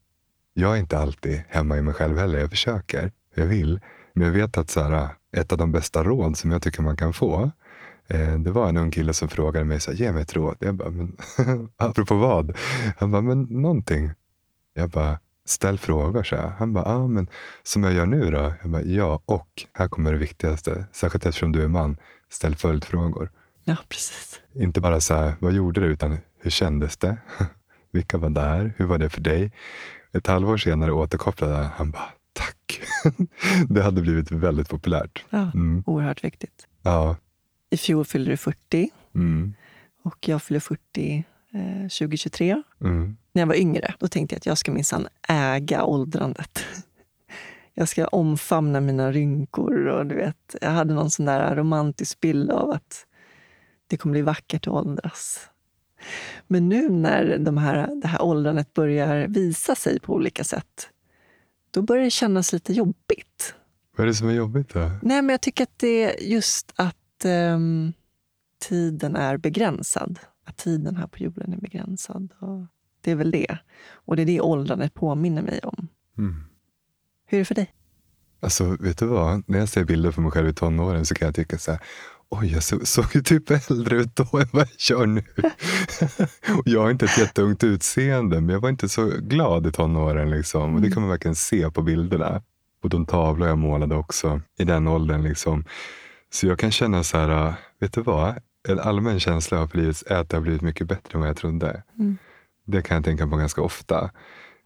Jag 0.53 0.73
är 0.73 0.79
inte 0.79 0.97
alltid 0.97 1.43
hemma 1.49 1.77
i 1.77 1.81
mig 1.81 1.93
själv 1.93 2.17
heller. 2.17 2.39
Jag 2.39 2.49
försöker, 2.49 3.11
jag 3.35 3.45
vill. 3.45 3.79
Men 4.13 4.27
jag 4.27 4.33
vet 4.33 4.57
att 4.57 4.69
så 4.69 4.81
här, 4.81 5.09
ett 5.37 5.51
av 5.51 5.57
de 5.57 5.71
bästa 5.71 6.03
råd 6.03 6.37
som 6.37 6.51
jag 6.51 6.61
tycker 6.61 6.81
man 6.81 6.97
kan 6.97 7.13
få, 7.13 7.51
eh, 8.07 8.39
det 8.39 8.51
var 8.51 8.69
en 8.69 8.77
ung 8.77 8.91
kille 8.91 9.13
som 9.13 9.29
frågade 9.29 9.65
mig, 9.65 9.79
så 9.79 9.91
här, 9.91 9.97
ge 9.97 10.11
mig 10.11 10.21
ett 10.21 10.35
råd. 10.35 10.57
Jag 10.59 10.75
bara, 10.75 10.89
men, 10.89 11.17
apropå 11.77 12.15
vad? 12.15 12.57
Han 12.97 13.11
bara, 13.11 13.21
men 13.21 13.41
någonting. 13.43 14.11
Jag 14.73 14.89
bara, 14.89 15.19
ställ 15.45 15.77
frågor, 15.77 16.23
så 16.23 16.35
här. 16.35 16.47
Han 16.47 16.73
bara, 16.73 16.85
ah, 16.85 17.07
men 17.07 17.27
som 17.63 17.83
jag 17.83 17.93
gör 17.93 18.05
nu 18.05 18.31
då? 18.31 18.53
Jag 18.61 18.71
bara, 18.71 18.81
ja, 18.81 19.21
och 19.25 19.65
här 19.73 19.87
kommer 19.87 20.11
det 20.11 20.17
viktigaste, 20.17 20.85
särskilt 20.91 21.25
eftersom 21.25 21.51
du 21.51 21.63
är 21.63 21.67
man, 21.67 21.97
ställ 22.29 22.55
följdfrågor. 22.55 23.31
Ja, 23.63 23.75
precis. 23.89 24.41
Inte 24.53 24.81
bara 24.81 25.01
så 25.01 25.13
här, 25.13 25.33
vad 25.39 25.53
gjorde 25.53 25.81
du, 25.81 25.87
utan 25.87 26.17
hur 26.39 26.51
kändes 26.51 26.97
det? 26.97 27.17
Vilka 27.91 28.17
var 28.17 28.29
där? 28.29 28.73
Hur 28.77 28.85
var 28.85 28.97
det 28.97 29.09
för 29.09 29.21
dig? 29.21 29.51
Ett 30.13 30.27
halvår 30.27 30.57
senare 30.57 30.91
återkopplade 30.91 31.69
han 31.75 31.91
bara, 31.91 32.09
Tack. 32.33 32.81
det 33.69 33.81
hade 33.81 34.01
blivit 34.01 34.31
väldigt 34.31 34.69
populärt. 34.69 35.25
Ja, 35.29 35.51
mm. 35.53 35.83
Oerhört 35.85 36.23
viktigt. 36.23 36.67
Ja. 36.81 37.15
I 37.69 37.77
fjol 37.77 38.05
fyllde 38.05 38.31
du 38.31 38.37
40 38.37 38.89
mm. 39.15 39.53
och 40.03 40.27
jag 40.27 40.43
fyller 40.43 40.59
40 40.59 41.23
eh, 41.53 41.81
2023. 41.81 42.63
Mm. 42.81 43.17
När 43.33 43.41
jag 43.41 43.47
var 43.47 43.55
yngre 43.55 43.93
då 43.99 44.07
tänkte 44.07 44.33
jag 44.33 44.37
att 44.37 44.45
jag 44.45 44.57
ska 44.57 44.71
minsann 44.71 45.07
äga 45.27 45.83
åldrandet. 45.83 46.65
Jag 47.73 47.89
ska 47.89 48.07
omfamna 48.07 48.81
mina 48.81 49.11
rynkor. 49.11 49.87
Och 49.87 50.05
du 50.05 50.15
vet, 50.15 50.55
jag 50.61 50.69
hade 50.69 50.93
någon 50.93 51.11
sån 51.11 51.25
där 51.25 51.55
romantisk 51.55 52.19
bild 52.19 52.51
av 52.51 52.71
att 52.71 53.05
det 53.87 53.97
kommer 53.97 54.11
bli 54.11 54.21
vackert 54.21 54.67
att 54.67 54.73
åldras. 54.73 55.49
Men 56.47 56.69
nu 56.69 56.89
när 56.89 57.37
de 57.37 57.57
här, 57.57 57.87
det 58.01 58.07
här 58.07 58.21
åldrandet 58.21 58.73
börjar 58.73 59.27
visa 59.27 59.75
sig 59.75 59.99
på 59.99 60.13
olika 60.13 60.43
sätt 60.43 60.89
då 61.71 61.81
börjar 61.81 62.03
det 62.03 62.09
kännas 62.09 62.53
lite 62.53 62.73
jobbigt. 62.73 63.55
Vad 63.95 64.03
är 64.03 64.07
det 64.07 64.15
som 64.15 64.29
är 64.29 64.33
jobbigt 64.33 64.73
då? 64.73 64.79
Nej, 65.01 65.21
men 65.21 65.29
jag 65.29 65.41
tycker 65.41 65.63
att 65.63 65.79
det 65.79 66.03
är 66.03 66.23
just 66.23 66.73
att 66.75 67.25
um, 67.25 67.93
tiden 68.59 69.15
är 69.15 69.37
begränsad. 69.37 70.19
Att 70.45 70.57
tiden 70.57 70.95
här 70.95 71.07
på 71.07 71.17
jorden 71.17 71.53
är 71.53 71.57
begränsad. 71.57 72.33
Och 72.39 72.65
det 73.01 73.11
är 73.11 73.15
väl 73.15 73.31
det. 73.31 73.57
Och 73.93 74.15
det 74.15 74.21
är 74.21 74.25
det 74.25 74.41
åldrandet 74.41 74.93
påminner 74.93 75.41
mig 75.41 75.59
om. 75.63 75.87
Mm. 76.17 76.35
Hur 77.25 77.37
är 77.37 77.41
det 77.41 77.45
för 77.45 77.55
dig? 77.55 77.73
Alltså, 78.39 78.77
vet 78.79 78.97
du 78.97 79.05
vad? 79.05 79.43
När 79.47 79.59
jag 79.59 79.69
ser 79.69 79.83
bilder 79.83 80.11
på 80.11 80.21
mig 80.21 80.31
själv 80.31 80.49
i 80.49 80.53
tonåren 80.53 81.05
så 81.05 81.15
kan 81.15 81.25
jag 81.25 81.35
tycka 81.35 81.57
så 81.57 81.71
här, 81.71 81.81
oj, 82.29 82.53
jag 82.53 82.63
såg, 82.63 82.87
såg 82.87 83.05
ju 83.15 83.21
typ 83.21 83.51
äldre 83.51 83.97
ut 83.97 84.15
då 84.15 84.23
än 84.23 84.47
vad 84.51 84.67
jag 84.67 84.97
gör 84.97 85.05
nu. 85.05 85.23
och 86.57 86.63
jag 86.65 86.81
har 86.81 86.91
inte 86.91 87.05
ett 87.05 87.17
jätteungt 87.17 87.63
utseende, 87.63 88.41
men 88.41 88.49
jag 88.49 88.61
var 88.61 88.69
inte 88.69 88.89
så 88.89 89.05
glad 89.05 89.67
i 89.67 89.71
tonåren. 89.71 90.29
Liksom. 90.29 90.63
Mm. 90.63 90.75
Och 90.75 90.81
det 90.81 90.87
mm. 90.87 90.93
kan 90.93 91.01
man 91.01 91.09
verkligen 91.09 91.35
se 91.35 91.71
på 91.71 91.81
bilderna. 91.81 92.41
Och 92.83 92.89
de 92.89 93.05
tavlor 93.05 93.47
jag 93.47 93.57
målade 93.57 93.95
också 93.95 94.41
i 94.57 94.63
den 94.63 94.87
åldern. 94.87 95.23
Liksom. 95.23 95.65
Så 96.29 96.47
jag 96.47 96.59
kan 96.59 96.71
känna 96.71 97.03
så 97.03 97.17
här, 97.17 97.53
vet 97.79 97.93
du 97.93 98.01
vad? 98.01 98.35
En 98.69 98.79
allmän 98.79 99.19
känsla 99.19 99.61
av 99.61 99.75
livet 99.75 100.03
är 100.07 100.15
att 100.15 100.29
det 100.29 100.37
har 100.37 100.41
blivit 100.41 100.61
mycket 100.61 100.87
bättre 100.87 101.13
än 101.13 101.19
vad 101.19 101.29
jag 101.29 101.37
trodde. 101.37 101.83
Mm. 101.99 102.17
Det 102.65 102.81
kan 102.81 102.95
jag 102.95 103.05
tänka 103.05 103.27
på 103.27 103.35
ganska 103.35 103.61
ofta. 103.61 104.11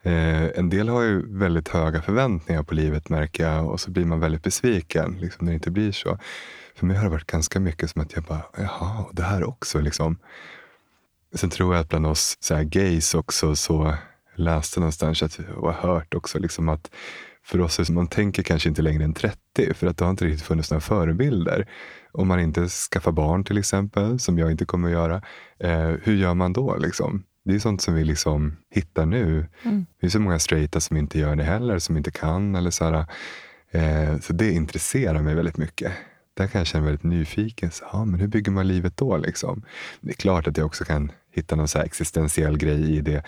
Eh, 0.03 0.59
en 0.59 0.69
del 0.69 0.89
har 0.89 1.01
ju 1.01 1.37
väldigt 1.37 1.69
höga 1.69 2.01
förväntningar 2.01 2.63
på 2.63 2.73
livet 2.73 3.09
märker 3.09 3.49
jag 3.49 3.69
och 3.71 3.79
så 3.79 3.91
blir 3.91 4.05
man 4.05 4.19
väldigt 4.19 4.43
besviken 4.43 5.17
liksom, 5.19 5.45
när 5.45 5.51
det 5.51 5.55
inte 5.55 5.71
blir 5.71 5.91
så. 5.91 6.19
För 6.75 6.85
mig 6.85 6.97
har 6.97 7.03
det 7.03 7.09
varit 7.09 7.27
ganska 7.27 7.59
mycket 7.59 7.89
som 7.89 8.01
att 8.01 8.13
jag 8.13 8.23
bara, 8.23 8.45
jaha, 8.57 9.05
det 9.11 9.23
här 9.23 9.43
också. 9.43 9.79
Liksom. 9.79 10.17
Sen 11.33 11.49
tror 11.49 11.75
jag 11.75 11.81
att 11.81 11.89
bland 11.89 12.07
oss 12.07 12.37
så 12.39 12.55
här, 12.55 12.63
gays 12.63 13.15
också 13.15 13.55
så 13.55 13.95
läste 14.35 14.79
någonstans 14.79 15.23
att, 15.23 15.39
och 15.55 15.73
har 15.73 15.89
hört 15.93 16.13
också 16.13 16.39
liksom 16.39 16.69
att 16.69 16.91
för 17.45 17.61
oss, 17.61 17.89
man 17.89 18.07
tänker 18.07 18.43
kanske 18.43 18.69
inte 18.69 18.81
längre 18.81 19.03
än 19.03 19.13
30 19.13 19.73
för 19.73 19.87
att 19.87 19.97
det 19.97 20.05
har 20.05 20.11
inte 20.11 20.25
riktigt 20.25 20.45
funnits 20.45 20.71
några 20.71 20.81
förebilder. 20.81 21.67
Om 22.11 22.27
man 22.27 22.39
inte 22.39 22.67
skaffar 22.67 23.11
barn 23.11 23.43
till 23.43 23.57
exempel, 23.57 24.19
som 24.19 24.37
jag 24.37 24.51
inte 24.51 24.65
kommer 24.65 24.87
att 24.87 24.93
göra, 24.93 25.21
eh, 25.59 25.95
hur 26.03 26.15
gör 26.15 26.33
man 26.33 26.53
då? 26.53 26.75
Liksom? 26.77 27.23
Det 27.45 27.55
är 27.55 27.59
sånt 27.59 27.81
som 27.81 27.93
vi 27.93 28.03
liksom 28.03 28.57
hittar 28.69 29.05
nu. 29.05 29.47
Mm. 29.63 29.85
Det 30.01 30.07
är 30.07 30.09
så 30.09 30.19
många 30.19 30.39
straighta 30.39 30.79
som 30.79 30.97
inte 30.97 31.19
gör 31.19 31.35
det 31.35 31.43
heller, 31.43 31.79
som 31.79 31.97
inte 31.97 32.11
kan. 32.11 32.55
Eller 32.55 32.71
så, 32.71 32.85
här, 32.85 33.05
eh, 33.71 34.19
så 34.19 34.33
det 34.33 34.51
intresserar 34.51 35.21
mig 35.21 35.35
väldigt 35.35 35.57
mycket. 35.57 35.91
Där 36.33 36.47
kan 36.47 36.59
jag 36.59 36.67
känna 36.67 36.81
mig 36.81 36.91
väldigt 36.91 37.03
nyfiken. 37.03 37.71
Så, 37.71 37.85
ah, 37.85 38.05
men 38.05 38.19
hur 38.19 38.27
bygger 38.27 38.51
man 38.51 38.67
livet 38.67 38.97
då? 38.97 39.17
Liksom? 39.17 39.63
Det 40.01 40.11
är 40.11 40.15
klart 40.15 40.47
att 40.47 40.57
jag 40.57 40.65
också 40.65 40.85
kan 40.85 41.11
hitta 41.31 41.55
någon 41.55 41.67
så 41.67 41.79
existentiell 41.79 42.57
grej 42.57 42.97
i 42.97 43.01
det. 43.01 43.23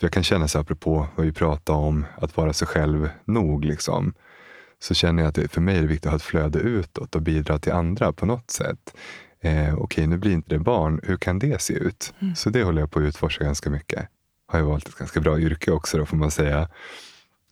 För 0.00 0.06
Jag 0.06 0.12
kan 0.12 0.22
känna, 0.22 0.48
så 0.48 0.58
apropå 0.58 1.06
vad 1.16 1.26
vi 1.26 1.32
pratade 1.32 1.78
om, 1.78 2.06
att 2.16 2.36
vara 2.36 2.52
sig 2.52 2.68
själv 2.68 3.08
nog. 3.24 3.64
Liksom, 3.64 4.14
så 4.78 4.94
känner 4.94 5.22
jag 5.22 5.28
att 5.28 5.34
det, 5.34 5.48
för 5.48 5.60
mig 5.60 5.76
är 5.76 5.82
det 5.82 5.86
viktigt 5.86 6.06
att 6.06 6.12
ha 6.12 6.16
ett 6.16 6.22
flöde 6.22 6.58
utåt 6.58 7.14
och 7.14 7.22
bidra 7.22 7.58
till 7.58 7.72
andra 7.72 8.12
på 8.12 8.26
något 8.26 8.50
sätt. 8.50 8.94
Eh, 9.40 9.52
Okej, 9.52 9.72
okay, 9.74 10.06
nu 10.06 10.18
blir 10.18 10.32
inte 10.32 10.48
det 10.48 10.58
barn. 10.58 11.00
Hur 11.02 11.16
kan 11.16 11.38
det 11.38 11.60
se 11.60 11.74
ut? 11.74 12.14
Mm. 12.18 12.34
Så 12.34 12.50
det 12.50 12.62
håller 12.62 12.80
jag 12.82 12.90
på 12.90 12.98
att 12.98 13.04
utforska 13.04 13.44
ganska 13.44 13.70
mycket. 13.70 14.08
Har 14.46 14.58
jag 14.58 14.66
valt 14.66 14.88
ett 14.88 14.94
ganska 14.94 15.20
bra 15.20 15.40
yrke 15.40 15.70
också, 15.70 15.98
då, 15.98 16.06
får 16.06 16.16
man 16.16 16.30
säga. 16.30 16.68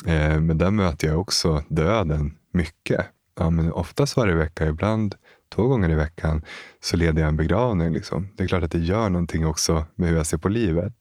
Eh, 0.06 0.40
men 0.40 0.58
där 0.58 0.70
möter 0.70 1.08
jag 1.08 1.20
också 1.20 1.64
döden 1.68 2.36
mycket 2.52 3.06
ja, 3.34 3.50
men 3.50 3.72
oftast 3.72 4.16
varje 4.16 4.34
vecka, 4.34 4.66
ibland 4.66 5.14
två 5.54 5.68
gånger 5.68 5.90
i 5.90 5.94
veckan, 5.94 6.42
så 6.80 6.96
leder 6.96 7.20
jag 7.20 7.28
en 7.28 7.36
begravning. 7.36 7.92
Liksom. 7.92 8.28
Det 8.36 8.44
är 8.44 8.48
klart 8.48 8.62
att 8.62 8.70
det 8.70 8.78
gör 8.78 9.08
någonting 9.08 9.46
också 9.46 9.84
med 9.94 10.08
hur 10.08 10.16
jag 10.16 10.26
ser 10.26 10.38
på 10.38 10.48
livet. 10.48 10.94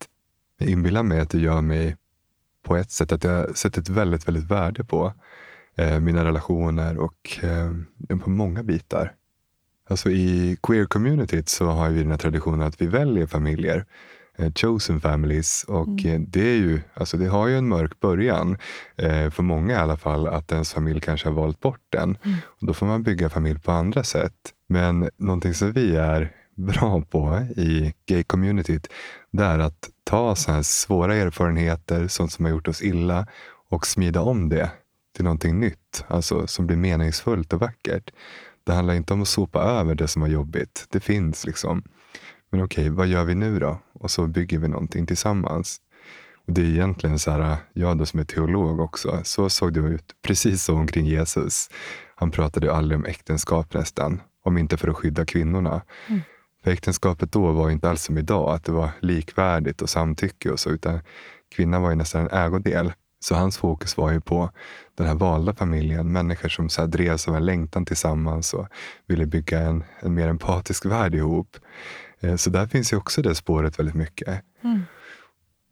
Jag 0.61 0.69
inbillar 0.69 1.03
mig 1.03 1.19
att 1.19 1.29
det 1.29 1.39
gör 1.39 1.61
mig 1.61 1.95
på 2.63 2.75
ett 2.77 2.91
sätt 2.91 3.11
att 3.11 3.23
jag 3.23 3.57
sätter 3.57 3.81
ett 3.81 3.89
väldigt, 3.89 4.27
väldigt 4.27 4.51
värde 4.51 4.83
på 4.83 5.13
eh, 5.75 5.99
mina 5.99 6.25
relationer 6.25 6.97
och 6.97 7.39
eh, 7.43 8.17
på 8.17 8.29
många 8.29 8.63
bitar. 8.63 9.13
Alltså 9.89 10.09
I 10.09 10.57
queer-communityt 10.63 11.49
så 11.49 11.65
har 11.65 11.89
vi 11.89 12.01
den 12.01 12.11
här 12.11 12.17
traditionen 12.17 12.61
att 12.61 12.81
vi 12.81 12.87
väljer 12.87 13.25
familjer. 13.27 13.85
eh, 14.37 14.51
chosen 14.53 15.01
families. 15.01 15.63
Och 15.67 15.87
Mm. 15.87 16.05
eh, 16.23 16.27
det, 16.27 16.41
är 16.49 16.55
ju, 16.57 16.81
alltså 16.93 17.17
det 17.17 17.25
har 17.27 17.47
ju 17.47 17.57
en 17.57 17.67
mörk 17.67 17.99
början, 17.99 18.57
eh, 18.95 19.29
för 19.29 19.43
många 19.43 19.73
i 19.73 19.77
alla 19.77 19.97
fall, 19.97 20.27
att 20.27 20.51
ens 20.51 20.73
familj 20.73 20.99
kanske 21.01 21.27
har 21.29 21.33
valt 21.35 21.59
bort 21.59 21.81
den. 21.89 22.17
Mm. 22.23 22.37
Och 22.45 22.67
då 22.67 22.73
får 22.73 22.85
man 22.85 23.03
bygga 23.03 23.29
familj 23.29 23.59
på 23.59 23.71
andra 23.71 24.03
sätt. 24.03 24.33
Men 24.67 25.09
någonting 25.17 25.53
som 25.53 25.71
vi 25.71 25.95
är 25.95 26.31
bra 26.55 27.01
på 27.01 27.47
i 27.57 27.93
gay-communityt, 28.05 28.87
det 29.31 29.43
är 29.43 29.59
att 29.59 29.89
ta 30.03 30.35
så 30.35 30.51
här 30.51 30.61
svåra 30.61 31.15
erfarenheter, 31.15 32.07
sånt 32.07 32.31
som 32.31 32.45
har 32.45 32.51
gjort 32.51 32.67
oss 32.67 32.81
illa, 32.81 33.27
och 33.69 33.87
smida 33.87 34.21
om 34.21 34.49
det 34.49 34.71
till 35.15 35.23
någonting 35.23 35.59
nytt, 35.59 36.05
alltså 36.07 36.47
som 36.47 36.67
blir 36.67 36.77
meningsfullt 36.77 37.53
och 37.53 37.59
vackert. 37.59 38.11
Det 38.63 38.73
handlar 38.73 38.93
inte 38.93 39.13
om 39.13 39.21
att 39.21 39.27
sopa 39.27 39.63
över 39.63 39.95
det 39.95 40.07
som 40.07 40.21
var 40.21 40.29
jobbigt. 40.29 40.87
Det 40.89 40.99
finns 40.99 41.45
liksom. 41.45 41.83
Men 42.51 42.63
okej, 42.63 42.89
vad 42.89 43.07
gör 43.07 43.23
vi 43.23 43.35
nu 43.35 43.59
då? 43.59 43.79
Och 43.93 44.11
så 44.11 44.27
bygger 44.27 44.59
vi 44.59 44.67
någonting 44.67 45.05
tillsammans. 45.05 45.81
Och 46.47 46.53
Det 46.53 46.61
är 46.61 46.65
egentligen 46.65 47.19
så 47.19 47.31
här, 47.31 47.57
jag 47.73 47.97
då 47.97 48.05
som 48.05 48.19
är 48.19 48.23
teolog 48.23 48.79
också, 48.79 49.21
så 49.23 49.49
såg 49.49 49.73
det 49.73 49.79
ut 49.79 50.15
precis 50.21 50.63
så 50.63 50.75
omkring 50.75 51.05
Jesus. 51.05 51.69
Han 52.15 52.31
pratade 52.31 52.65
ju 52.65 52.73
aldrig 52.73 52.99
om 52.99 53.05
äktenskap 53.05 53.73
nästan, 53.73 54.21
om 54.43 54.57
inte 54.57 54.77
för 54.77 54.87
att 54.87 54.95
skydda 54.95 55.25
kvinnorna. 55.25 55.81
Mm. 56.07 56.21
För 56.63 56.71
äktenskapet 56.71 57.31
då 57.31 57.51
var 57.51 57.69
inte 57.69 57.89
alls 57.89 58.03
som 58.03 58.17
idag, 58.17 58.49
att 58.55 58.63
det 58.63 58.71
var 58.71 58.89
likvärdigt 58.99 59.81
och 59.81 59.89
samtycke 59.89 60.51
och 60.51 60.59
så, 60.59 60.69
utan 60.69 60.99
kvinnan 61.55 61.81
var 61.81 61.89
ju 61.89 61.95
nästan 61.95 62.21
en 62.21 62.37
ägodel. 62.45 62.93
Så 63.19 63.35
hans 63.35 63.57
fokus 63.57 63.97
var 63.97 64.11
ju 64.11 64.21
på 64.21 64.49
den 64.95 65.07
här 65.07 65.15
valda 65.15 65.53
familjen, 65.55 66.11
människor 66.11 66.49
som 66.49 66.69
så 66.69 66.81
här 66.81 66.87
drevs 66.87 67.27
av 67.27 67.35
en 67.35 67.45
längtan 67.45 67.85
tillsammans 67.85 68.53
och 68.53 68.67
ville 69.07 69.25
bygga 69.25 69.59
en, 69.59 69.83
en 69.99 70.13
mer 70.13 70.27
empatisk 70.27 70.85
värld 70.85 71.15
ihop. 71.15 71.57
Eh, 72.19 72.35
Så 72.35 72.49
där 72.49 72.67
finns 72.67 72.93
ju 72.93 72.97
också 72.97 73.21
det 73.21 73.35
spåret 73.35 73.79
väldigt 73.79 73.95
mycket. 73.95 74.41
Mm. 74.63 74.81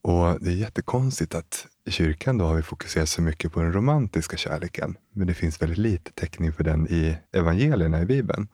Och 0.01 0.37
det 0.41 0.49
är 0.49 0.55
jättekonstigt 0.55 1.35
att 1.35 1.67
i 1.85 1.91
kyrkan 1.91 2.37
då 2.37 2.45
har 2.45 2.55
vi 2.55 2.61
fokuserat 2.61 3.09
så 3.09 3.21
mycket 3.21 3.53
på 3.53 3.61
den 3.61 3.73
romantiska 3.73 4.37
kärleken. 4.37 4.95
Men 5.13 5.27
det 5.27 5.33
finns 5.33 5.61
väldigt 5.61 5.77
lite 5.77 6.11
täckning 6.11 6.53
för 6.53 6.63
den 6.63 6.87
i 6.87 7.17
evangelierna 7.33 8.01
i 8.01 8.05
Bibeln. 8.05 8.47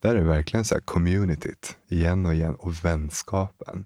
Där 0.00 0.14
är 0.14 0.20
det 0.20 0.28
verkligen 0.28 0.64
så 0.64 0.74
här 0.74 0.82
communityt, 0.82 1.76
igen 1.88 2.26
och 2.26 2.34
igen, 2.34 2.54
och 2.54 2.84
vänskapen. 2.84 3.84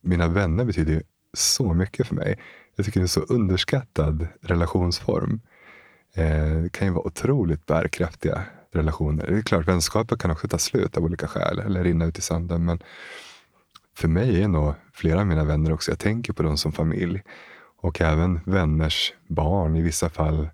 Mina 0.00 0.28
vänner 0.28 0.64
betyder 0.64 0.92
ju 0.92 1.02
så 1.32 1.74
mycket 1.74 2.06
för 2.06 2.14
mig. 2.14 2.38
Jag 2.76 2.86
tycker 2.86 3.00
det 3.00 3.02
är 3.02 3.04
en 3.04 3.08
så 3.08 3.20
underskattad 3.20 4.28
relationsform. 4.40 5.40
Eh, 6.14 6.62
det 6.62 6.72
kan 6.72 6.86
ju 6.86 6.92
vara 6.92 7.06
otroligt 7.06 7.66
bärkraftiga 7.66 8.42
relationer. 8.72 9.26
Det 9.26 9.38
är 9.38 9.42
klart, 9.42 9.68
vänskaper 9.68 10.16
kan 10.16 10.30
också 10.30 10.48
ta 10.48 10.58
slut 10.58 10.96
av 10.96 11.04
olika 11.04 11.28
skäl, 11.28 11.58
eller 11.58 11.84
rinna 11.84 12.04
ut 12.04 12.18
i 12.18 12.22
sanden. 12.22 12.64
Men 12.64 12.82
för 13.96 14.08
mig 14.08 14.42
är 14.42 14.48
nog 14.48 14.74
flera 14.92 15.20
av 15.20 15.26
mina 15.26 15.44
vänner 15.44 15.72
också, 15.72 15.90
jag 15.90 15.98
tänker 15.98 16.32
på 16.32 16.42
dem 16.42 16.56
som 16.56 16.72
familj. 16.72 17.22
Och 17.80 18.00
även 18.00 18.40
vänners 18.46 19.14
barn 19.26 19.76
i 19.76 19.82
vissa 19.82 20.10
fall. 20.10 20.48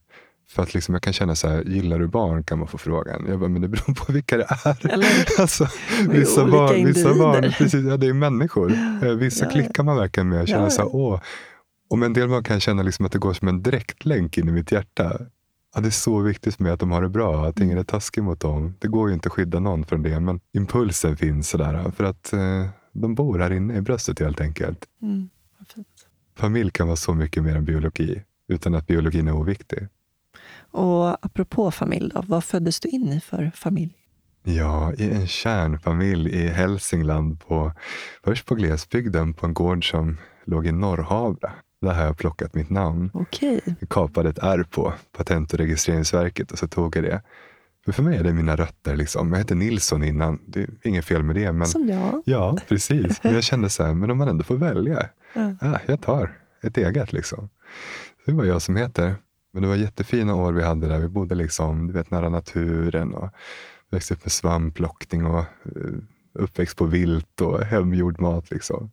För 0.48 0.62
att 0.62 0.74
liksom 0.74 0.94
jag 0.94 1.02
kan 1.02 1.12
känna 1.12 1.34
så 1.34 1.48
här, 1.48 1.62
gillar 1.62 1.98
du 1.98 2.06
barn? 2.06 2.44
kan 2.44 2.58
man 2.58 2.68
få 2.68 2.78
frågan. 2.78 3.26
Jag 3.28 3.40
bara, 3.40 3.48
men 3.48 3.62
det 3.62 3.68
beror 3.68 3.94
på 3.94 4.12
vilka 4.12 4.36
det 4.36 4.46
är. 4.64 4.92
Eller? 4.92 5.08
Alltså, 5.40 5.68
vissa, 6.08 6.46
barn, 6.46 6.86
vissa 6.86 7.14
barn, 7.14 7.52
precis, 7.58 7.84
ja, 7.84 7.96
det 7.96 8.06
är 8.06 8.12
människor. 8.12 8.72
Eh, 9.02 9.10
Vissa 9.14 9.44
Ja, 9.44 9.50
klickar 9.50 9.82
man 9.82 9.96
verkligen 9.96 10.28
med 10.28 10.42
och 10.42 10.48
känner 10.48 10.62
Ja, 10.64 10.70
så 10.70 10.82
här, 10.82 10.94
åh. 10.94 11.20
Och 11.90 11.98
med 11.98 12.06
en 12.06 12.12
del 12.12 12.28
barn 12.28 12.44
kan 12.44 12.54
jag 12.54 12.62
känna 12.62 12.82
liksom 12.82 13.06
att 13.06 13.12
det 13.12 13.18
går 13.18 13.32
som 13.32 13.48
en 13.48 13.62
direktlänk 13.62 14.38
in 14.38 14.48
i 14.48 14.52
mitt 14.52 14.72
hjärta. 14.72 15.20
Ja, 15.74 15.80
det 15.80 15.88
är 15.88 15.90
så 15.90 16.20
viktigt 16.20 16.54
för 16.54 16.62
mig 16.62 16.72
att 16.72 16.80
de 16.80 16.90
har 16.90 17.02
det 17.02 17.08
bra, 17.08 17.46
att 17.46 17.60
ingen 17.60 17.78
är 17.78 17.84
taskig 17.84 18.22
mot 18.22 18.40
dem. 18.40 18.74
Det 18.78 18.88
går 18.88 19.08
ju 19.08 19.14
inte 19.14 19.26
att 19.26 19.32
skydda 19.32 19.60
någon 19.60 19.84
från 19.84 20.02
det, 20.02 20.20
men 20.20 20.40
impulsen 20.52 21.16
finns 21.16 21.48
sådär. 21.48 21.92
För 21.96 22.04
att 22.04 22.32
eh, 22.32 22.66
de 22.92 23.14
bor 23.14 23.38
här 23.38 23.52
inne 23.52 23.76
i 23.76 23.80
bröstet 23.80 24.18
helt 24.18 24.40
enkelt. 24.40 24.84
Mm. 25.02 25.28
Familj 26.36 26.70
kan 26.70 26.86
vara 26.86 26.96
så 26.96 27.14
mycket 27.14 27.42
mer 27.42 27.56
än 27.56 27.64
biologi, 27.64 28.22
utan 28.48 28.74
att 28.74 28.86
biologin 28.86 29.28
är 29.28 29.32
oviktig. 29.32 29.88
Och 30.74 31.24
apropå 31.26 31.70
familj, 31.70 32.10
då, 32.14 32.22
vad 32.26 32.44
föddes 32.44 32.80
du 32.80 32.88
in 32.88 33.08
i 33.08 33.20
för 33.20 33.52
familj? 33.54 33.94
Ja, 34.42 34.92
i 34.92 35.10
en 35.10 35.26
kärnfamilj 35.26 36.30
i 36.30 36.48
Hälsingland, 36.48 37.40
på, 37.40 37.72
först 38.24 38.46
på 38.46 38.54
glesbygden 38.54 39.34
på 39.34 39.46
en 39.46 39.54
gård 39.54 39.90
som 39.90 40.16
låg 40.44 40.66
i 40.66 40.72
Norrhavra. 40.72 41.52
Där 41.80 41.94
har 41.94 42.04
jag 42.04 42.18
plockat 42.18 42.54
mitt 42.54 42.70
namn. 42.70 43.10
Okej. 43.14 43.60
Jag 43.80 43.88
kapade 43.88 44.28
ett 44.28 44.38
R 44.42 44.64
på 44.70 44.92
Patent 45.16 45.52
och 45.52 45.58
registreringsverket 45.58 46.52
och 46.52 46.58
så 46.58 46.68
tog 46.68 46.96
jag 46.96 47.04
det. 47.04 47.22
För, 47.84 47.92
för 47.92 48.02
mig 48.02 48.18
är 48.18 48.24
det 48.24 48.32
mina 48.32 48.56
rötter. 48.56 48.96
Liksom. 48.96 49.32
Jag 49.32 49.38
hette 49.38 49.54
Nilsson 49.54 50.04
innan, 50.04 50.38
det 50.46 50.60
är 50.60 50.68
inget 50.82 51.04
fel 51.04 51.22
med 51.22 51.36
det. 51.36 51.52
Men, 51.52 51.66
Som 51.66 51.88
jag. 51.88 52.22
ja, 52.24 52.58
precis. 52.68 53.20
Men 53.24 53.34
jag 53.34 53.44
kände 53.44 53.70
så 53.70 53.84
här, 53.84 53.94
men 53.94 54.10
om 54.10 54.18
man 54.18 54.28
ändå 54.28 54.44
får 54.44 54.56
välja. 54.56 55.08
Ja. 55.34 55.54
Ah, 55.60 55.78
jag 55.86 56.00
tar 56.00 56.38
ett 56.62 56.76
eget. 56.76 57.12
Liksom. 57.12 57.48
Det 58.26 58.32
var 58.32 58.44
jag 58.44 58.62
som 58.62 58.76
heter. 58.76 59.14
Men 59.54 59.62
det 59.62 59.68
var 59.68 59.76
jättefina 59.76 60.34
år 60.34 60.52
vi 60.52 60.62
hade 60.62 60.88
där. 60.88 60.98
Vi 60.98 61.08
bodde 61.08 61.34
liksom, 61.34 61.86
du 61.86 61.92
vet, 61.92 62.10
nära 62.10 62.28
naturen 62.28 63.14
och 63.14 63.30
växte 63.90 64.14
upp 64.14 64.24
med 64.24 64.32
svampplockning 64.32 65.26
och 65.26 65.38
eh, 65.38 65.94
uppväxt 66.32 66.76
på 66.76 66.84
vilt 66.84 67.40
och 67.40 67.60
hemgjord 67.60 68.20
mat. 68.20 68.50
Liksom. 68.50 68.90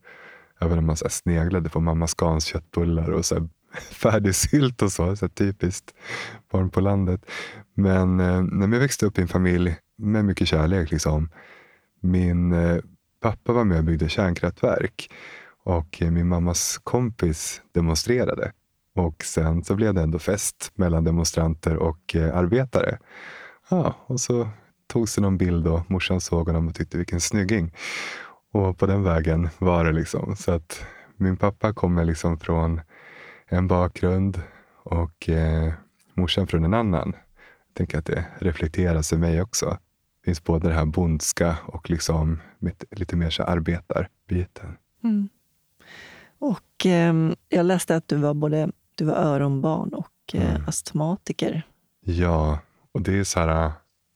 Även 0.59 0.77
om 0.77 0.85
man 0.85 0.97
så 0.97 1.09
sneglade 1.09 1.69
på 1.69 1.79
mamma 1.79 2.07
Scans 2.07 2.45
köttbullar 2.45 3.09
och 3.09 3.25
så 3.25 3.35
här, 3.35 3.49
färdig 3.91 4.35
sylt 4.35 4.81
och 4.81 4.91
så. 4.91 5.15
så 5.15 5.29
typiskt 5.29 5.93
barn 6.51 6.69
på 6.69 6.81
landet. 6.81 7.25
Men 7.73 8.19
eh, 8.19 8.41
när 8.41 8.67
jag 8.67 8.79
växte 8.79 9.05
upp 9.05 9.17
i 9.17 9.21
en 9.21 9.27
familj 9.27 9.75
med 9.97 10.25
mycket 10.25 10.47
kärlek. 10.47 10.91
Liksom. 10.91 11.29
Min 12.01 12.53
eh, 12.53 12.77
pappa 13.21 13.53
var 13.53 13.63
med 13.63 13.77
och 13.77 13.83
byggde 13.83 14.09
kärnkraftverk 14.09 15.11
och 15.63 16.01
min 16.01 16.27
mammas 16.27 16.79
kompis 16.83 17.61
demonstrerade. 17.71 18.51
Och 18.95 19.23
sen 19.23 19.63
så 19.63 19.75
blev 19.75 19.93
det 19.93 20.01
ändå 20.01 20.19
fest 20.19 20.71
mellan 20.75 21.03
demonstranter 21.03 21.75
och 21.75 22.15
eh, 22.15 22.37
arbetare. 22.37 22.97
Ja, 23.69 23.95
och 24.05 24.19
så 24.19 24.49
togs 24.87 25.15
det 25.15 25.21
någon 25.21 25.37
bild 25.37 25.67
och 25.67 25.91
morsan 25.91 26.21
såg 26.21 26.47
honom 26.47 26.67
och 26.67 26.75
tyckte 26.75 26.97
vilken 26.97 27.21
snygging. 27.21 27.73
Och 28.51 28.77
på 28.77 28.85
den 28.85 29.03
vägen 29.03 29.49
var 29.59 29.85
det 29.85 29.91
liksom. 29.91 30.35
Så 30.35 30.51
att 30.51 30.85
min 31.17 31.37
pappa 31.37 31.73
kommer 31.73 32.05
liksom 32.05 32.39
från 32.39 32.81
en 33.45 33.67
bakgrund 33.67 34.41
och 34.83 35.29
eh, 35.29 35.73
morsan 36.13 36.47
från 36.47 36.63
en 36.65 36.73
annan. 36.73 37.13
Jag 37.67 37.75
tänker 37.75 37.97
att 37.97 38.05
det 38.05 38.25
reflekteras 38.39 39.13
i 39.13 39.17
mig 39.17 39.41
också. 39.41 39.65
Det 39.65 40.25
finns 40.25 40.43
både 40.43 40.67
det 40.67 40.73
här 40.73 40.85
bondska 40.85 41.57
och 41.65 41.89
liksom 41.89 42.39
mitt, 42.59 42.83
lite 42.91 43.15
mer 43.15 43.29
så 43.29 43.43
arbetarbiten. 43.43 44.77
Mm. 45.03 45.29
Och 46.39 46.85
eh, 46.85 47.13
jag 47.49 47.65
läste 47.65 47.95
att 47.95 48.07
du 48.07 48.15
var 48.15 48.33
både 48.33 48.71
du 49.01 49.05
var 49.07 49.15
öronbarn 49.15 49.89
och 49.93 50.07
eh, 50.33 50.49
Mm. 50.55 50.63
astmatiker. 50.67 51.63
Ja, 52.05 52.59
och 52.91 53.01
det 53.01 53.19
är 53.19 53.23
så 53.23 53.39
här, 53.39 53.71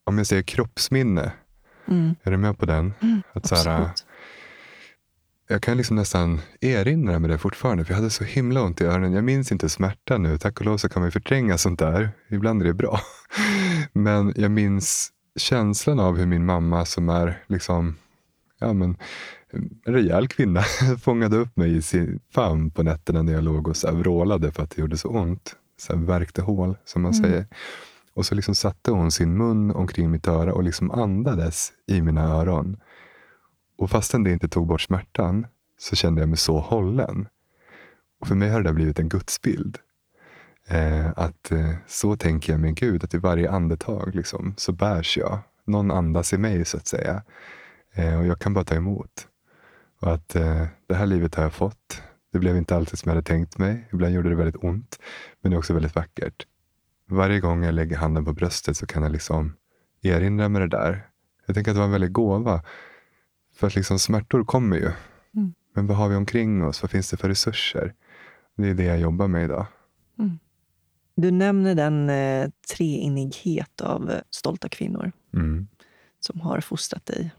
om 0.06 0.18
jag 0.18 0.28
säger 0.28 0.44
kroppsminne, 0.44 1.32
Mm. 1.88 2.16
är 2.24 2.32
du 2.32 2.38
med 2.38 2.58
på 2.60 2.66
den? 2.66 2.94
Mm, 3.02 3.22
Att 3.34 3.48
så 3.48 3.56
här, 3.56 3.90
jag 5.48 5.62
kan 5.62 5.78
liksom 5.78 5.96
nästan 5.96 6.42
erinra 6.62 7.20
mig 7.20 7.30
det 7.30 7.38
fortfarande, 7.38 7.86
för 7.86 7.92
jag 7.94 7.98
hade 7.98 8.10
så 8.10 8.24
himla 8.24 8.62
ont 8.62 8.82
i 8.82 8.86
öronen. 8.86 9.14
Jag 9.14 9.24
minns 9.24 9.52
inte 9.52 9.70
smärta 9.70 10.18
nu, 10.18 10.38
tack 10.38 10.60
och 10.60 10.66
lov 10.66 10.78
så 10.78 10.90
kan 10.90 11.02
man 11.02 11.12
förtränga 11.12 11.58
sånt 11.58 11.80
där. 11.80 12.10
Ibland 12.30 12.62
är 12.62 12.66
det 12.66 12.74
bra. 12.74 13.00
Men 13.94 14.34
jag 14.36 14.52
minns 14.52 15.12
känslan 15.36 16.00
av 16.00 16.18
hur 16.18 16.26
min 16.26 16.46
mamma 16.46 16.86
som 16.86 17.10
är 17.10 17.44
liksom, 17.48 17.96
ja 18.60 18.74
men, 18.74 18.98
en 19.56 19.94
rejäl 19.94 20.28
kvinna 20.28 20.62
fångade 21.02 21.38
upp 21.38 21.58
mig 21.58 21.78
i 21.78 21.82
sin 21.82 22.20
famn 22.32 22.72
på 22.72 22.84
nätterna 22.84 23.22
när 23.22 23.34
jag 23.34 23.44
låg 23.44 23.68
och 23.68 23.78
så 23.78 23.92
vrålade 23.92 24.52
för 24.52 24.64
att 24.64 24.70
det 24.70 24.82
gjorde 24.82 24.98
så 24.98 25.10
ont. 25.10 25.56
Så 25.78 25.94
här 25.96 26.00
värkte 26.06 26.42
hål, 26.42 26.78
som 26.86 27.02
man 27.02 27.14
Mm. 27.14 27.24
säger. 27.24 27.46
Och 28.14 28.26
så 28.26 28.36
liksom 28.36 28.56
satte 28.56 28.92
hon 28.92 29.12
sin 29.12 29.38
mun 29.38 29.72
omkring 29.72 30.12
mitt 30.12 30.28
öra 30.28 30.54
och 30.54 30.64
liksom 30.64 30.92
andades 30.92 31.72
i 31.88 32.02
mina 32.02 32.24
öron. 32.24 32.78
Och 33.78 33.90
fastän 33.90 34.24
det 34.24 34.32
inte 34.32 34.48
tog 34.48 34.68
bort 34.68 34.82
smärtan 34.82 35.48
så 35.80 35.96
kände 35.96 36.22
jag 36.22 36.30
mig 36.30 36.38
så 36.38 36.60
hållen. 36.60 37.28
Och 38.20 38.28
för 38.28 38.36
mig 38.36 38.50
har 38.50 38.62
det 38.62 38.74
blivit 38.74 39.00
en 39.00 39.10
gudsbild. 39.10 39.78
Eh, 40.68 41.08
att 41.16 41.52
eh, 41.52 41.70
så 41.88 42.16
tänker 42.16 42.54
jag 42.54 42.60
med 42.60 42.76
Gud, 42.76 43.04
att 43.04 43.14
i 43.14 43.18
varje 43.18 43.52
andetag 43.52 44.16
liksom, 44.16 44.54
så 44.58 44.72
bärs 44.72 45.18
jag. 45.18 45.40
Någon 45.66 45.92
andas 45.92 46.34
i 46.34 46.38
mig 46.38 46.66
så 46.66 46.78
att 46.78 46.88
säga. 46.88 47.24
Eh, 47.94 48.20
och 48.20 48.26
jag 48.26 48.40
kan 48.40 48.54
bara 48.54 48.64
ta 48.66 48.76
emot. 48.76 49.28
Och 50.06 50.14
att 50.14 50.36
eh, 50.36 50.66
det 50.88 50.96
här 50.96 51.06
livet 51.06 51.36
har 51.36 51.44
jag 51.44 51.54
fått. 51.54 52.02
Det 52.32 52.40
blev 52.40 52.58
inte 52.58 52.76
alltid 52.76 53.00
som 53.00 53.10
jag 53.10 53.16
hade 53.16 53.28
tänkt 53.28 53.58
mig. 53.58 53.88
Ibland 53.94 54.14
gjorde 54.14 54.30
det 54.30 54.36
väldigt 54.36 54.64
ont. 54.64 55.00
Men 55.42 55.52
det 55.52 55.56
är 55.56 55.58
också 55.58 55.74
väldigt 55.74 55.96
vackert. 55.96 56.48
Varje 57.10 57.40
gång 57.40 57.64
jag 57.64 57.74
lägger 57.74 57.98
handen 57.98 58.26
på 58.26 58.34
bröstet 58.34 58.78
så 58.78 58.86
kan 58.86 59.04
jag 59.04 59.12
liksom 59.12 59.54
erinra 60.02 60.50
mig 60.50 60.62
det 60.62 60.68
där. 60.68 61.08
Jag 61.46 61.56
tänker 61.56 61.72
att 61.72 61.76
det 61.76 61.80
var 61.80 61.86
en 61.86 61.92
väldig 61.92 62.12
gåva. 62.12 62.64
För 63.56 63.68
att 63.68 63.76
liksom 63.76 64.00
smärtor 64.00 64.44
kommer 64.44 64.78
ju. 64.78 64.92
Mm. 65.36 65.54
Men 65.76 65.88
vad 65.88 65.98
har 65.98 66.10
vi 66.10 66.16
omkring 66.16 66.64
oss? 66.64 66.82
Vad 66.82 66.92
finns 66.92 67.10
det 67.10 67.18
för 67.18 67.28
resurser? 67.30 67.94
Det 68.58 68.70
är 68.70 68.74
det 68.74 68.84
jag 68.84 69.00
jobbar 69.00 69.28
med 69.28 69.44
idag. 69.46 69.66
Du 71.16 71.32
nämner 71.32 71.76
den 71.76 72.10
eh, 72.10 72.50
treenighet 72.76 73.82
av 73.82 74.10
eh, 74.12 74.20
stolta 74.30 74.70
kvinnor 74.70 75.12
Mm. 75.34 75.68
som 76.20 76.42
har 76.42 76.60
fostrat 76.62 77.06
dig. 77.06 77.32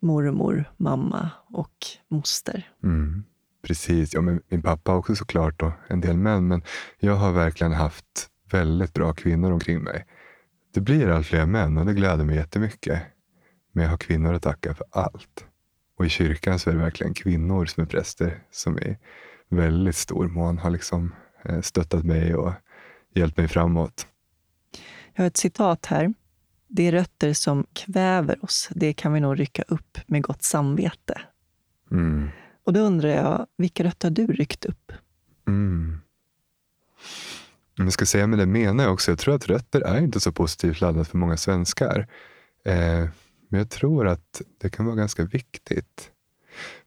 Mormor, 0.00 0.64
mamma 0.76 1.30
och 1.48 1.74
moster. 2.08 2.68
Mm. 2.82 3.24
Precis. 3.62 4.14
Ja, 4.14 4.20
men 4.20 4.40
min 4.48 4.62
pappa 4.62 4.94
också 4.94 5.16
såklart 5.16 5.60
då, 5.60 5.72
en 5.88 6.00
del 6.00 6.16
män, 6.16 6.48
men 6.48 6.62
jag 6.98 7.16
har 7.16 7.32
verkligen 7.32 7.72
haft 7.72 8.28
väldigt 8.50 8.94
bra 8.94 9.12
kvinnor 9.12 9.52
omkring 9.52 9.82
mig. 9.82 10.06
Det 10.74 10.80
blir 10.80 11.08
allt 11.08 11.26
fler 11.26 11.46
män 11.46 11.78
och 11.78 11.86
det 11.86 11.94
gläder 11.94 12.24
mig 12.24 12.36
jättemycket. 12.36 13.02
Men 13.72 13.84
jag 13.84 13.90
har 13.90 13.98
kvinnor 13.98 14.34
att 14.34 14.42
tacka 14.42 14.74
för 14.74 14.86
allt. 14.90 15.46
Och 15.98 16.06
i 16.06 16.08
kyrkan 16.08 16.58
så 16.58 16.70
är 16.70 16.74
det 16.74 16.80
verkligen 16.80 17.14
kvinnor 17.14 17.66
som 17.66 17.82
är 17.82 17.86
präster 17.86 18.42
som 18.50 18.78
i 18.78 18.96
väldigt 19.48 19.96
stor 19.96 20.28
mån 20.28 20.58
har 20.58 20.70
liksom 20.70 21.14
eh, 21.44 21.60
stöttat 21.60 22.04
mig 22.04 22.34
och 22.34 22.52
hjälpt 23.14 23.36
mig 23.36 23.48
framåt. 23.48 24.06
Jag 25.14 25.22
har 25.22 25.26
ett 25.26 25.36
citat 25.36 25.86
här. 25.86 26.14
Det 26.76 26.82
är 26.82 26.92
rötter 26.92 27.32
som 27.32 27.66
kväver 27.72 28.44
oss, 28.44 28.68
det 28.70 28.92
kan 28.92 29.12
vi 29.12 29.20
nog 29.20 29.40
rycka 29.40 29.64
upp 29.68 29.98
med 30.06 30.22
gott 30.22 30.42
samvete. 30.42 31.20
Mm. 31.90 32.28
Och 32.64 32.72
då 32.72 32.80
undrar 32.80 33.08
jag, 33.08 33.46
vilka 33.56 33.84
rötter 33.84 34.08
har 34.08 34.14
du 34.14 34.26
ryckt 34.26 34.64
upp? 34.64 34.92
Mm. 35.48 36.00
Om 37.78 37.84
jag 37.84 37.92
ska 37.92 38.06
säga 38.06 38.26
med 38.26 38.38
det 38.38 38.46
menar 38.46 38.84
jag 38.84 38.92
också, 38.92 39.10
jag 39.10 39.18
tror 39.18 39.34
att 39.34 39.46
rötter 39.46 39.80
är 39.80 40.00
inte 40.00 40.20
så 40.20 40.32
positivt 40.32 40.80
laddat 40.80 41.08
för 41.08 41.18
många 41.18 41.36
svenskar. 41.36 42.06
Eh, 42.64 43.08
men 43.48 43.58
jag 43.58 43.70
tror 43.70 44.08
att 44.08 44.42
det 44.60 44.70
kan 44.70 44.86
vara 44.86 44.96
ganska 44.96 45.24
viktigt. 45.24 46.10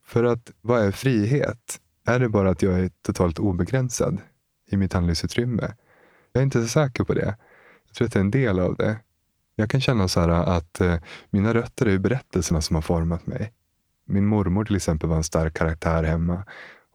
För 0.06 0.24
att 0.24 0.52
vad 0.62 0.82
är 0.82 0.92
frihet? 0.92 1.80
Är 2.06 2.20
det 2.20 2.30
bara 2.30 2.50
att 2.50 2.62
jag 2.62 2.80
är 2.80 2.92
totalt 3.02 3.40
obegränsad 3.40 4.22
i 4.70 4.78
mitt 4.78 4.94
handlingsutrymme? 4.94 5.74
Jag 6.32 6.42
är 6.42 6.44
inte 6.44 6.62
så 6.62 6.68
säker 6.68 7.04
på 7.04 7.14
det. 7.14 7.38
Jag 7.88 7.96
tror 7.96 8.06
att 8.08 8.14
det 8.14 8.20
är 8.20 8.22
en 8.22 8.32
del 8.32 8.60
av 8.60 8.76
det. 8.76 8.98
Jag 9.60 9.70
kan 9.70 9.82
känna 9.82 10.08
så 10.08 10.20
här 10.20 10.30
att 10.30 10.82
eh, 10.82 10.96
mina 11.30 11.54
rötter 11.54 11.86
är 11.86 11.98
berättelserna 11.98 12.62
som 12.62 12.76
har 12.76 12.82
format 12.82 13.28
mig. 13.28 13.54
Min 14.06 14.26
mormor 14.26 14.66
till 14.66 14.76
exempel 14.76 15.10
var 15.10 15.18
en 15.18 15.24
stark 15.24 15.54
karaktär 15.54 16.04
hemma. 16.04 16.44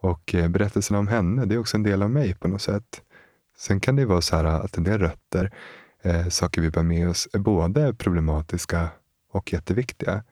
Och 0.00 0.34
eh, 0.34 0.48
berättelserna 0.48 0.98
om 0.98 1.08
henne, 1.08 1.44
det 1.46 1.54
är 1.54 1.58
också 1.58 1.76
en 1.76 1.82
del 1.82 2.02
av 2.02 2.10
mig 2.10 2.34
på 2.34 2.48
något 2.48 2.62
sätt. 2.62 3.02
Sen 3.58 3.80
kan 3.80 3.96
det 3.96 4.04
vara 4.04 4.20
så 4.20 4.36
här 4.36 4.44
att 4.44 4.76
en 4.76 4.84
del 4.84 4.98
rötter, 4.98 5.52
eh, 6.02 6.28
saker 6.28 6.62
vi 6.62 6.70
bär 6.70 6.82
med 6.82 7.08
oss, 7.08 7.28
är 7.32 7.38
både 7.38 7.94
problematiska 7.94 8.88
och 9.32 9.52
jätteviktiga. 9.52 10.24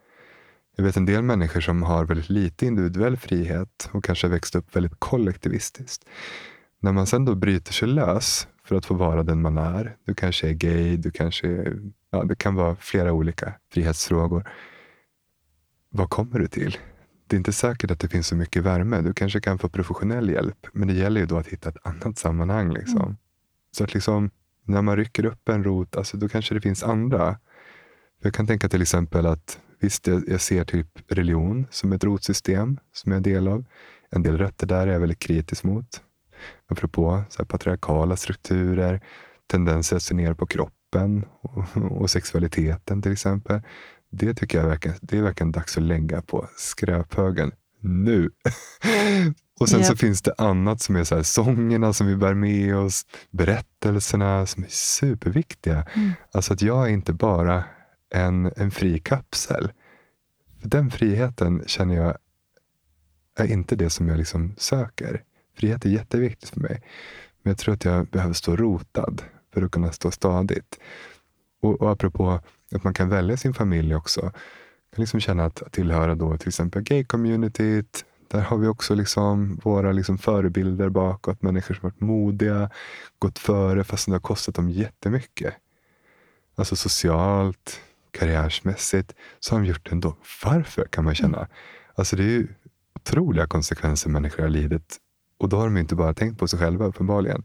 Jag 0.77 0.85
vet 0.85 0.97
en 0.97 1.07
del 1.07 1.23
människor 1.23 1.61
som 1.61 1.83
har 1.83 2.05
väldigt 2.05 2.31
lite 2.31 2.66
individuell 2.66 3.16
frihet 3.16 3.88
och 3.93 4.05
kanske 4.05 4.29
växt 4.29 4.55
upp 4.55 4.77
väldigt 4.77 4.95
kollektivistiskt. 4.99 6.05
När 6.81 6.93
man 6.93 7.07
sen 7.07 7.25
då 7.25 7.35
bryter 7.35 7.73
sig 7.73 7.88
lös 7.88 8.49
för 8.64 8.77
att 8.77 8.87
få 8.87 8.95
vara 8.95 9.23
den 9.23 9.43
man 9.43 9.59
är. 9.59 9.97
Du 10.07 10.14
kanske 10.14 10.49
är 10.49 10.53
gay, 10.53 10.97
du 10.97 11.11
kanske 11.11 11.49
är, 11.49 11.77
ja, 12.11 12.25
det 12.25 12.37
kan 12.37 12.55
vara 12.55 12.77
flera 12.77 13.12
olika 13.12 13.55
frihetsfrågor. 13.73 14.49
Vad 15.90 16.11
kommer 16.11 16.38
du 16.38 16.49
till? 16.49 16.79
Det 17.27 17.37
är 17.37 17.38
inte 17.38 17.53
säkert 17.53 17.90
att 17.90 18.01
det 18.01 18.09
finns 18.09 18.27
så 18.27 18.37
mycket 18.37 18.62
värme. 18.62 19.01
Du 19.01 19.14
kanske 19.14 19.40
kan 19.40 19.59
få 19.59 19.68
professionell 19.68 20.31
hjälp, 20.31 20.66
men 20.73 20.88
det 20.88 20.94
gäller 20.94 21.20
ju 21.20 21.27
då 21.27 21.37
att 21.37 21.46
hitta 21.46 21.68
ett 21.68 21.87
annat 21.87 22.18
sammanhang. 22.18 22.73
Liksom. 22.73 23.01
Mm. 23.01 23.16
Så 23.73 23.85
att 23.85 23.94
liksom, 23.94 24.31
när 24.64 24.83
man 24.83 24.96
rycker 24.96 25.25
upp 25.25 25.49
en 25.49 25.64
rot, 25.64 25.96
alltså, 25.96 26.16
då 26.16 26.29
kanske 26.29 26.55
det 26.55 26.61
finns 26.61 26.83
andra. 26.83 27.38
Jag 28.23 28.35
kan 28.35 28.46
tänka 28.46 28.68
till 28.68 28.83
exempel 28.83 29.27
att 29.27 29.61
visst, 29.81 30.07
jag 30.07 30.40
ser 30.40 30.64
typ 30.64 30.88
religion 31.09 31.66
som 31.70 31.92
ett 31.92 32.05
rotsystem 32.05 32.79
som 32.92 33.12
jag 33.12 33.16
är 33.16 33.18
en 33.18 33.35
del 33.35 33.49
av. 33.49 33.64
En 34.11 34.23
del 34.23 34.38
rötter 34.38 34.66
där 34.66 34.87
är 34.87 34.92
jag 34.92 35.01
väldigt 35.01 35.18
kritisk 35.18 35.64
mot. 35.64 36.03
Apropå 36.66 37.23
så 37.29 37.44
patriarkala 37.44 38.16
strukturer, 38.16 39.01
tendenser 39.46 39.96
att 39.96 40.03
se 40.03 40.14
ner 40.14 40.35
på 40.35 40.46
kroppen 40.90 41.24
och, 41.42 42.00
och 42.00 42.11
sexualiteten 42.11 43.03
till 43.03 43.12
exempel. 43.12 43.61
Det 44.11 44.35
tycker 44.35 44.59
jag 44.59 44.66
verkar, 44.66 44.94
det 45.00 45.18
är 45.18 45.22
verkligen 45.22 45.53
dags 45.53 45.76
att 45.76 45.83
lägga 45.83 46.22
på 46.22 46.48
skräphögen 46.57 47.53
nu. 47.81 48.31
och 49.61 49.68
sen 49.68 49.79
yep. 49.79 49.88
så 49.88 49.96
finns 49.96 50.22
det 50.22 50.35
annat 50.38 50.81
som 50.81 50.96
är 50.96 51.05
så 51.05 51.16
här, 51.16 51.22
sångerna 51.22 51.92
som 51.92 52.07
vi 52.07 52.16
bär 52.16 52.35
med 52.35 52.76
oss, 52.76 53.07
berättelserna 53.31 54.46
som 54.46 54.64
är 54.64 54.68
superviktiga. 54.68 55.87
Mm. 55.94 56.12
Alltså 56.33 56.53
att 56.53 56.62
jag 56.62 56.87
är 56.87 56.92
inte 56.92 57.12
bara 57.12 57.64
en, 58.14 58.53
en 58.57 58.70
fri 58.70 58.98
kapsel. 58.98 59.72
För 60.61 60.68
den 60.68 60.90
friheten 60.90 61.62
känner 61.66 61.94
jag 61.94 62.16
är 63.37 63.53
inte 63.53 63.76
det 63.76 63.90
som 63.90 64.09
jag 64.09 64.18
liksom 64.18 64.55
söker. 64.59 65.22
Frihet 65.57 65.85
är 65.85 65.90
jätteviktigt 65.90 66.50
för 66.50 66.61
mig. 66.61 66.83
Men 67.42 67.50
jag 67.50 67.59
tror 67.59 67.74
att 67.74 67.85
jag 67.85 68.07
behöver 68.07 68.35
stå 68.35 68.57
rotad 68.57 69.22
för 69.55 69.63
att 69.63 69.71
kunna 69.71 69.93
stå 69.93 70.11
stadigt. 70.11 70.81
Och, 71.63 71.81
och 71.81 71.91
apropå 71.91 72.41
att 72.73 72.85
man 72.85 72.95
kan 72.95 73.09
välja 73.09 73.37
sin 73.37 73.55
familj 73.55 73.95
också. 73.95 74.21
Jag 74.21 74.97
kan 74.97 75.03
liksom 75.03 75.21
känna 75.21 75.45
att 75.45 75.63
tillhöra 75.73 76.15
då 76.15 76.37
till 76.37 76.49
exempel 76.49 76.83
gay-communityt. 76.83 78.05
Där 78.29 78.41
har 78.41 78.57
vi 78.59 78.67
också 78.67 78.95
liksom 78.95 79.61
våra 79.65 79.93
liksom 79.93 80.19
förebilder 80.19 80.89
bakåt. 80.89 81.43
Människor 81.43 81.75
som 81.75 81.83
varit 81.83 82.01
modiga, 82.01 82.71
gått 83.19 83.39
före 83.39 83.85
fast 83.85 84.07
det 84.07 84.13
har 84.13 84.21
kostat 84.21 84.55
dem 84.55 84.71
jättemycket. 84.71 85.55
Alltså 86.55 86.77
socialt, 86.77 87.81
karriärsmässigt, 88.11 89.15
så 89.41 89.55
har 89.55 89.61
de 89.61 89.67
gjort 89.67 89.85
det 89.85 89.93
ändå. 89.93 90.17
Varför 90.45 90.85
kan 90.85 91.05
man 91.05 91.15
känna. 91.15 91.49
Alltså 91.95 92.17
det 92.17 92.23
är 92.23 92.27
ju 92.27 92.49
otroliga 92.95 93.47
konsekvenser 93.47 94.11
människor 94.11 94.43
har 94.43 94.51
lidit. 94.51 94.99
Och 95.39 95.49
då 95.49 95.57
har 95.57 95.65
de 95.65 95.77
inte 95.77 95.95
bara 95.95 96.15
tänkt 96.15 96.39
på 96.39 96.49
sig 96.49 96.59
själva 96.59 96.87
uppenbarligen. 96.87 97.45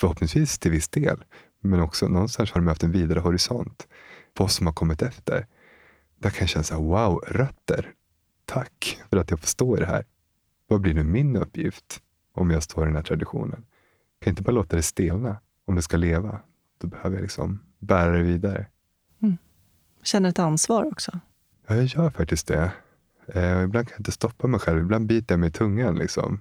Förhoppningsvis 0.00 0.58
till 0.58 0.70
viss 0.70 0.88
del. 0.88 1.24
Men 1.60 1.80
också 1.80 2.08
någonstans 2.08 2.50
har 2.50 2.60
de 2.60 2.66
haft 2.66 2.82
en 2.82 2.92
vidare 2.92 3.20
horisont 3.20 3.88
på 4.34 4.44
oss 4.44 4.54
som 4.54 4.66
har 4.66 4.74
kommit 4.74 5.02
efter. 5.02 5.46
Där 6.18 6.30
kan 6.30 6.40
jag 6.40 6.48
känna 6.48 6.62
så 6.62 6.74
här, 6.74 6.82
wow, 6.82 7.24
rötter. 7.26 7.92
Tack 8.44 9.00
för 9.10 9.16
att 9.16 9.30
jag 9.30 9.40
får 9.40 9.46
stå 9.46 9.76
i 9.76 9.80
det 9.80 9.86
här. 9.86 10.04
Vad 10.66 10.80
blir 10.80 10.94
nu 10.94 11.04
min 11.04 11.36
uppgift 11.36 12.00
om 12.34 12.50
jag 12.50 12.62
står 12.62 12.84
i 12.84 12.86
den 12.86 12.96
här 12.96 13.02
traditionen? 13.02 13.64
Jag 14.18 14.24
kan 14.24 14.30
inte 14.30 14.42
bara 14.42 14.52
låta 14.52 14.76
det 14.76 14.82
stelna. 14.82 15.36
Om 15.64 15.74
det 15.74 15.82
ska 15.82 15.96
leva, 15.96 16.40
då 16.78 16.86
behöver 16.86 17.16
jag 17.16 17.22
liksom 17.22 17.62
bära 17.78 18.10
det 18.10 18.22
vidare. 18.22 18.66
Mm. 19.22 19.36
Känner 20.02 20.28
ett 20.28 20.38
ansvar 20.38 20.84
också? 20.92 21.20
Ja, 21.66 21.74
jag 21.74 21.84
gör 21.84 22.10
faktiskt 22.10 22.46
det. 22.46 22.72
Eh, 23.26 23.62
ibland 23.62 23.88
kan 23.88 23.94
jag 23.94 24.00
inte 24.00 24.12
stoppa 24.12 24.46
mig 24.46 24.60
själv. 24.60 24.80
Ibland 24.80 25.06
biter 25.06 25.34
jag 25.34 25.40
mig 25.40 25.48
i 25.48 25.52
tungan. 25.52 25.98
Liksom. 25.98 26.40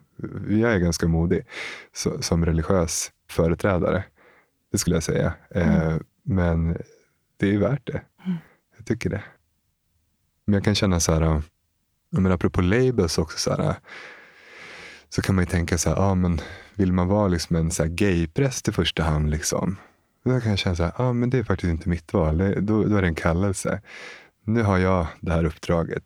Jag 0.50 0.74
är 0.74 0.80
ganska 0.80 1.08
modig 1.08 1.46
så, 1.94 2.22
som 2.22 2.46
religiös 2.46 3.12
företrädare. 3.30 4.04
Det 4.72 4.78
skulle 4.78 4.96
jag 4.96 5.04
säga. 5.04 5.34
Eh, 5.50 5.84
mm. 5.84 6.04
Men 6.24 6.78
det 7.38 7.54
är 7.54 7.58
värt 7.58 7.88
det. 7.88 8.02
Mm. 8.26 8.38
Jag 8.78 8.86
tycker 8.86 9.10
det. 9.10 9.24
Men 10.46 10.54
jag 10.54 10.64
kan 10.64 10.76
känna 10.76 11.00
så 11.00 11.14
här, 11.14 11.42
men 12.10 12.32
apropå 12.32 12.62
labels 12.62 13.18
också, 13.18 13.38
så, 13.38 13.62
här, 13.62 13.76
så 15.10 15.22
kan 15.22 15.36
man 15.36 15.44
ju 15.44 15.50
tänka 15.50 15.78
så 15.78 15.90
här, 15.90 15.98
ah, 15.98 16.16
men 16.16 16.42
vill 16.76 16.94
man 16.94 17.08
vara 17.08 17.28
liksom 17.28 17.56
en 17.56 17.72
så 17.72 17.84
här 17.84 17.90
gaypräst 17.90 18.68
i 18.68 18.72
första 18.72 19.04
hand? 19.04 19.30
Liksom? 19.30 19.78
Då 20.24 20.42
kan 20.42 20.50
jag 20.50 20.60
känna 20.60 20.76
så 20.76 20.84
här, 20.84 20.94
ah, 20.96 21.14
men 21.14 21.30
det 21.30 21.38
är 21.38 21.44
faktiskt 21.44 21.72
inte 21.72 21.90
mitt 21.90 22.14
val. 22.14 22.38
Det, 22.38 22.62
då, 22.62 22.84
då 22.84 22.96
är 22.96 23.02
det 23.02 23.08
en 23.08 23.16
kallelse. 23.16 23.82
Nu 24.44 24.64
har 24.64 24.78
jag 24.78 25.08
det 25.20 25.32
här 25.32 25.46
uppdraget. 25.46 26.04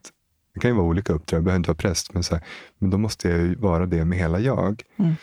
Det 0.54 0.60
kan 0.60 0.70
ju 0.70 0.76
vara 0.76 0.86
olika 0.86 1.12
uppdrag, 1.12 1.38
jag 1.38 1.44
behöver 1.44 1.56
inte 1.56 1.68
vara 1.68 1.76
präst, 1.76 2.14
men, 2.14 2.22
så 2.22 2.34
här, 2.34 2.44
men 2.78 2.90
då 2.90 2.98
måste 2.98 3.28
jag 3.28 3.38
ju 3.38 3.54
vara 3.54 3.86
det 3.86 4.04
med 4.04 4.18
hela 4.18 4.40
jag. 4.40 4.82
Mm. 4.96 5.14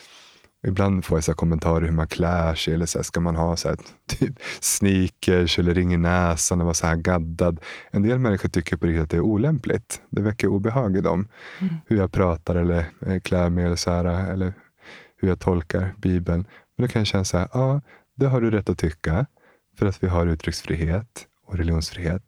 Ibland 0.66 1.04
får 1.04 1.16
jag 1.16 1.24
så 1.24 1.34
kommentarer 1.34 1.84
hur 1.86 1.92
man 1.92 2.08
klär 2.08 2.54
sig. 2.54 2.74
Eller 2.74 2.86
så 2.86 2.98
här, 2.98 3.02
ska 3.02 3.20
man 3.20 3.36
ha 3.36 3.56
så 3.56 3.68
här, 3.68 3.76
typ 4.08 4.38
sneakers 4.60 5.58
eller 5.58 5.74
ring 5.74 5.94
i 5.94 5.96
näsan 5.96 6.60
och 6.60 6.66
vara 6.66 6.74
så 6.74 6.86
här 6.86 6.96
gaddad? 6.96 7.60
En 7.90 8.02
del 8.02 8.18
människor 8.18 8.48
tycker 8.48 8.76
på 8.76 8.86
riktigt 8.86 9.02
att 9.02 9.10
det 9.10 9.16
är 9.16 9.20
olämpligt. 9.20 10.02
Det 10.10 10.22
väcker 10.22 10.48
obehag 10.48 10.96
i 10.96 11.00
dem. 11.00 11.28
Mm. 11.60 11.74
Hur 11.86 11.96
jag 11.96 12.12
pratar 12.12 12.56
eller 12.56 12.86
eh, 13.06 13.20
klär 13.20 13.50
mig 13.50 13.64
eller, 13.64 13.76
så 13.76 13.90
här, 13.90 14.32
eller 14.32 14.52
hur 15.16 15.28
jag 15.28 15.40
tolkar 15.40 15.94
Bibeln. 15.98 16.46
Men 16.76 16.86
då 16.86 16.92
kan 16.92 17.00
jag 17.00 17.06
känna 17.06 17.24
så 17.24 17.38
här, 17.38 17.48
ja, 17.52 17.80
det 18.16 18.26
har 18.26 18.40
du 18.40 18.50
rätt 18.50 18.68
att 18.68 18.78
tycka. 18.78 19.26
För 19.78 19.86
att 19.86 20.02
vi 20.02 20.08
har 20.08 20.26
uttrycksfrihet 20.26 21.26
och 21.46 21.56
religionsfrihet. 21.56 22.22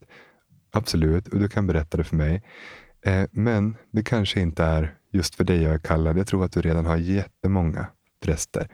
Absolut, 0.72 1.28
och 1.28 1.38
du 1.38 1.48
kan 1.48 1.66
berätta 1.66 1.96
det 1.96 2.04
för 2.04 2.16
mig. 2.16 2.42
Eh, 3.04 3.24
men 3.30 3.76
det 3.90 4.02
kanske 4.02 4.40
inte 4.40 4.64
är 4.64 4.94
just 5.12 5.34
för 5.34 5.44
dig 5.44 5.62
jag 5.62 5.74
är 5.74 5.78
kallad. 5.78 6.18
Jag 6.18 6.26
tror 6.26 6.44
att 6.44 6.52
du 6.52 6.60
redan 6.60 6.86
har 6.86 6.96
jättemånga 6.96 7.86
präster 8.22 8.68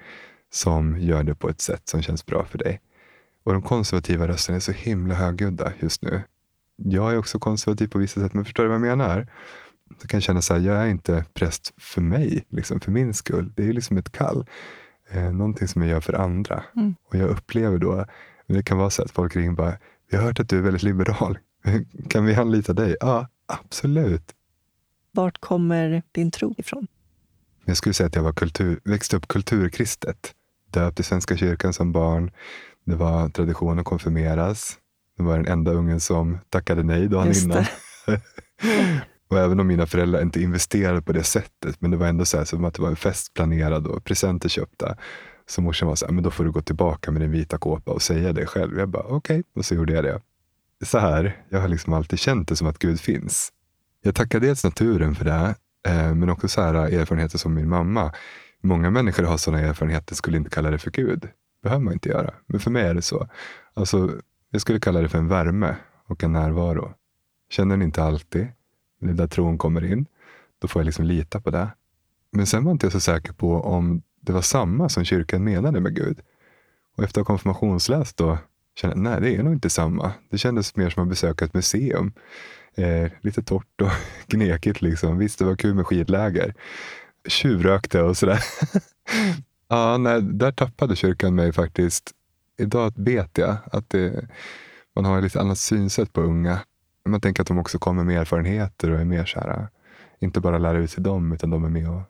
som 0.51 0.99
gör 0.99 1.23
det 1.23 1.35
på 1.35 1.49
ett 1.49 1.61
sätt 1.61 1.89
som 1.89 2.03
känns 2.03 2.27
bra 2.27 2.45
för 2.45 2.59
dig. 2.59 2.81
Och 3.45 3.53
de 3.53 3.63
konservativa 3.63 4.29
rösterna 4.29 4.57
är 4.57 4.61
så 4.61 4.73
himla 4.73 5.15
högljudda 5.15 5.73
just 5.81 6.03
nu. 6.03 6.23
Jag 6.77 7.13
är 7.13 7.19
också 7.19 7.39
konservativ 7.39 7.89
på 7.89 7.99
vissa 7.99 8.21
sätt, 8.21 8.35
men 8.35 8.45
förstår 8.45 8.63
du 8.63 8.69
vad 8.69 8.75
jag 8.75 8.99
menar? 8.99 9.27
Så 10.03 10.09
kan 10.09 10.19
jag 10.19 10.23
känna 10.23 10.43
så 10.43 10.55
här, 10.55 10.61
jag 10.61 10.77
är 10.77 10.87
inte 10.87 11.25
präst 11.35 11.75
för 11.77 12.01
mig, 12.01 12.45
liksom, 12.49 12.81
för 12.81 12.91
min 12.91 13.15
skull. 13.15 13.53
Det 13.57 13.69
är 13.69 13.73
liksom 13.73 13.97
ett 13.97 14.13
kall. 14.13 14.47
Eh, 15.11 15.33
någonting 15.33 15.69
som 15.69 15.83
jag 15.83 15.91
gör 15.91 16.01
för 16.01 16.13
andra. 16.13 16.65
Mm. 16.77 16.95
Och 17.09 17.15
jag 17.15 17.29
upplever 17.29 17.79
då, 17.79 18.07
det 18.47 18.63
kan 18.63 18.79
vara 18.79 18.91
så 18.91 19.03
att 19.03 19.11
folk 19.11 19.37
ringer 19.37 19.53
bara, 19.53 19.79
vi 20.11 20.17
har 20.17 20.25
hört 20.25 20.41
att 20.41 20.49
du 20.49 20.59
är 20.59 20.63
väldigt 20.63 20.83
liberal. 20.83 21.39
Kan 22.09 22.25
vi 22.25 22.35
anlita 22.35 22.73
dig? 22.73 22.97
Ja, 23.01 23.29
absolut. 23.47 24.35
Vart 25.13 25.41
kommer 25.41 26.03
din 26.13 26.31
tro 26.31 26.55
ifrån? 26.59 26.87
Jag 27.69 27.77
skulle 27.77 27.95
säga 27.95 28.07
att 28.07 28.15
jag 28.15 28.23
var 28.23 28.33
kultur, 28.33 28.81
växte 28.85 29.17
upp 29.17 29.29
kulturkristet. 29.29 30.35
Döpt 30.71 31.01
i 31.01 31.03
Svenska 31.03 31.37
kyrkan 31.37 31.73
som 31.73 31.93
barn. 31.93 32.31
Det 32.85 32.95
var 32.95 33.29
tradition 33.29 33.79
att 33.79 33.85
konfirmeras. 33.85 34.79
Det 35.17 35.23
var 35.23 35.37
den 35.37 35.47
enda 35.47 35.73
ungen 35.73 36.01
som 36.01 36.39
tackade 36.49 36.83
nej 36.83 37.09
dagen 37.09 37.33
innan. 37.33 37.65
och 39.31 39.39
även 39.39 39.61
om 39.61 39.67
mina 39.67 39.87
föräldrar 39.87 40.23
inte 40.23 40.43
investerade 40.43 41.03
på 41.03 41.13
det 41.13 41.23
sättet, 41.23 41.81
men 41.81 41.91
det 41.91 41.97
var 41.97 42.07
ändå 42.07 42.25
så 42.25 42.39
här, 42.39 42.45
som 42.45 42.65
att 42.65 42.75
det 42.75 42.83
var 42.83 42.89
en 42.89 42.97
fest 42.97 43.35
planerad 43.35 43.87
och 43.87 44.05
presenter 44.05 44.49
köpta. 44.49 44.97
Så 45.47 45.63
morsan 45.63 45.89
var 45.89 45.97
så 45.97 46.07
här, 46.07 46.13
men 46.13 46.25
då 46.25 46.31
får 46.31 46.45
du 46.45 46.53
gå 46.53 46.61
tillbaka 46.61 47.11
med 47.11 47.23
din 47.23 47.31
vita 47.31 47.59
kåpa 47.59 47.93
och 47.93 48.03
säga 48.03 48.33
det 48.33 48.47
själv. 48.47 48.79
Jag 48.79 48.89
bara, 48.89 49.03
okej, 49.03 49.17
okay. 49.17 49.43
och 49.55 49.65
så 49.65 49.75
gjorde 49.75 49.93
jag 49.93 50.05
det. 50.05 50.21
Så 50.85 50.99
här, 50.99 51.43
jag 51.49 51.61
har 51.61 51.69
liksom 51.69 51.93
alltid 51.93 52.19
känt 52.19 52.49
det 52.49 52.57
som 52.57 52.67
att 52.67 52.79
Gud 52.79 53.01
finns. 53.01 53.53
Jag 54.03 54.15
tackar 54.15 54.41
dels 54.41 54.65
naturen 54.65 55.15
för 55.15 55.25
det, 55.25 55.55
Eh, 55.89 56.15
men 56.15 56.29
också 56.29 56.49
så 56.49 56.63
här 56.63 56.75
eh, 56.75 57.01
erfarenheter 57.01 57.39
som 57.39 57.55
min 57.55 57.69
mamma. 57.69 58.13
Många 58.61 58.91
människor 58.91 59.23
har 59.23 59.37
sådana 59.37 59.63
erfarenheter 59.63 60.15
skulle 60.15 60.37
inte 60.37 60.51
kalla 60.51 60.71
det 60.71 60.79
för 60.79 60.91
Gud. 60.91 61.21
Det 61.21 61.31
behöver 61.63 61.85
man 61.85 61.93
inte 61.93 62.09
göra. 62.09 62.35
Men 62.47 62.61
för 62.61 62.71
mig 62.71 62.83
är 62.83 62.95
det 62.95 63.03
så. 63.03 63.29
Alltså, 63.75 64.11
jag 64.51 64.61
skulle 64.61 64.81
kalla 64.81 65.01
det 65.01 65.09
för 65.09 65.19
en 65.19 65.29
värme 65.29 65.77
och 66.07 66.25
en 66.25 66.33
närvaro. 66.33 66.95
Känner 67.51 67.77
den 67.77 67.83
inte 67.83 68.03
alltid, 68.03 68.47
men 69.01 69.17
där 69.17 69.27
tron 69.27 69.59
kommer 69.59 69.85
in, 69.85 70.07
då 70.59 70.69
får 70.69 70.81
jag 70.81 70.87
liksom 70.87 71.05
lita 71.05 71.41
på 71.41 71.51
det. 71.51 71.69
Men 72.33 72.47
sen 72.47 72.65
var 72.65 72.73
inte 72.73 72.87
jag 72.87 72.93
så 72.93 73.01
säker 73.01 73.33
på 73.33 73.55
om 73.55 74.03
det 74.21 74.33
var 74.33 74.43
samma 74.43 74.89
som 74.89 75.05
kyrkan 75.05 75.45
menade 75.45 75.81
med 75.81 75.95
Gud. 75.95 76.21
Och 76.97 77.05
efter 77.05 77.21
att 77.21 77.27
ha 77.27 77.33
konfirmationsläst 77.33 78.17
då 78.17 78.39
kände 78.75 78.97
jag 78.97 79.03
nej, 79.03 79.21
det 79.21 79.41
är 79.41 79.43
nog 79.43 79.53
inte 79.53 79.71
samma. 79.71 80.13
Det 80.31 80.39
kändes 80.39 80.77
mer 80.77 80.91
som 80.91 81.03
att 81.03 81.09
besöka 81.09 81.45
ett 81.45 81.55
museum. 81.55 82.13
Eh, 82.79 83.11
lite 83.21 83.43
torrt 83.43 83.81
och 83.83 83.91
gnekigt 84.27 84.83
liksom. 84.83 85.19
Visst, 85.19 85.39
det 85.39 85.45
var 85.45 85.57
kul 85.57 85.75
med 85.75 85.87
skidläger. 85.87 86.55
Tjuvrökte 87.29 88.03
och 88.03 88.17
sådär. 88.17 88.45
ja, 89.69 89.99
nej, 89.99 90.23
där 90.23 90.53
tappade 90.53 90.97
kyrkan 90.97 91.35
mig 91.35 91.53
faktiskt. 91.53 92.11
Idag 92.59 92.93
vet 92.97 93.39
jag 93.39 93.57
att 93.73 93.91
det, 93.91 94.29
man 94.95 95.05
har 95.05 95.19
ett 95.19 95.25
lite 95.25 95.41
annat 95.41 95.59
synsätt 95.59 96.13
på 96.13 96.21
unga. 96.21 96.61
Man 97.05 97.21
tänker 97.21 97.43
att 97.43 97.49
de 97.49 97.59
också 97.59 97.79
kommer 97.79 98.05
med 98.05 98.21
erfarenheter 98.21 98.91
och 98.91 99.01
är 99.01 99.05
mer 99.05 99.25
så 99.25 99.41
här, 99.41 99.69
inte 100.21 100.41
bara 100.41 100.59
lära 100.59 100.79
ut 100.79 100.91
till 100.91 101.03
dem, 101.03 101.33
utan 101.33 101.51
de 101.51 101.65
är 101.65 101.69
med 101.69 101.91
och, 101.91 102.03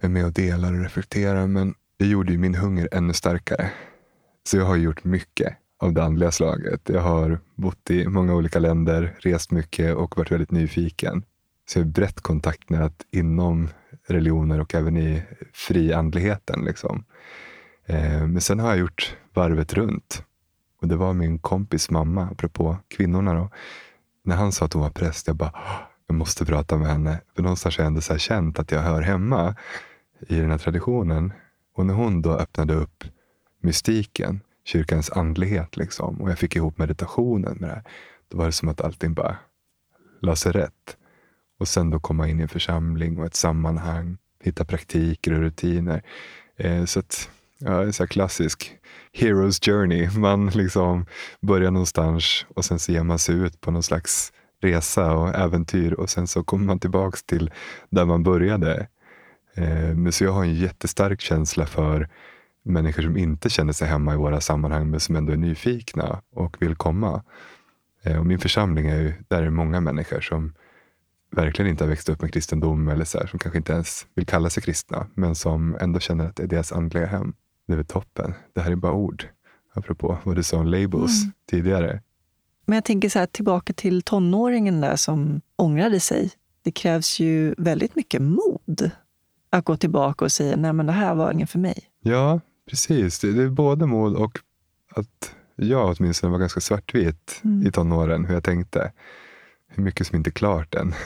är 0.00 0.08
med 0.08 0.24
och 0.24 0.32
delar 0.32 0.72
och 0.72 0.82
reflekterar. 0.82 1.46
Men 1.46 1.74
det 1.96 2.06
gjorde 2.06 2.32
ju 2.32 2.38
min 2.38 2.54
hunger 2.54 2.88
ännu 2.92 3.12
starkare. 3.12 3.70
Så 4.46 4.56
jag 4.56 4.64
har 4.64 4.76
gjort 4.76 5.04
mycket 5.04 5.56
av 5.82 5.92
det 5.92 6.04
andliga 6.04 6.30
slaget. 6.30 6.80
Jag 6.88 7.00
har 7.00 7.38
bott 7.54 7.90
i 7.90 8.08
många 8.08 8.34
olika 8.34 8.58
länder, 8.58 9.14
rest 9.18 9.50
mycket 9.50 9.94
och 9.94 10.16
varit 10.16 10.32
väldigt 10.32 10.50
nyfiken. 10.50 11.24
Så 11.68 11.78
jag 11.78 11.84
har 11.84 11.90
brett 11.90 12.20
kontaktnät 12.20 13.06
inom 13.10 13.68
religioner 14.06 14.60
och 14.60 14.74
även 14.74 14.96
i 14.96 15.22
friandligheten. 15.52 16.64
Liksom. 16.64 17.04
Eh, 17.86 18.26
men 18.26 18.40
sen 18.40 18.58
har 18.58 18.68
jag 18.68 18.78
gjort 18.78 19.16
varvet 19.34 19.74
runt. 19.74 20.24
Och 20.80 20.88
det 20.88 20.96
var 20.96 21.12
min 21.12 21.38
kompis 21.38 21.90
mamma, 21.90 22.22
apropå 22.22 22.76
kvinnorna. 22.88 23.34
Då. 23.34 23.50
När 24.24 24.36
han 24.36 24.52
sa 24.52 24.64
att 24.64 24.72
hon 24.72 24.82
var 24.82 24.90
präst, 24.90 25.26
jag 25.26 25.36
bara, 25.36 25.52
jag 26.06 26.14
måste 26.14 26.44
prata 26.44 26.76
med 26.76 26.88
henne. 26.88 27.20
För 27.34 27.42
någonstans 27.42 27.76
har 27.76 27.84
jag 27.84 27.88
ändå 27.88 28.00
så 28.00 28.18
känt 28.18 28.58
att 28.58 28.72
jag 28.72 28.80
hör 28.80 29.02
hemma 29.02 29.56
i 30.28 30.36
den 30.36 30.50
här 30.50 30.58
traditionen. 30.58 31.32
Och 31.74 31.86
när 31.86 31.94
hon 31.94 32.22
då 32.22 32.32
öppnade 32.32 32.74
upp 32.74 33.04
mystiken, 33.62 34.40
kyrkans 34.64 35.10
andlighet, 35.10 35.76
liksom, 35.76 36.22
och 36.22 36.30
jag 36.30 36.38
fick 36.38 36.56
ihop 36.56 36.78
meditationen 36.78 37.56
med 37.60 37.68
det 37.68 37.74
här, 37.74 37.82
då 38.28 38.38
var 38.38 38.46
det 38.46 38.52
som 38.52 38.68
att 38.68 38.80
allting 38.80 39.14
bara 39.14 39.36
la 40.20 40.36
sig 40.36 40.52
rätt. 40.52 40.96
Och 41.58 41.68
sen 41.68 41.90
då 41.90 42.00
komma 42.00 42.28
in 42.28 42.40
i 42.40 42.42
en 42.42 42.48
församling 42.48 43.18
och 43.18 43.26
ett 43.26 43.34
sammanhang, 43.34 44.16
hitta 44.42 44.64
praktiker 44.64 45.32
och 45.32 45.38
rutiner. 45.38 46.02
Eh, 46.56 46.84
så 46.84 46.98
att, 47.00 47.30
ja, 47.58 47.92
så 47.92 48.06
klassisk 48.06 48.78
hero's 49.12 49.64
journey. 49.64 50.10
Man 50.18 50.46
liksom 50.46 51.06
börjar 51.40 51.70
någonstans 51.70 52.46
och 52.54 52.64
sen 52.64 52.78
så 52.78 52.92
ger 52.92 53.02
man 53.02 53.18
sig 53.18 53.34
ut 53.34 53.60
på 53.60 53.70
någon 53.70 53.82
slags 53.82 54.32
resa 54.62 55.12
och 55.12 55.28
äventyr 55.34 55.92
och 55.92 56.10
sen 56.10 56.26
så 56.26 56.44
kommer 56.44 56.64
man 56.64 56.78
tillbaks 56.78 57.22
till 57.22 57.50
där 57.90 58.04
man 58.04 58.22
började. 58.22 58.86
Eh, 59.54 59.94
men 59.94 60.12
så 60.12 60.24
jag 60.24 60.32
har 60.32 60.44
en 60.44 60.54
jättestark 60.54 61.20
känsla 61.20 61.66
för 61.66 62.08
människor 62.62 63.02
som 63.02 63.16
inte 63.16 63.50
känner 63.50 63.72
sig 63.72 63.88
hemma 63.88 64.14
i 64.14 64.16
våra 64.16 64.40
sammanhang 64.40 64.90
men 64.90 65.00
som 65.00 65.16
ändå 65.16 65.32
är 65.32 65.36
nyfikna 65.36 66.22
och 66.34 66.56
vill 66.60 66.74
komma. 66.74 67.22
Eh, 68.02 68.18
och 68.18 68.26
min 68.26 68.38
församling 68.38 68.86
är 68.86 69.00
ju, 69.00 69.12
där 69.28 69.42
är 69.42 69.50
många 69.50 69.80
människor 69.80 70.20
som 70.20 70.52
verkligen 71.30 71.70
inte 71.70 71.84
har 71.84 71.88
växt 71.88 72.08
upp 72.08 72.22
med 72.22 72.32
kristendom 72.32 72.88
eller 72.88 73.04
så 73.04 73.18
här, 73.18 73.26
som 73.26 73.38
kanske 73.38 73.58
inte 73.58 73.72
ens 73.72 74.06
vill 74.14 74.26
kalla 74.26 74.50
sig 74.50 74.62
kristna, 74.62 75.06
men 75.14 75.34
som 75.34 75.76
ändå 75.80 76.00
känner 76.00 76.26
att 76.26 76.36
det 76.36 76.42
är 76.42 76.46
deras 76.46 76.72
andliga 76.72 77.06
hem. 77.06 77.34
Det 77.66 77.72
är 77.72 77.76
väl 77.76 77.86
toppen. 77.86 78.34
Det 78.52 78.60
här 78.60 78.70
är 78.70 78.76
bara 78.76 78.92
ord, 78.92 79.28
apropå 79.74 80.18
vad 80.24 80.36
du 80.36 80.42
sa 80.42 80.58
om 80.58 80.66
labels 80.66 81.22
mm. 81.22 81.32
tidigare. 81.50 82.00
Men 82.66 82.74
jag 82.74 82.84
tänker 82.84 83.08
så 83.08 83.18
här, 83.18 83.26
tillbaka 83.26 83.72
till 83.72 84.02
tonåringen 84.02 84.80
där 84.80 84.96
som 84.96 85.40
ångrade 85.56 86.00
sig. 86.00 86.30
Det 86.62 86.70
krävs 86.70 87.20
ju 87.20 87.54
väldigt 87.58 87.96
mycket 87.96 88.22
mod 88.22 88.90
att 89.50 89.64
gå 89.64 89.76
tillbaka 89.76 90.24
och 90.24 90.32
säga, 90.32 90.56
nej 90.56 90.72
men 90.72 90.86
det 90.86 90.92
här 90.92 91.14
var 91.14 91.32
ingen 91.32 91.46
för 91.46 91.58
mig. 91.58 91.78
Ja, 92.00 92.40
precis. 92.70 93.18
Det 93.18 93.28
är 93.28 93.48
både 93.48 93.86
mod 93.86 94.16
och 94.16 94.38
att 94.94 95.34
jag 95.56 95.94
åtminstone 95.98 96.30
var 96.30 96.38
ganska 96.38 96.60
svartvit 96.60 97.40
mm. 97.44 97.66
i 97.66 97.70
tonåren, 97.70 98.24
hur 98.24 98.34
jag 98.34 98.44
tänkte 98.44 98.92
hur 99.74 99.82
mycket 99.82 100.06
som 100.06 100.16
inte 100.16 100.30
är 100.30 100.32
klart 100.32 100.74
än. 100.74 100.94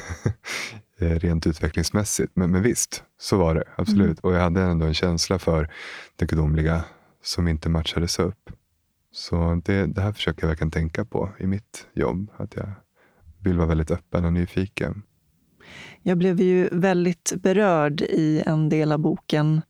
Eh, 0.99 1.11
rent 1.11 1.47
utvecklingsmässigt. 1.47 2.33
Men, 2.37 2.51
men 2.51 2.63
visst, 2.63 3.05
så 3.19 3.37
var 3.37 3.55
det 3.55 3.65
absolut. 3.77 4.07
Mm. 4.07 4.19
Och 4.23 4.33
jag 4.33 4.41
hade 4.41 4.63
ändå 4.63 4.87
en 4.87 4.95
känsla 4.95 5.39
för 5.39 5.71
det 6.17 6.27
gudomliga 6.27 6.85
som 7.23 7.49
inte 7.49 7.69
matchades 7.69 8.19
upp. 8.19 8.51
Så 9.13 9.63
det, 9.65 9.87
det 9.87 10.01
här 10.01 10.13
försöker 10.13 10.43
jag 10.43 10.49
verkligen 10.49 10.71
tänka 10.71 11.05
på 11.05 11.31
i 11.39 11.47
mitt 11.47 11.87
jobb. 11.95 12.31
Att 12.37 12.57
jag 12.57 12.73
vill 13.43 13.57
vara 13.57 13.69
väldigt 13.69 13.91
öppen 13.91 14.25
och 14.25 14.33
nyfiken. 14.33 15.03
Jag 16.03 16.19
blev 16.19 16.41
ju 16.41 16.69
väldigt 16.73 17.33
berörd 17.37 18.01
i 18.01 18.43
en 18.47 18.69
del 18.69 18.93
av 18.93 18.99
boken 18.99 19.63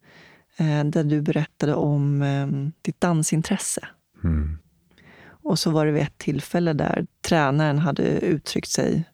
där 0.65 1.05
du 1.05 1.21
berättade 1.21 1.75
om 1.75 2.23
eh, 2.23 2.47
ditt 2.83 3.01
dansintresse. 3.01 3.89
Mm. 4.25 4.59
Och 5.27 5.59
så 5.59 5.71
var 5.71 5.87
det 5.87 5.93
vid 5.93 6.03
ett 6.03 6.19
tillfälle 6.19 6.73
där 6.73 7.07
tränaren 7.23 7.79
hade 7.79 8.03
uttryckt 8.03 8.69
sig, 8.69 9.05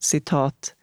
citat, 0.00 0.74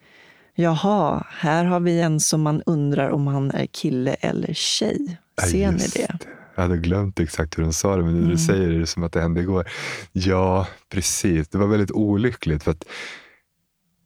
Jaha, 0.56 1.26
här 1.30 1.65
har 1.65 1.80
vi 1.80 2.02
en 2.02 2.20
som 2.20 2.41
man 2.41 2.62
undrar 2.65 3.10
om 3.10 3.28
han 3.28 3.52
är 3.52 3.65
kille 3.65 4.13
eller 4.13 4.54
tjej. 4.54 5.17
Ser 5.50 5.63
ja, 5.63 5.72
ni 5.72 5.88
det? 5.94 6.17
Jag 6.56 6.62
hade 6.62 6.78
glömt 6.78 7.20
exakt 7.20 7.58
hur 7.58 7.63
de 7.63 7.74
sa 7.74 7.96
det, 7.96 8.04
men 8.04 8.13
när 8.13 8.20
mm. 8.20 8.32
du 8.32 8.38
säger 8.38 8.70
det, 8.70 8.76
är 8.76 8.80
det 8.80 8.88
som 8.88 9.04
att 9.04 9.12
det 9.12 9.22
hände 9.22 9.41
igår. 9.41 9.67
Ja, 10.12 10.67
precis. 10.89 11.48
Det 11.48 11.58
var 11.58 11.67
väldigt 11.67 11.91
olyckligt. 11.91 12.63
för 12.63 12.72
att 12.72 12.86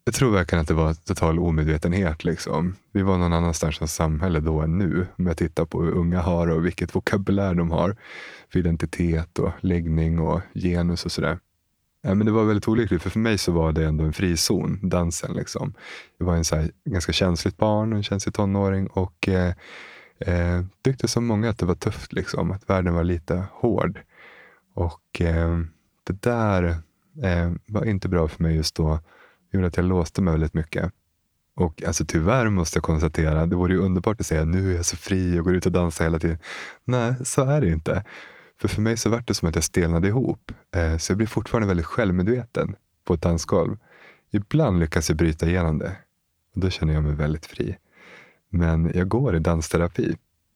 jag 0.05 0.13
tror 0.13 0.31
verkligen 0.31 0.61
att 0.61 0.67
det 0.67 0.73
var 0.73 0.93
total 0.93 1.39
omedvetenhet. 1.39 2.23
Liksom. 2.23 2.75
Vi 2.91 3.01
var 3.01 3.17
någon 3.17 3.33
annanstans 3.33 3.75
som 3.75 3.87
samhälle 3.87 4.39
då 4.39 4.61
än 4.61 4.77
nu. 4.77 5.07
Om 5.17 5.27
jag 5.27 5.37
tittar 5.37 5.65
på 5.65 5.83
hur 5.83 5.91
unga 5.91 6.21
har 6.21 6.47
och 6.47 6.65
vilket 6.65 6.95
vokabulär 6.95 7.53
de 7.53 7.71
har 7.71 7.95
för 8.51 8.59
identitet 8.59 9.39
och 9.39 9.51
läggning 9.59 10.19
och 10.19 10.41
genus 10.53 11.05
och 11.05 11.11
sådär. 11.11 11.39
Ja, 12.01 12.15
men 12.15 12.25
det 12.25 12.31
var 12.31 12.43
väldigt 12.43 12.67
olyckligt, 12.67 13.01
för 13.01 13.09
för 13.09 13.19
mig 13.19 13.37
så 13.37 13.51
var 13.51 13.71
det 13.71 13.85
ändå 13.85 14.03
en 14.03 14.13
frizon, 14.13 14.89
dansen. 14.89 15.33
Liksom. 15.33 15.73
Jag 16.17 16.25
var 16.25 16.35
en 16.35 16.45
så 16.45 16.55
här, 16.55 16.71
ganska 16.85 17.13
känsligt 17.13 17.57
barn, 17.57 17.93
en 17.93 18.03
känslig 18.03 18.33
tonåring 18.33 18.87
och 18.87 19.27
eh, 19.29 19.53
eh, 20.19 20.65
tyckte 20.81 21.07
som 21.07 21.25
många 21.25 21.49
att 21.49 21.57
det 21.57 21.65
var 21.65 21.75
tufft, 21.75 22.13
liksom, 22.13 22.51
att 22.51 22.69
världen 22.69 22.93
var 22.93 23.03
lite 23.03 23.43
hård. 23.51 23.99
Och 24.73 25.21
eh, 25.21 25.59
det 26.03 26.21
där 26.21 26.63
eh, 27.23 27.51
var 27.65 27.85
inte 27.85 28.09
bra 28.09 28.27
för 28.27 28.43
mig 28.43 28.55
just 28.55 28.75
då 28.75 28.99
gjorde 29.55 29.67
att 29.67 29.77
jag 29.77 29.85
låste 29.85 30.21
mig 30.21 30.31
väldigt 30.31 30.53
mycket. 30.53 30.91
Och 31.55 31.83
alltså 31.83 32.05
tyvärr 32.05 32.49
måste 32.49 32.77
jag 32.77 32.83
konstatera, 32.83 33.45
det 33.45 33.55
vore 33.55 33.73
ju 33.73 33.79
underbart 33.79 34.19
att 34.19 34.25
säga 34.25 34.45
nu 34.45 34.71
är 34.71 34.75
jag 34.75 34.85
så 34.85 34.97
fri 34.97 35.39
och 35.39 35.43
går 35.43 35.55
ut 35.55 35.65
och 35.65 35.71
dansar 35.71 36.05
hela 36.05 36.19
tiden. 36.19 36.37
Nej, 36.83 37.15
så 37.23 37.43
är 37.43 37.61
det 37.61 37.69
inte. 37.69 38.03
För 38.59 38.67
för 38.67 38.81
mig 38.81 38.97
så 38.97 39.09
vart 39.09 39.27
det 39.27 39.33
som 39.33 39.49
att 39.49 39.55
jag 39.55 39.63
stelnade 39.63 40.07
ihop. 40.07 40.51
Eh, 40.75 40.97
så 40.97 41.11
jag 41.11 41.17
blir 41.17 41.27
fortfarande 41.27 41.67
väldigt 41.67 41.85
självmedveten 41.85 42.75
på 43.05 43.13
ett 43.13 43.21
dansgolv. 43.21 43.77
Ibland 44.31 44.79
lyckas 44.79 45.09
jag 45.09 45.17
bryta 45.17 45.45
igenom 45.45 45.77
det. 45.77 45.95
Och 46.55 46.61
då 46.61 46.69
känner 46.69 46.93
jag 46.93 47.03
mig 47.03 47.13
väldigt 47.13 47.45
fri. 47.45 47.77
Men 48.49 48.91
jag 48.95 49.07
går 49.07 49.35
i 49.35 49.39
dansterapi 49.39 50.15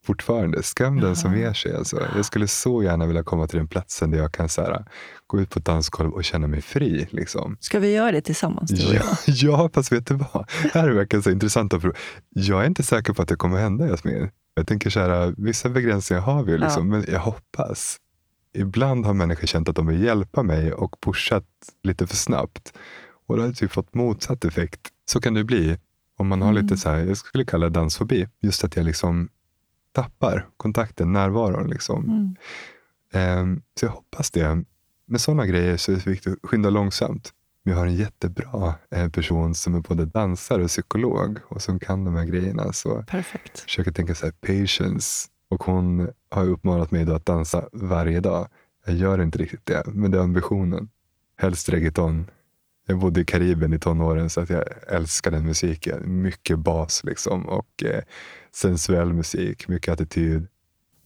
fortfarande. 0.09 0.63
Skam 0.63 0.99
den 0.99 1.15
som 1.15 1.37
ger 1.37 1.53
sig. 1.53 1.75
Alltså. 1.75 2.07
Jag 2.15 2.25
skulle 2.25 2.47
så 2.47 2.83
gärna 2.83 3.05
vilja 3.05 3.23
komma 3.23 3.47
till 3.47 3.57
den 3.57 3.67
platsen 3.67 4.11
där 4.11 4.17
jag 4.17 4.31
kan 4.31 4.49
så 4.49 4.61
här, 4.61 4.85
gå 5.27 5.39
ut 5.39 5.49
på 5.49 5.59
ett 5.59 5.65
dansgolv 5.65 6.13
och 6.13 6.23
känna 6.23 6.47
mig 6.47 6.61
fri. 6.61 7.07
Liksom. 7.09 7.57
Ska 7.59 7.79
vi 7.79 7.93
göra 7.93 8.11
det 8.11 8.21
tillsammans? 8.21 8.71
Du 8.71 8.95
ja, 8.95 9.03
ja, 9.27 9.69
fast 9.73 9.91
vet 9.91 10.07
du 10.07 10.13
vad? 10.13 10.49
Här 10.73 10.87
är 10.87 10.93
verkligen 10.93 11.23
så 11.23 11.31
intressant. 11.31 11.73
Jag 12.29 12.61
är 12.61 12.67
inte 12.67 12.83
säker 12.83 13.13
på 13.13 13.21
att 13.21 13.27
det 13.27 13.35
kommer 13.35 13.57
hända, 13.57 13.87
Jasmin. 13.87 14.29
Jag 14.53 14.67
tänker 14.67 14.89
så 14.89 14.99
här, 14.99 15.33
vissa 15.37 15.69
begränsningar 15.69 16.21
har 16.21 16.43
vi, 16.43 16.57
liksom, 16.57 16.93
ja. 16.93 16.97
men 16.97 17.13
jag 17.13 17.19
hoppas. 17.19 17.97
Ibland 18.53 19.05
har 19.05 19.13
människor 19.13 19.47
känt 19.47 19.69
att 19.69 19.75
de 19.75 19.87
vill 19.87 20.03
hjälpa 20.03 20.43
mig 20.43 20.73
och 20.73 21.01
pushat 21.01 21.45
lite 21.83 22.07
för 22.07 22.15
snabbt. 22.15 22.73
Och 23.27 23.35
då 23.35 23.41
har 23.41 23.49
det 23.49 23.55
typ 23.55 23.71
fått 23.71 23.93
motsatt 23.93 24.45
effekt. 24.45 24.81
Så 25.11 25.21
kan 25.21 25.33
det 25.33 25.43
bli 25.43 25.77
om 26.17 26.27
man 26.27 26.41
har 26.41 26.49
mm. 26.49 26.63
lite 26.63 26.77
så 26.77 26.89
här, 26.89 26.97
jag 27.05 27.17
skulle 27.17 27.45
kalla 27.45 27.65
det 27.65 27.79
dansfobi. 27.79 28.27
Just 28.41 28.63
att 28.63 28.75
jag 28.75 28.85
liksom 28.85 29.29
tappar 29.91 30.47
kontakten, 30.57 31.13
närvaron. 31.13 31.69
Liksom. 31.69 32.35
Mm. 33.13 33.39
Um, 33.39 33.61
så 33.79 33.85
jag 33.85 33.91
hoppas 33.91 34.31
det. 34.31 34.63
Med 35.05 35.21
sådana 35.21 35.45
grejer 35.45 35.77
så 35.77 35.91
är 35.91 35.95
det 35.95 36.07
viktigt 36.07 36.33
att 36.43 36.49
skynda 36.49 36.69
långsamt. 36.69 37.33
Jag 37.63 37.75
har 37.75 37.85
en 37.85 37.95
jättebra 37.95 38.73
eh, 38.91 39.09
person 39.09 39.55
som 39.55 39.75
är 39.75 39.79
både 39.79 40.05
dansare 40.05 40.63
och 40.63 40.69
psykolog 40.69 41.39
och 41.47 41.61
som 41.61 41.79
kan 41.79 42.05
de 42.05 42.15
här 42.15 42.25
grejerna. 42.25 42.73
Så 42.73 43.03
Perfekt. 43.03 43.59
försöker 43.59 43.91
tänka 43.91 44.15
så 44.15 44.25
här, 44.25 44.31
patience. 44.31 45.27
Och 45.49 45.63
hon 45.63 46.09
har 46.29 46.45
uppmanat 46.49 46.91
mig 46.91 47.11
att 47.11 47.25
dansa 47.25 47.69
varje 47.71 48.19
dag. 48.19 48.47
Jag 48.85 48.95
gör 48.95 49.21
inte 49.21 49.37
riktigt 49.37 49.65
det, 49.65 49.83
men 49.87 50.11
det 50.11 50.17
är 50.17 50.21
ambitionen. 50.21 50.89
Helst 51.37 51.69
reggaeton. 51.69 52.27
Jag 52.89 52.99
bodde 52.99 53.21
i 53.21 53.25
Karibien 53.25 53.73
i 53.73 53.79
tonåren 53.79 54.29
så 54.29 54.41
att 54.41 54.49
jag 54.49 54.63
älskar 54.87 55.31
den 55.31 55.45
musiken. 55.45 56.21
Mycket 56.21 56.59
bas 56.59 57.03
liksom 57.03 57.45
och 57.45 57.83
eh, 57.83 58.03
sensuell 58.51 59.13
musik, 59.13 59.67
mycket 59.67 59.93
attityd. 59.93 60.47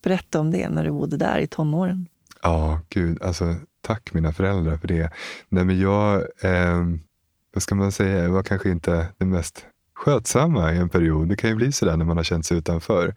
Berätta 0.04 0.40
om 0.40 0.52
det 0.52 0.70
när 0.70 0.84
du 0.84 0.92
bodde 0.92 1.18
där 1.18 1.40
i 1.40 1.48
tonåren. 1.48 2.08
Ja, 2.42 2.82
gud. 2.90 3.22
Alltså, 3.22 3.56
tack 3.82 4.14
mina 4.14 4.34
föräldrar 4.34 4.78
för 4.78 4.88
det. 4.88 5.12
Nej, 5.50 5.66
men 5.66 5.80
jag, 5.80 6.16
eh, 6.42 6.84
vad 7.54 7.64
ska 7.64 7.76
man 7.76 7.92
säga, 7.92 8.24
jag 8.24 8.30
var 8.30 8.44
kanske 8.44 8.70
inte 8.70 9.08
den 9.18 9.30
mest 9.30 9.66
skötsamma 9.96 10.74
i 10.74 10.78
en 10.78 10.90
period. 10.90 11.28
Det 11.28 11.36
kan 11.36 11.50
ju 11.50 11.56
bli 11.56 11.72
sådär 11.72 11.98
när 11.98 12.06
man 12.06 12.18
har 12.18 12.24
känt 12.24 12.46
sig 12.46 12.58
utanför. 12.58 13.16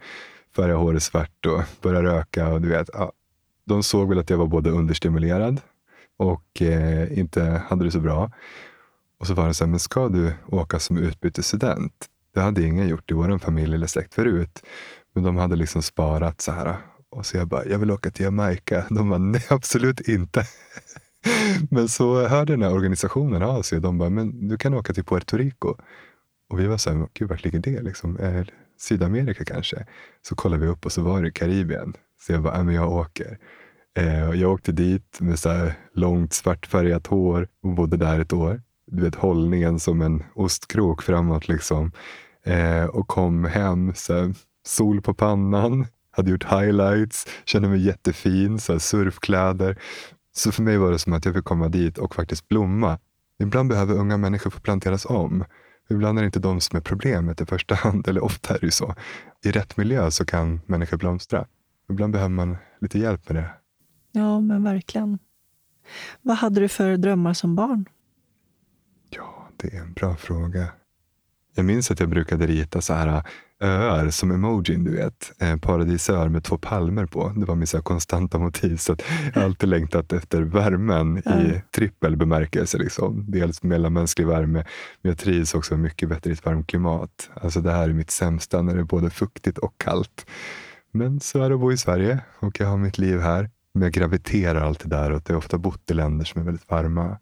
Färga 0.56 0.76
håret 0.76 1.02
svart 1.02 1.46
och 1.46 1.62
börja 1.82 2.02
röka. 2.02 2.48
Och 2.48 2.60
du 2.60 2.68
vet, 2.68 2.90
ja, 2.92 3.12
de 3.64 3.82
såg 3.82 4.08
väl 4.08 4.18
att 4.18 4.30
jag 4.30 4.38
var 4.38 4.46
både 4.46 4.70
understimulerad 4.70 5.60
och 6.16 6.62
eh, 6.62 7.18
inte 7.18 7.62
hade 7.68 7.84
det 7.84 7.90
så 7.90 8.00
bra. 8.00 8.30
Och 9.18 9.26
så 9.26 9.34
var 9.34 9.46
det 9.46 9.54
så 9.54 9.64
här, 9.64 9.70
men 9.70 9.80
ska 9.80 10.08
du 10.08 10.32
åka 10.46 10.78
som 10.78 10.98
utbytesstudent? 10.98 12.06
Det 12.34 12.40
hade 12.40 12.62
ingen 12.62 12.88
gjort 12.88 13.10
i 13.10 13.14
vår 13.14 13.38
familj 13.38 13.74
eller 13.74 13.86
släkt 13.86 14.14
förut. 14.14 14.62
Men 15.14 15.24
de 15.24 15.36
hade 15.36 15.56
liksom 15.56 15.82
sparat 15.82 16.40
så 16.40 16.52
här. 16.52 16.76
Och 17.10 17.26
så 17.26 17.36
jag 17.36 17.48
bara, 17.48 17.64
jag 17.64 17.78
vill 17.78 17.90
åka 17.90 18.10
till 18.10 18.24
Jamaica. 18.24 18.86
De 18.90 19.08
bara, 19.08 19.18
nej 19.18 19.46
absolut 19.48 20.08
inte. 20.08 20.44
men 21.70 21.88
så 21.88 22.28
hörde 22.28 22.52
den 22.52 22.62
här 22.62 22.74
organisationen 22.74 23.42
av 23.42 23.62
sig. 23.62 23.80
De 23.80 23.98
bara, 23.98 24.10
men 24.10 24.48
du 24.48 24.56
kan 24.56 24.74
åka 24.74 24.92
till 24.92 25.04
Puerto 25.04 25.36
Rico. 25.36 25.74
Och 26.48 26.60
vi 26.60 26.66
var 26.66 26.76
så 26.78 26.90
här, 26.90 27.08
gud 27.14 27.28
vart 27.28 27.44
ligger 27.44 27.58
det? 27.58 27.82
Liksom, 27.82 28.16
är 28.20 28.50
Sydamerika 28.78 29.44
kanske? 29.44 29.86
Så 30.22 30.34
kollade 30.34 30.62
vi 30.62 30.68
upp 30.68 30.86
och 30.86 30.92
så 30.92 31.02
var 31.02 31.22
det 31.22 31.30
Karibien. 31.30 31.94
Så 32.20 32.32
jag 32.32 32.42
bara, 32.42 32.62
men 32.62 32.74
jag 32.74 32.92
åker. 32.92 33.38
Eh, 33.96 34.30
jag 34.30 34.52
åkte 34.52 34.72
dit 34.72 35.20
med 35.20 35.38
så 35.38 35.48
här 35.48 35.74
långt 35.94 36.32
svartfärgat 36.32 37.06
hår 37.06 37.48
och 37.62 37.74
bodde 37.74 37.96
där 37.96 38.20
ett 38.20 38.32
år. 38.32 38.62
Du 38.86 39.02
vet 39.02 39.14
hållningen 39.14 39.80
som 39.80 40.02
en 40.02 40.22
ostkrok 40.34 41.02
framåt 41.02 41.48
liksom. 41.48 41.92
Eh, 42.44 42.84
och 42.84 43.08
kom 43.08 43.44
hem, 43.44 43.92
så 43.94 44.14
här, 44.14 44.34
sol 44.66 45.02
på 45.02 45.14
pannan, 45.14 45.86
hade 46.10 46.30
gjort 46.30 46.44
highlights, 46.44 47.26
kände 47.44 47.68
mig 47.68 47.86
jättefin, 47.86 48.58
så 48.58 48.72
här, 48.72 48.78
surfkläder. 48.78 49.78
Så 50.32 50.52
för 50.52 50.62
mig 50.62 50.78
var 50.78 50.90
det 50.90 50.98
som 50.98 51.12
att 51.12 51.24
jag 51.24 51.34
fick 51.34 51.44
komma 51.44 51.68
dit 51.68 51.98
och 51.98 52.14
faktiskt 52.14 52.48
blomma. 52.48 52.98
Ibland 53.38 53.68
behöver 53.68 53.94
unga 53.94 54.16
människor 54.16 54.50
få 54.50 54.60
planteras 54.60 55.06
om. 55.06 55.44
Ibland 55.90 56.18
är 56.18 56.22
det 56.22 56.26
inte 56.26 56.38
de 56.38 56.60
som 56.60 56.76
är 56.76 56.80
problemet 56.80 57.40
i 57.40 57.46
första 57.46 57.74
hand, 57.84 58.08
eller 58.08 58.24
ofta 58.24 58.54
är 58.54 58.58
det 58.60 58.66
ju 58.66 58.70
så. 58.70 58.94
I 59.44 59.50
rätt 59.50 59.76
miljö 59.76 60.10
så 60.10 60.24
kan 60.24 60.60
människor 60.66 60.96
blomstra. 60.96 61.46
Ibland 61.90 62.12
behöver 62.12 62.34
man 62.34 62.56
lite 62.80 62.98
hjälp 62.98 63.28
med 63.28 63.42
det. 63.42 63.50
Ja, 64.16 64.40
men 64.40 64.62
verkligen. 64.64 65.18
Vad 66.22 66.36
hade 66.36 66.60
du 66.60 66.68
för 66.68 66.96
drömmar 66.96 67.34
som 67.34 67.56
barn? 67.56 67.88
Ja, 69.10 69.48
det 69.56 69.74
är 69.74 69.80
en 69.80 69.92
bra 69.92 70.16
fråga. 70.16 70.68
Jag 71.54 71.64
minns 71.64 71.90
att 71.90 72.00
jag 72.00 72.08
brukade 72.08 72.46
rita 72.46 72.80
så 72.80 72.94
här 72.94 73.22
öar 73.60 74.10
som 74.10 74.30
emojin, 74.30 74.84
du 74.84 74.96
vet. 74.96 75.32
Eh, 75.38 75.56
paradisöar 75.56 76.28
med 76.28 76.44
två 76.44 76.58
palmer 76.58 77.06
på. 77.06 77.28
Det 77.36 77.44
var 77.44 77.54
min 77.54 77.66
så 77.66 77.82
konstanta 77.82 78.38
motiv. 78.38 78.76
Så 78.76 78.96
jag 79.34 79.40
har 79.40 79.42
alltid 79.46 79.68
längtat 79.68 80.12
efter 80.12 80.42
värmen 80.42 81.22
Ja. 81.24 81.40
i 81.40 81.62
trippel 81.74 82.16
bemärkelse. 82.16 82.78
Liksom. 82.78 83.24
Dels 83.28 83.62
mellanmänsklig 83.62 84.26
värme, 84.26 84.64
men 85.02 85.10
jag 85.10 85.18
trivs 85.18 85.54
också 85.54 85.76
mycket 85.76 86.08
bättre 86.08 86.30
i 86.30 86.32
ett 86.32 86.44
varmt 86.44 86.66
klimat. 86.66 87.30
Alltså 87.34 87.60
det 87.60 87.72
här 87.72 87.88
är 87.88 87.92
mitt 87.92 88.10
sämsta, 88.10 88.62
när 88.62 88.74
det 88.74 88.80
är 88.80 88.84
både 88.84 89.10
fuktigt 89.10 89.58
och 89.58 89.74
kallt. 89.78 90.26
Men 90.92 91.20
så 91.20 91.42
är 91.42 91.48
det 91.48 91.54
att 91.54 91.60
bo 91.60 91.72
i 91.72 91.76
Sverige 91.76 92.18
och 92.38 92.60
jag 92.60 92.66
har 92.66 92.76
mitt 92.76 92.98
liv 92.98 93.20
här. 93.20 93.50
Men 93.76 93.82
jag 93.82 93.92
graviterar 93.92 94.60
alltid 94.60 94.90
där 94.90 95.10
och 95.10 95.22
jag 95.26 95.34
har 95.34 95.38
ofta 95.38 95.58
bott 95.58 95.90
i 95.90 95.94
länder 95.94 96.24
som 96.24 96.40
är 96.40 96.44
väldigt 96.44 96.70
varma. 96.70 97.18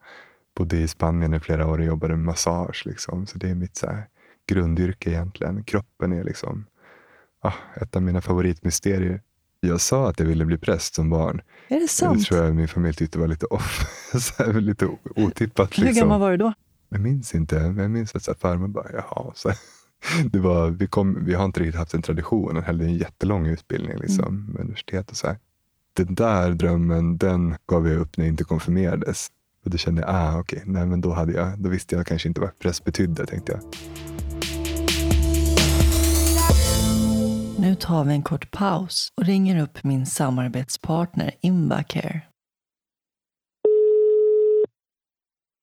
Bodde 0.56 0.76
i 0.76 0.88
Spanien 0.88 1.34
i 1.34 1.40
flera 1.40 1.66
år 1.66 1.78
och 1.78 1.84
jobbade 1.84 2.16
med 2.16 2.24
massage. 2.24 2.82
Liksom. 2.86 3.26
Så 3.26 3.38
det 3.38 3.50
är 3.50 3.54
mitt 3.54 3.76
så 3.76 3.86
här, 3.86 4.06
grundyrke 4.48 5.10
egentligen. 5.10 5.64
Kroppen 5.64 6.12
är 6.12 6.24
liksom 6.24 6.66
ah, 7.40 7.52
ett 7.76 7.96
av 7.96 8.02
mina 8.02 8.20
favoritmysterier. 8.20 9.20
Jag 9.60 9.80
sa 9.80 10.08
att 10.08 10.18
jag 10.20 10.26
ville 10.26 10.44
bli 10.44 10.58
präst 10.58 10.94
som 10.94 11.10
barn. 11.10 11.40
Är 11.68 11.74
det 11.74 11.80
Det 11.80 11.88
sant? 11.88 12.26
tror 12.26 12.44
jag 12.44 12.54
min 12.54 12.68
familj 12.68 12.94
tyckte 12.94 13.18
var 13.18 13.28
lite 13.28 13.46
off. 13.46 13.86
så 14.20 14.42
här, 14.44 14.52
lite 14.60 14.88
otippat. 15.16 15.78
Hur 15.78 15.84
Liksom. 15.84 16.00
gammal 16.00 16.20
var 16.20 16.30
du 16.30 16.36
då? 16.36 16.52
Jag 16.88 17.00
minns 17.00 17.34
inte, 17.34 17.60
men 17.60 17.78
jag 17.78 17.90
minns 17.90 18.14
att 18.14 18.22
så 18.22 18.30
här, 18.30 18.38
farmor 18.38 18.68
bara, 18.68 18.90
jaha. 18.92 19.32
Så, 19.34 19.52
det 20.24 20.38
var, 20.38 20.70
vi, 20.70 20.86
kom, 20.86 21.24
vi 21.24 21.34
har 21.34 21.44
inte 21.44 21.60
riktigt 21.60 21.78
haft 21.78 21.94
en 21.94 22.02
tradition. 22.02 22.54
Hon 22.54 22.64
hade 22.64 22.84
en 22.84 22.96
jättelång 22.96 23.46
utbildning 23.46 23.98
liksom, 23.98 24.46
med 24.46 24.60
universitet 24.60 25.10
och 25.10 25.16
så 25.16 25.26
här. 25.26 25.36
Den 25.96 26.14
där 26.14 26.50
drömmen, 26.50 27.16
den 27.16 27.54
gav 27.66 27.88
jag 27.88 28.00
upp 28.00 28.16
när 28.16 28.24
jag 28.24 28.32
inte 28.32 28.44
konfirmerades. 28.44 29.28
Och 29.64 29.70
då 29.70 29.76
kände 29.76 30.02
jag, 30.02 30.10
ah, 30.10 30.40
okej, 30.40 30.62
nej 30.66 30.86
men 30.86 31.00
då, 31.00 31.10
hade 31.10 31.32
jag, 31.32 31.58
då 31.58 31.68
visste 31.68 31.94
jag 31.94 32.06
kanske 32.06 32.28
inte 32.28 32.40
vad 32.40 32.58
präst 32.58 32.84
betydde, 32.84 33.26
tänkte 33.26 33.52
jag. 33.52 33.60
Nu 37.60 37.74
tar 37.74 38.04
vi 38.04 38.14
en 38.14 38.22
kort 38.22 38.50
paus 38.50 39.08
och 39.20 39.26
ringer 39.26 39.62
upp 39.62 39.84
min 39.84 40.06
samarbetspartner 40.06 41.30
Invacare. 41.40 42.20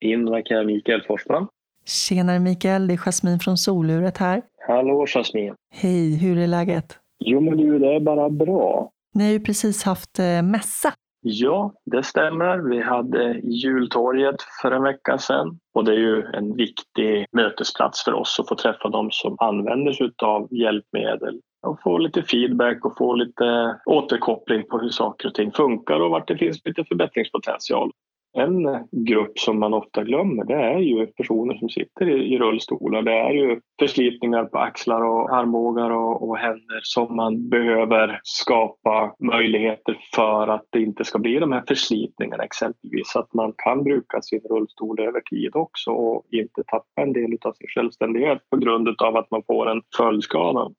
Invacare 0.02 0.66
Mikael 0.66 1.04
Forsman. 1.08 1.48
Tjenare 1.86 2.40
Mikael, 2.40 2.88
det 2.88 2.94
är 2.94 2.98
Jasmin 2.98 3.40
från 3.40 3.58
Soluret 3.58 4.18
här. 4.18 4.42
Hallå 4.68 5.06
Jasmin. 5.08 5.54
Hej, 5.74 6.16
hur 6.16 6.38
är 6.38 6.48
läget? 6.48 6.98
Jo 7.20 7.42
men 7.42 7.58
du, 7.58 7.80
det 7.80 7.96
är 7.96 8.00
bara 8.00 8.30
bra. 8.30 8.92
Ni 9.14 9.24
har 9.24 9.32
ju 9.32 9.40
precis 9.40 9.84
haft 9.84 10.20
eh, 10.20 10.42
mässa. 10.42 10.94
Ja, 11.24 11.74
det 11.86 12.04
stämmer. 12.04 12.58
Vi 12.58 12.82
hade 12.82 13.40
jultorget 13.44 14.36
för 14.62 14.72
en 14.72 14.84
vecka 14.84 15.18
sedan 15.18 15.60
och 15.74 15.86
det 15.86 15.92
är 15.92 15.98
ju 15.98 16.24
en 16.24 16.56
viktig 16.56 17.26
mötesplats 17.32 18.04
för 18.04 18.14
oss 18.14 18.40
att 18.40 18.50
få 18.50 18.56
träffa 18.56 18.90
de 18.90 19.12
som 19.12 19.36
använder 19.40 19.94
sig 19.94 20.12
av 20.24 20.48
hjälpmedel 20.54 21.40
och 21.68 21.82
få 21.82 21.98
lite 21.98 22.24
feedback 22.24 22.86
och 22.86 22.98
få 22.98 23.14
lite 23.14 23.78
återkoppling 23.86 24.64
på 24.68 24.80
hur 24.80 24.90
saker 24.90 25.28
och 25.28 25.34
ting 25.34 25.52
funkar 25.52 26.00
och 26.00 26.12
vart 26.12 26.28
det 26.28 26.38
finns 26.38 26.66
lite 26.66 26.84
förbättringspotential. 26.84 27.92
En 28.34 28.88
grupp 28.92 29.40
som 29.40 29.60
man 29.60 29.74
ofta 29.74 30.04
glömmer 30.04 30.44
det 30.46 30.54
är 30.54 30.80
ju 30.80 31.08
personer 31.08 31.56
som 31.56 31.70
sitter 31.70 32.10
i, 32.10 32.34
i 32.34 32.40
rullstolar. 32.40 33.02
Det 33.02 33.12
är 33.12 33.32
ju 33.32 33.62
förslitningar 33.80 34.46
på 34.46 34.58
axlar 34.58 35.02
och 35.02 35.36
armbågar 35.38 35.90
och, 35.90 36.30
och 36.30 36.38
händer 36.38 36.80
som 36.84 37.16
man 37.16 37.50
behöver 37.50 38.20
skapa 38.24 39.16
möjligheter 39.20 39.98
för 40.16 40.48
att 40.48 40.66
det 40.70 40.82
inte 40.82 41.04
ska 41.04 41.20
bli 41.20 41.40
de 41.40 41.52
här 41.52 41.64
förslitningarna 41.68 42.44
exempelvis. 42.44 43.12
Så 43.12 43.20
Att 43.20 43.34
man 43.34 43.54
kan 43.58 43.84
bruka 43.84 44.22
sin 44.22 44.42
rullstol 44.50 45.00
över 45.00 45.22
tid 45.22 45.56
också 45.56 45.92
och 45.92 46.26
inte 46.32 46.64
tappa 46.64 47.02
en 47.02 47.14
del 47.14 47.38
av 47.42 47.54
sin 47.54 47.68
självständighet 47.68 48.50
på 48.50 48.58
grund 48.58 49.02
av 49.02 49.18
att 49.18 49.32
man 49.32 49.44
får 49.48 49.70
en 49.70 49.82
följdskada. 49.98 50.72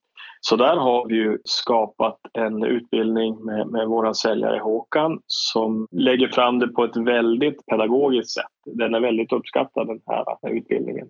Så 0.45 0.55
där 0.55 0.75
har 0.75 1.07
vi 1.07 1.15
ju 1.15 1.37
skapat 1.43 2.19
en 2.33 2.63
utbildning 2.63 3.45
med, 3.45 3.67
med 3.67 3.87
vår 3.87 4.13
säljare 4.13 4.59
Håkan 4.59 5.19
som 5.27 5.87
lägger 5.91 6.27
fram 6.27 6.59
det 6.59 6.67
på 6.67 6.83
ett 6.83 6.97
väldigt 6.97 7.65
pedagogiskt 7.65 8.31
sätt. 8.31 8.51
Den 8.65 8.95
är 8.95 8.99
väldigt 8.99 9.33
uppskattad 9.33 9.87
den 9.87 10.01
här 10.07 10.25
utbildningen. 10.49 11.07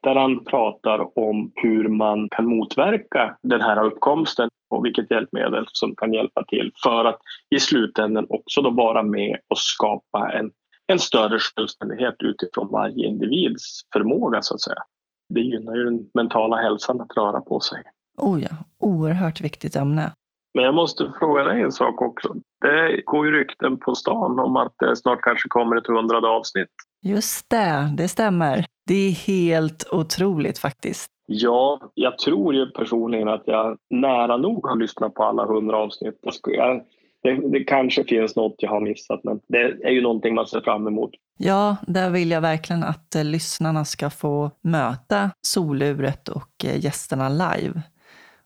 Där 0.00 0.14
han 0.14 0.44
pratar 0.44 1.18
om 1.18 1.52
hur 1.54 1.88
man 1.88 2.28
kan 2.28 2.46
motverka 2.46 3.36
den 3.42 3.60
här 3.60 3.84
uppkomsten 3.84 4.48
och 4.70 4.84
vilket 4.84 5.10
hjälpmedel 5.10 5.64
som 5.72 5.96
kan 5.96 6.12
hjälpa 6.12 6.44
till 6.44 6.72
för 6.82 7.04
att 7.04 7.18
i 7.50 7.60
slutändan 7.60 8.26
också 8.28 8.62
då 8.62 8.70
vara 8.70 9.02
med 9.02 9.38
och 9.48 9.58
skapa 9.58 10.32
en, 10.32 10.50
en 10.86 10.98
större 10.98 11.38
självständighet 11.38 12.14
utifrån 12.18 12.68
varje 12.70 13.06
individs 13.06 13.80
förmåga 13.92 14.42
så 14.42 14.54
att 14.54 14.60
säga. 14.60 14.82
Det 15.28 15.40
gynnar 15.40 15.76
ju 15.76 15.84
den 15.84 16.10
mentala 16.14 16.56
hälsan 16.56 17.00
att 17.00 17.16
röra 17.16 17.40
på 17.40 17.60
sig. 17.60 17.82
Oh 18.16 18.42
ja, 18.42 18.56
oerhört 18.78 19.40
viktigt 19.40 19.76
ämne. 19.76 20.12
Men 20.54 20.64
jag 20.64 20.74
måste 20.74 21.12
fråga 21.18 21.42
dig 21.42 21.62
en 21.62 21.72
sak 21.72 22.02
också. 22.02 22.34
Det 22.60 23.02
går 23.04 23.26
ju 23.26 23.32
rykten 23.32 23.76
på 23.76 23.94
stan 23.94 24.38
om 24.38 24.56
att 24.56 24.74
det 24.78 24.96
snart 24.96 25.20
kanske 25.22 25.48
kommer 25.48 25.76
ett 25.76 25.86
hundrade 25.86 26.28
avsnitt. 26.28 26.68
Just 27.02 27.50
det, 27.50 27.94
det 27.96 28.08
stämmer. 28.08 28.64
Det 28.86 28.94
är 28.94 29.10
helt 29.10 29.88
otroligt 29.92 30.58
faktiskt. 30.58 31.10
Ja, 31.26 31.80
jag 31.94 32.18
tror 32.18 32.54
ju 32.54 32.70
personligen 32.70 33.28
att 33.28 33.42
jag 33.46 33.76
nära 33.90 34.36
nog 34.36 34.66
har 34.66 34.76
lyssnat 34.76 35.14
på 35.14 35.24
alla 35.24 35.46
hundra 35.46 35.76
avsnitt. 35.76 36.18
Jag 36.42 36.82
Det, 37.22 37.48
det 37.48 37.64
kanske 37.64 38.04
finns 38.04 38.36
något 38.36 38.54
jag 38.58 38.70
har 38.70 38.80
missat, 38.80 39.20
men 39.24 39.40
det 39.48 39.58
är 39.58 39.90
ju 39.90 40.02
någonting 40.02 40.34
man 40.34 40.46
ser 40.46 40.60
fram 40.60 40.86
emot. 40.86 41.10
Ja, 41.38 41.76
där 41.86 42.10
vill 42.10 42.30
jag 42.30 42.40
verkligen 42.40 42.84
att 42.84 43.14
eh, 43.14 43.24
lyssnarna 43.24 43.84
ska 43.84 44.10
få 44.10 44.50
möta 44.60 45.30
soluret 45.40 46.28
och 46.28 46.64
eh, 46.64 46.84
gästerna 46.84 47.28
live. 47.28 47.82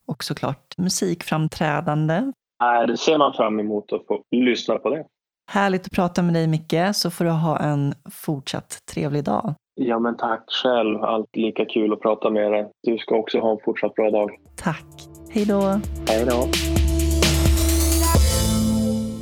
Och 0.09 0.25
såklart 0.25 0.79
musikframträdande. 0.79 2.33
Här 2.61 2.97
ser 2.97 3.19
man 3.19 3.33
fram 3.33 3.61
emot 3.61 3.93
att 3.93 4.07
få 4.07 4.23
lyssna 4.31 4.79
på 4.79 4.91
det. 4.91 5.05
Härligt 5.51 5.87
att 5.87 5.93
prata 5.93 6.23
med 6.23 6.35
dig 6.35 6.47
Micke, 6.47 6.95
så 6.95 7.11
får 7.11 7.25
du 7.25 7.31
ha 7.31 7.59
en 7.59 7.95
fortsatt 8.11 8.79
trevlig 8.93 9.25
dag. 9.25 9.55
Ja, 9.75 9.99
men 9.99 10.17
tack 10.17 10.45
själv. 10.63 11.03
Alltid 11.03 11.43
lika 11.43 11.65
kul 11.65 11.93
att 11.93 12.01
prata 12.01 12.31
med 12.31 12.53
dig. 12.53 12.71
Du 12.83 12.99
ska 12.99 13.17
också 13.17 13.39
ha 13.39 13.51
en 13.51 13.59
fortsatt 13.65 13.95
bra 13.95 14.11
dag. 14.11 14.31
Tack. 14.57 14.87
Hej 15.31 15.45
då. 15.45 15.81
Hej 16.09 16.27
då. 16.27 16.49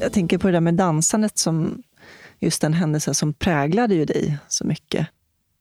Jag 0.00 0.12
tänker 0.12 0.38
på 0.38 0.46
det 0.46 0.52
där 0.52 0.60
med 0.60 0.74
dansandet 0.74 1.38
som 1.38 1.82
just 2.38 2.62
den 2.62 2.72
händelse 2.72 3.14
som 3.14 3.34
präglade 3.34 3.94
ju 3.94 4.04
dig 4.04 4.38
så 4.48 4.66
mycket. 4.66 5.08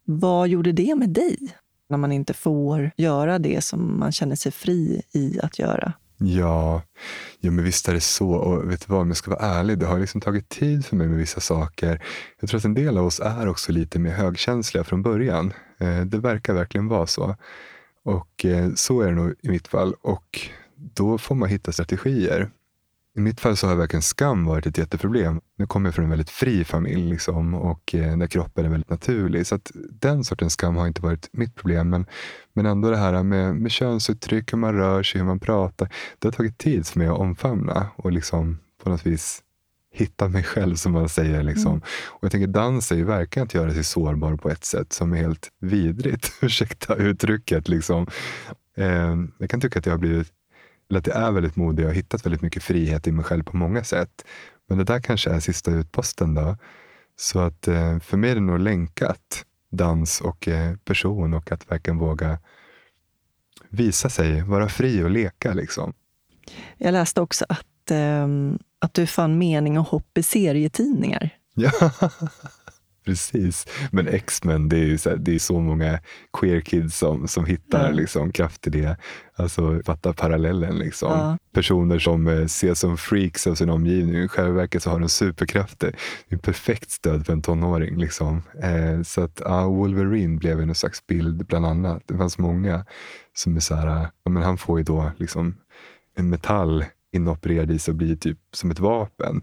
Vad 0.05 0.47
gjorde 0.47 0.71
det 0.71 0.95
med 0.95 1.09
dig? 1.09 1.37
När 1.89 1.97
man 1.97 2.11
inte 2.11 2.33
får 2.33 2.91
göra 2.97 3.39
det 3.39 3.63
som 3.63 3.99
man 3.99 4.11
känner 4.11 4.35
sig 4.35 4.51
fri 4.51 5.01
i 5.13 5.39
att 5.43 5.59
göra. 5.59 5.93
Ja, 6.17 6.81
ja 7.39 7.51
men 7.51 7.65
visst 7.65 7.87
är 7.87 7.93
det 7.93 8.01
så. 8.01 8.31
Och 8.31 8.71
vet 8.71 8.87
du 8.87 8.93
vad, 8.93 9.01
om 9.01 9.07
jag 9.07 9.17
ska 9.17 9.31
vara 9.31 9.45
ärlig, 9.45 9.79
det 9.79 9.85
har 9.85 9.99
liksom 9.99 10.21
tagit 10.21 10.49
tid 10.49 10.85
för 10.85 10.95
mig 10.95 11.07
med 11.07 11.17
vissa 11.17 11.39
saker. 11.39 12.03
Jag 12.39 12.49
tror 12.49 12.57
att 12.57 12.65
en 12.65 12.73
del 12.73 12.97
av 12.97 13.05
oss 13.05 13.19
är 13.19 13.47
också 13.47 13.71
lite 13.71 13.99
mer 13.99 14.11
högkänsliga 14.11 14.83
från 14.83 15.01
början. 15.01 15.53
Eh, 15.79 16.01
det 16.01 16.17
verkar 16.17 16.53
verkligen 16.53 16.87
vara 16.87 17.07
så. 17.07 17.35
Och 18.05 18.45
eh, 18.45 18.69
så 18.75 19.01
är 19.01 19.07
det 19.07 19.15
nog 19.15 19.35
i 19.41 19.49
mitt 19.49 19.67
fall. 19.67 19.93
Och 20.01 20.39
då 20.75 21.17
får 21.17 21.35
man 21.35 21.49
hitta 21.49 21.71
strategier. 21.71 22.49
I 23.17 23.21
mitt 23.21 23.39
fall 23.39 23.57
så 23.57 23.67
har 23.67 23.75
verkligen 23.75 24.01
skam 24.01 24.45
varit 24.45 24.65
ett 24.65 24.77
jätteproblem. 24.77 25.41
Nu 25.57 25.67
kommer 25.67 25.87
jag 25.87 25.95
från 25.95 26.05
en 26.05 26.09
väldigt 26.09 26.29
fri 26.29 26.63
familj 26.63 27.09
liksom, 27.09 27.53
och 27.53 27.95
eh, 27.95 28.17
där 28.17 28.27
kroppen 28.27 28.65
är 28.65 28.69
väldigt 28.69 28.89
naturlig. 28.89 29.47
Så 29.47 29.55
att 29.55 29.71
den 29.91 30.23
sortens 30.23 30.53
skam 30.53 30.75
har 30.75 30.87
inte 30.87 31.01
varit 31.01 31.29
mitt 31.31 31.55
problem. 31.55 31.89
Men, 31.89 32.05
men 32.53 32.65
ändå 32.65 32.89
det 32.89 32.97
här 32.97 33.23
med, 33.23 33.55
med 33.55 33.71
könsuttryck, 33.71 34.53
hur 34.53 34.57
man 34.57 34.73
rör 34.73 35.03
sig, 35.03 35.19
hur 35.21 35.27
man 35.27 35.39
pratar. 35.39 35.89
Det 36.19 36.27
har 36.27 36.31
tagit 36.31 36.57
tid 36.57 36.87
för 36.87 36.99
mig 36.99 37.07
att 37.07 37.17
omfamna 37.17 37.87
och 37.95 38.11
liksom 38.11 38.59
på 38.83 38.89
något 38.89 39.05
vis 39.05 39.41
hitta 39.93 40.27
mig 40.27 40.43
själv 40.43 40.75
som 40.75 40.91
man 40.91 41.09
säger. 41.09 41.43
Liksom. 41.43 41.71
Mm. 41.71 41.81
Och 42.05 42.23
jag 42.23 42.31
tänker 42.31 42.47
dans 42.47 42.91
är 42.91 42.95
ju 42.95 43.03
verkligen 43.03 43.45
att 43.45 43.53
göra 43.53 43.73
sig 43.73 43.83
sårbar 43.83 44.35
på 44.35 44.49
ett 44.49 44.65
sätt 44.65 44.93
som 44.93 45.13
är 45.13 45.17
helt 45.17 45.49
vidrigt. 45.61 46.31
Ursäkta 46.41 46.95
uttrycket. 46.95 47.67
Liksom. 47.67 48.07
Eh, 48.77 49.15
jag 49.37 49.49
kan 49.49 49.61
tycka 49.61 49.79
att 49.79 49.85
jag 49.85 49.93
har 49.93 49.99
blivit 49.99 50.27
eller 50.89 50.99
att 50.99 51.07
jag 51.07 51.17
är 51.17 51.31
väldigt 51.31 51.55
modig 51.55 51.85
och 51.85 51.89
har 51.89 51.95
hittat 51.95 52.25
väldigt 52.25 52.41
mycket 52.41 52.63
frihet 52.63 53.07
i 53.07 53.11
mig 53.11 53.25
själv 53.25 53.43
på 53.43 53.57
många 53.57 53.83
sätt. 53.83 54.25
Men 54.67 54.77
det 54.77 54.83
där 54.83 54.99
kanske 54.99 55.29
är 55.29 55.39
sista 55.39 55.71
utposten 55.71 56.33
då. 56.33 56.57
Så 57.15 57.39
att 57.39 57.67
eh, 57.67 57.99
för 57.99 58.17
mig 58.17 58.31
är 58.31 58.35
det 58.35 58.41
nog 58.41 58.59
länkat, 58.59 59.45
dans 59.71 60.21
och 60.21 60.47
eh, 60.47 60.75
person 60.75 61.33
och 61.33 61.51
att 61.51 61.71
verkligen 61.71 61.97
våga 61.97 62.39
visa 63.69 64.09
sig, 64.09 64.41
vara 64.41 64.69
fri 64.69 65.03
och 65.03 65.09
leka. 65.09 65.53
Liksom. 65.53 65.93
Jag 66.77 66.91
läste 66.91 67.21
också 67.21 67.45
att, 67.49 67.91
eh, 67.91 68.27
att 68.79 68.93
du 68.93 69.07
fann 69.07 69.37
mening 69.37 69.79
och 69.79 69.87
hopp 69.87 70.17
i 70.17 70.23
serietidningar. 70.23 71.29
Ja, 71.53 71.71
Precis. 73.05 73.67
Men 73.91 74.07
X-Men, 74.07 74.69
det 74.69 74.77
är 74.77 74.85
ju 74.85 74.97
så, 74.97 75.15
det 75.15 75.35
är 75.35 75.39
så 75.39 75.59
många 75.59 75.99
queer 76.39 76.61
kids 76.61 76.97
som, 76.97 77.27
som 77.27 77.45
hittar 77.45 77.85
mm. 77.85 77.97
liksom, 77.97 78.31
kraft 78.31 78.67
i 78.67 78.69
det. 78.69 78.97
Alltså 79.35 79.81
fatta 79.85 80.13
parallellen. 80.13 80.77
Liksom. 80.77 81.11
Ja. 81.11 81.37
Personer 81.53 81.99
som 81.99 82.27
eh, 82.27 82.41
ses 82.41 82.79
som 82.79 82.97
freaks 82.97 83.47
av 83.47 83.55
sin 83.55 83.69
omgivning. 83.69 84.23
I 84.23 84.27
själva 84.27 84.51
verket 84.51 84.83
så 84.83 84.89
har 84.89 84.99
de 84.99 85.09
superkrafter. 85.09 85.95
Det 86.29 86.35
är 86.35 86.39
perfekt 86.39 86.91
stöd 86.91 87.25
för 87.25 87.33
en 87.33 87.41
tonåring. 87.41 87.97
Liksom. 87.97 88.41
Eh, 88.61 89.01
så 89.01 89.21
att 89.21 89.41
ja, 89.45 89.67
Wolverine 89.67 90.37
blev 90.37 90.61
en 90.61 90.75
slags 90.75 91.07
bild 91.07 91.45
bland 91.45 91.65
annat. 91.65 92.03
Det 92.05 92.17
fanns 92.17 92.37
många 92.37 92.85
som 93.33 93.55
är 93.55 93.59
så 93.59 93.75
här, 93.75 94.07
ja, 94.23 94.31
men 94.31 94.43
han 94.43 94.57
får 94.57 94.79
ju 94.79 94.83
då 94.83 95.11
liksom 95.17 95.55
en 96.17 96.29
metall 96.29 96.85
inopererad 97.13 97.71
i 97.71 97.79
sig 97.79 97.91
och 97.91 97.95
blir 97.95 98.15
typ 98.15 98.39
som 98.53 98.71
ett 98.71 98.79
vapen. 98.79 99.41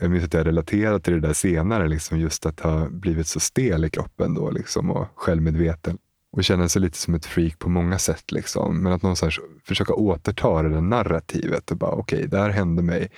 Jag 0.00 0.10
minns 0.10 0.24
att 0.24 0.34
jag 0.34 0.46
relaterade 0.46 1.00
till 1.00 1.12
det 1.12 1.20
där 1.20 1.32
senare, 1.32 1.88
liksom 1.88 2.18
just 2.18 2.46
att 2.46 2.60
ha 2.60 2.88
blivit 2.88 3.26
så 3.26 3.40
stel 3.40 3.84
i 3.84 3.90
kroppen 3.90 4.34
då 4.34 4.50
liksom, 4.50 4.90
och 4.90 5.06
självmedveten. 5.14 5.98
Och 6.32 6.44
känna 6.44 6.68
sig 6.68 6.82
lite 6.82 6.98
som 6.98 7.14
ett 7.14 7.26
freak 7.26 7.58
på 7.58 7.68
många 7.68 7.98
sätt. 7.98 8.32
Liksom. 8.32 8.82
Men 8.82 8.92
att 8.92 9.02
någonstans 9.02 9.38
försöka 9.64 9.94
återta 9.94 10.62
det 10.62 10.68
där 10.68 10.80
narrativet 10.80 11.70
och 11.70 11.76
bara 11.76 11.90
okej, 11.90 12.18
okay, 12.18 12.28
det 12.28 12.38
här 12.38 12.50
hände 12.50 12.82
mig. 12.82 13.10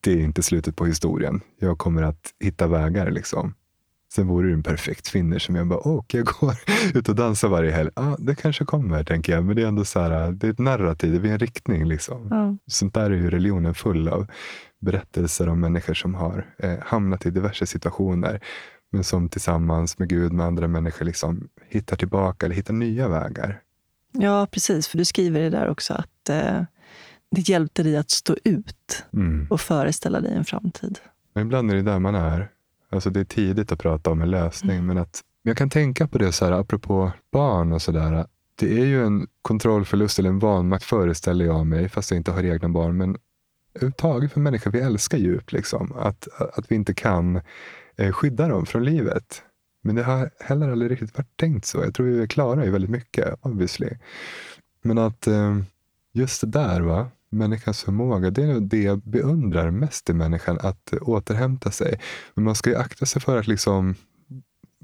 Det 0.00 0.12
är 0.12 0.18
inte 0.18 0.42
slutet 0.42 0.76
på 0.76 0.86
historien. 0.86 1.40
Jag 1.58 1.78
kommer 1.78 2.02
att 2.02 2.34
hitta 2.40 2.66
vägar. 2.66 3.10
Liksom. 3.10 3.54
Sen 4.12 4.26
vore 4.26 4.48
det 4.48 4.54
en 4.54 4.62
perfekt 4.62 5.08
finish 5.08 5.38
som 5.38 5.54
jag 5.54 5.66
bara, 5.66 5.88
åh, 5.88 6.04
jag 6.12 6.24
går 6.24 6.54
ut 6.94 7.08
och 7.08 7.14
dansar 7.14 7.48
varje 7.48 7.70
helg. 7.70 7.90
Ja, 7.96 8.16
det 8.18 8.34
kanske 8.34 8.64
kommer, 8.64 9.04
tänker 9.04 9.32
jag. 9.32 9.44
Men 9.44 9.56
det 9.56 9.62
är 9.62 9.66
ändå 9.66 9.84
så 9.84 10.00
här, 10.00 10.32
det 10.32 10.46
är 10.46 10.50
ett 10.50 10.58
narrativ, 10.58 11.22
det 11.22 11.28
är 11.28 11.32
en 11.32 11.38
riktning. 11.38 11.84
Liksom. 11.84 12.32
Mm. 12.32 12.58
Sånt 12.66 12.94
där 12.94 13.10
är 13.10 13.16
ju 13.16 13.30
religionen 13.30 13.74
full 13.74 14.08
av 14.08 14.26
berättelser 14.80 15.48
om 15.48 15.60
människor 15.60 15.94
som 15.94 16.14
har 16.14 16.54
eh, 16.58 16.78
hamnat 16.82 17.26
i 17.26 17.30
diverse 17.30 17.66
situationer 17.66 18.40
men 18.92 19.04
som 19.04 19.28
tillsammans 19.28 19.98
med 19.98 20.08
Gud, 20.08 20.32
med 20.32 20.46
andra 20.46 20.68
människor, 20.68 21.04
liksom 21.04 21.48
hittar 21.68 21.96
tillbaka 21.96 22.46
eller 22.46 22.56
hittar 22.56 22.74
nya 22.74 23.08
vägar. 23.08 23.60
Ja, 24.12 24.46
precis. 24.50 24.88
För 24.88 24.98
du 24.98 25.04
skriver 25.04 25.40
det 25.40 25.50
där 25.50 25.68
också 25.68 25.94
att 25.94 26.28
eh, 26.28 26.62
det 27.30 27.48
hjälpte 27.48 27.82
dig 27.82 27.96
att 27.96 28.10
stå 28.10 28.36
ut 28.44 29.04
mm. 29.12 29.46
och 29.50 29.60
föreställa 29.60 30.20
dig 30.20 30.34
en 30.34 30.44
framtid. 30.44 30.98
Men 31.32 31.46
ibland 31.46 31.70
är 31.70 31.74
det 31.74 31.82
där 31.82 31.98
man 31.98 32.14
är. 32.14 32.50
Alltså 32.90 33.10
det 33.10 33.20
är 33.20 33.24
tidigt 33.24 33.72
att 33.72 33.78
prata 33.78 34.10
om 34.10 34.22
en 34.22 34.30
lösning, 34.30 34.76
mm. 34.76 34.86
men 34.86 34.98
att 34.98 35.20
jag 35.42 35.56
kan 35.56 35.70
tänka 35.70 36.08
på 36.08 36.18
det 36.18 36.32
så 36.32 36.44
här, 36.44 36.52
apropå 36.52 37.12
barn 37.32 37.72
och 37.72 37.82
sådär. 37.82 38.26
Det 38.54 38.80
är 38.80 38.84
ju 38.84 39.06
en 39.06 39.26
kontrollförlust 39.42 40.18
eller 40.18 40.30
en 40.30 40.38
vanmakt 40.38 40.84
föreställer 40.84 41.44
jag 41.44 41.66
mig, 41.66 41.88
fast 41.88 42.10
jag 42.10 42.18
inte 42.18 42.30
har 42.30 42.44
egna 42.44 42.68
barn. 42.68 42.96
Men 42.96 43.16
överhuvudtaget 43.74 44.32
för 44.32 44.40
människor 44.40 44.70
vi 44.70 44.80
älskar 44.80 45.18
djupt. 45.18 45.52
Liksom. 45.52 45.92
Att, 45.96 46.28
att 46.38 46.72
vi 46.72 46.74
inte 46.74 46.94
kan 46.94 47.40
eh, 47.96 48.12
skydda 48.12 48.48
dem 48.48 48.66
från 48.66 48.84
livet. 48.84 49.42
Men 49.82 49.94
det 49.94 50.02
har 50.02 50.30
heller 50.40 50.68
aldrig 50.68 50.90
riktigt 50.90 51.18
varit 51.18 51.36
tänkt 51.36 51.64
så. 51.64 51.78
Jag 51.78 51.94
tror 51.94 52.06
vi 52.06 52.22
är 52.22 52.26
klara 52.26 52.70
väldigt 52.70 52.90
mycket, 52.90 53.34
obviously. 53.40 53.90
Men 54.82 54.98
att 54.98 55.26
eh, 55.26 55.58
just 56.12 56.40
det 56.40 56.46
där, 56.46 56.80
va? 56.80 57.10
människans 57.30 57.82
förmåga, 57.82 58.30
det 58.30 58.42
är 58.42 58.46
nog 58.46 58.62
det 58.62 58.82
jag 58.82 58.98
beundrar 58.98 59.70
mest 59.70 60.10
i 60.10 60.12
människan, 60.12 60.58
att 60.60 60.92
återhämta 61.00 61.70
sig. 61.70 62.00
Men 62.34 62.44
man 62.44 62.54
ska 62.54 62.70
ju 62.70 62.76
akta 62.76 63.06
sig 63.06 63.22
för 63.22 63.38
att 63.38 63.46
liksom 63.46 63.94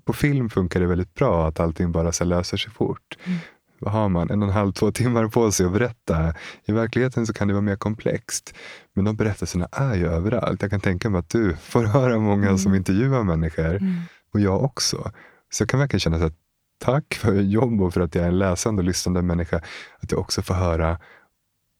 på 0.05 0.12
film 0.12 0.51
funkar 0.51 0.80
det 0.80 0.87
väldigt 0.87 1.14
bra 1.14 1.49
att 1.49 1.61
allting 1.61 1.93
bara 1.93 2.12
så 2.12 2.24
löser 2.24 2.57
sig 2.57 2.72
fort. 2.72 3.18
Mm 3.24 3.39
vad 3.79 3.93
har 3.93 4.09
man, 4.09 4.31
en 4.31 4.43
och 4.43 4.49
en 4.49 4.55
halv, 4.55 4.72
två 4.72 4.93
timmar 4.93 5.29
på 5.29 5.53
sig 5.53 5.66
att 5.66 5.72
berätta. 5.72 6.35
I 6.64 6.72
verkligheten 6.72 7.27
så 7.27 7.33
kan 7.33 7.49
det 7.49 7.55
vara 7.55 7.62
mer 7.62 7.77
komplext. 7.77 8.55
Men 8.95 9.05
de 9.05 9.16
berättelserna 9.16 9.68
är 9.72 9.95
ju 9.95 10.07
överallt. 10.07 10.62
Jag 10.62 10.70
kan 10.70 10.81
tänka 10.81 11.11
mig 11.11 11.18
att 11.18 11.31
du 11.31 11.57
får 11.57 11.85
höra 11.85 12.18
många 12.18 12.47
mm. 12.47 12.59
som 12.59 12.74
intervjuar 12.74 13.22
människor. 13.22 13.77
Mm. 13.77 13.95
Och 14.35 14.41
jag 14.41 14.64
också. 14.64 15.11
Så 15.51 15.62
jag 15.62 15.68
kan 15.68 15.81
verkligen 15.81 16.01
känna 16.01 16.16
att 16.16 16.35
tack 16.79 17.14
för 17.14 17.35
jobb 17.35 17.83
och 17.83 17.95
för 17.95 18.01
att 18.01 18.14
jag 18.14 18.24
är 18.24 18.29
en 18.29 18.39
läsande 18.39 18.81
och 18.81 18.87
lyssnande 18.87 19.22
människa. 19.22 19.61
Att 20.01 20.12
jag 20.12 20.20
också 20.20 20.43
får 20.43 20.55
höra 20.55 20.99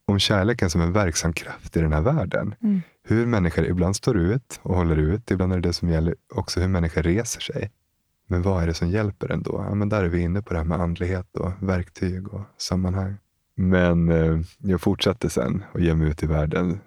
om 0.07 0.18
kärleken 0.18 0.70
som 0.70 0.80
en 0.80 0.92
verksam 0.92 1.32
kraft 1.32 1.76
i 1.76 1.80
den 1.80 1.92
här 1.92 2.01
världen. 2.01 2.55
Mm. 2.62 2.82
Hur 3.09 3.26
människor 3.26 3.66
ibland 3.66 3.97
står 3.97 4.18
ut 4.18 4.61
och 4.62 4.76
håller 4.76 4.97
ut. 4.97 5.30
Ibland 5.30 5.53
är 5.53 5.57
det 5.57 5.68
det 5.68 5.72
som 5.72 5.88
gäller 5.88 6.14
också 6.34 6.61
hur 6.61 6.68
människor 6.68 7.03
reser 7.03 7.40
sig. 7.40 7.70
Men 8.26 8.42
vad 8.42 8.62
är 8.62 8.66
det 8.66 8.74
som 8.74 8.88
hjälper 8.88 9.32
ändå? 9.32 9.64
Ja, 9.68 9.74
men 9.74 9.88
där 9.88 10.04
är 10.04 10.08
vi 10.08 10.20
inne 10.20 10.42
på 10.42 10.52
det 10.52 10.58
här 10.58 10.66
med 10.66 10.80
andlighet 10.80 11.36
och 11.36 11.52
verktyg 11.60 12.28
och 12.28 12.40
sammanhang. 12.58 13.16
Men 13.56 14.08
eh, 14.08 14.40
jag 14.58 14.80
fortsatte 14.80 15.30
sen 15.30 15.64
och 15.72 15.80
ge 15.80 15.94
mig 15.94 16.08
ut 16.08 16.22
i 16.22 16.26
världen. 16.26 16.80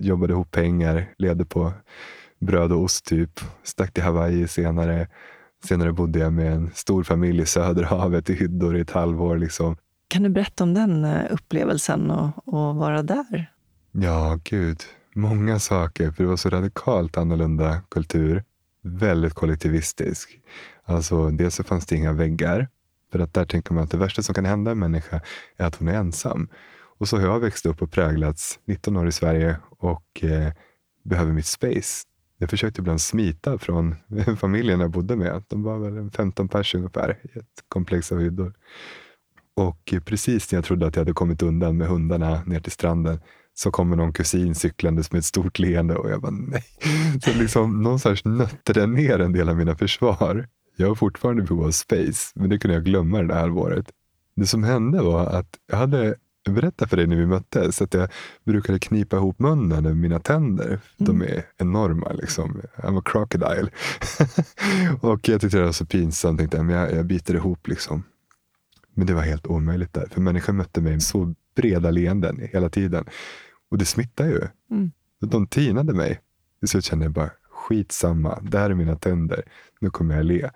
Jobbade 0.00 0.32
ihop 0.32 0.50
pengar, 0.50 1.14
levde 1.18 1.44
på 1.44 1.72
bröd 2.40 2.72
och 2.72 2.82
ost 2.82 3.04
typ. 3.04 3.40
Stack 3.62 3.92
till 3.92 4.02
Hawaii 4.02 4.48
senare. 4.48 5.08
Senare 5.64 5.92
bodde 5.92 6.18
jag 6.18 6.32
med 6.32 6.52
en 6.52 6.70
stor 6.74 7.02
familj 7.02 7.42
i 7.42 7.46
Söderhavet 7.46 8.30
i 8.30 8.34
hyddor 8.34 8.76
i 8.76 8.80
ett 8.80 8.90
halvår. 8.90 9.38
Liksom. 9.38 9.76
Kan 10.08 10.22
du 10.22 10.28
berätta 10.28 10.64
om 10.64 10.74
den 10.74 11.04
eh, 11.04 11.22
upplevelsen 11.30 12.10
och, 12.10 12.48
och 12.48 12.76
vara 12.76 13.02
där? 13.02 13.50
Ja, 13.92 14.38
gud. 14.44 14.80
Många 15.14 15.58
saker, 15.58 16.10
för 16.10 16.22
det 16.22 16.28
var 16.28 16.36
så 16.36 16.50
radikalt 16.50 17.16
annorlunda 17.16 17.80
kultur. 17.90 18.44
Väldigt 18.82 19.34
kollektivistisk. 19.34 20.38
Alltså, 20.84 21.30
dels 21.30 21.54
så 21.54 21.64
fanns 21.64 21.86
det 21.86 21.96
inga 21.96 22.12
väggar. 22.12 22.68
För 23.12 23.18
att 23.18 23.34
där 23.34 23.44
tänker 23.44 23.74
man 23.74 23.84
att 23.84 23.90
det 23.90 23.96
värsta 23.96 24.22
som 24.22 24.34
kan 24.34 24.44
hända 24.44 24.70
en 24.70 24.78
människa 24.78 25.20
är 25.56 25.66
att 25.66 25.76
hon 25.76 25.88
är 25.88 25.94
ensam. 25.94 26.48
Och 26.98 27.08
så 27.08 27.16
har 27.16 27.24
jag 27.24 27.40
växt 27.40 27.66
upp 27.66 27.82
och 27.82 27.90
präglats 27.90 28.58
19 28.64 28.96
år 28.96 29.08
i 29.08 29.12
Sverige 29.12 29.56
och 29.78 30.24
eh, 30.24 30.52
behöver 31.02 31.32
mitt 31.32 31.46
space. 31.46 32.04
Jag 32.38 32.50
försökte 32.50 32.80
ibland 32.80 33.00
smita 33.00 33.58
från 33.58 33.94
familjen 34.38 34.80
jag 34.80 34.90
bodde 34.90 35.16
med. 35.16 35.42
De 35.48 35.62
var 35.62 35.78
väl 35.78 36.10
15 36.10 36.48
pers 36.48 36.74
ungefär 36.74 37.18
i 37.22 37.38
ett 37.38 37.64
komplex 37.68 38.12
av 38.12 38.20
hyddor. 38.20 38.54
Och 39.56 39.94
precis 40.04 40.52
när 40.52 40.56
jag 40.56 40.64
trodde 40.64 40.86
att 40.86 40.96
jag 40.96 41.00
hade 41.00 41.12
kommit 41.12 41.42
undan 41.42 41.76
med 41.76 41.88
hundarna 41.88 42.42
ner 42.46 42.60
till 42.60 42.72
stranden 42.72 43.20
så 43.54 43.70
kommer 43.70 43.96
någon 43.96 44.12
kusin 44.12 44.54
cyklandes 44.54 45.12
med 45.12 45.18
ett 45.18 45.24
stort 45.24 45.58
leende 45.58 45.96
och 45.96 46.10
jag 46.10 46.20
bara 46.20 46.30
nej. 46.30 46.64
Så 47.24 47.32
liksom 47.32 47.98
sorts 47.98 48.24
nötte 48.24 48.72
den 48.72 48.92
ner 48.92 49.18
en 49.18 49.32
del 49.32 49.48
av 49.48 49.56
mina 49.56 49.76
försvar. 49.76 50.48
Jag 50.76 50.88
har 50.88 50.94
fortfarande 50.94 51.42
behov 51.42 51.64
av 51.64 51.70
space, 51.70 52.32
men 52.34 52.50
det 52.50 52.58
kunde 52.58 52.74
jag 52.74 52.84
glömma 52.84 53.22
det 53.22 53.28
där 53.28 53.40
halvåret. 53.40 53.92
Det 54.36 54.46
som 54.46 54.64
hände 54.64 55.02
var 55.02 55.26
att 55.26 55.58
jag 55.66 55.76
hade 55.76 56.14
berättade 56.50 56.88
för 56.88 56.96
dig 56.96 57.06
när 57.06 57.16
vi 57.16 57.26
möttes 57.26 57.82
att 57.82 57.94
jag 57.94 58.08
brukade 58.44 58.78
knipa 58.78 59.16
ihop 59.16 59.38
munnen 59.38 59.86
över 59.86 59.94
mina 59.94 60.20
tänder. 60.20 60.66
Mm. 60.66 60.80
De 60.96 61.22
är 61.22 61.44
enorma. 61.56 62.12
Liksom. 62.12 62.60
I'm 62.76 62.98
a 62.98 63.02
crocodile. 63.04 63.70
och 65.00 65.28
jag 65.28 65.40
tyckte 65.40 65.58
det 65.58 65.64
var 65.64 65.72
så 65.72 65.86
pinsamt. 65.86 66.38
Tänkte, 66.38 66.62
men 66.62 66.76
jag, 66.76 66.92
jag 66.92 67.06
biter 67.06 67.34
ihop. 67.34 67.68
Liksom. 67.68 68.02
Men 68.94 69.06
det 69.06 69.14
var 69.14 69.22
helt 69.22 69.46
omöjligt 69.46 69.92
där. 69.92 70.08
För 70.10 70.20
människor 70.20 70.52
mötte 70.52 70.80
mig 70.80 70.92
med 70.92 71.02
så 71.02 71.34
breda 71.56 71.90
leenden 71.90 72.40
hela 72.52 72.68
tiden. 72.68 73.04
Och 73.70 73.78
det 73.78 73.84
smittar 73.84 74.26
ju. 74.26 74.40
Mm. 74.70 74.92
De 75.20 75.46
tinade 75.46 75.94
mig. 75.94 76.20
Till 76.60 76.68
slut 76.68 76.84
kände 76.84 77.04
jag 77.04 77.12
bara, 77.12 77.30
skitsamma. 77.50 78.38
Där 78.42 78.70
är 78.70 78.74
mina 78.74 78.96
tänder. 78.96 79.42
Nu 79.84 79.90
kommer 79.90 80.16
jag 80.16 80.24
le. 80.24 80.50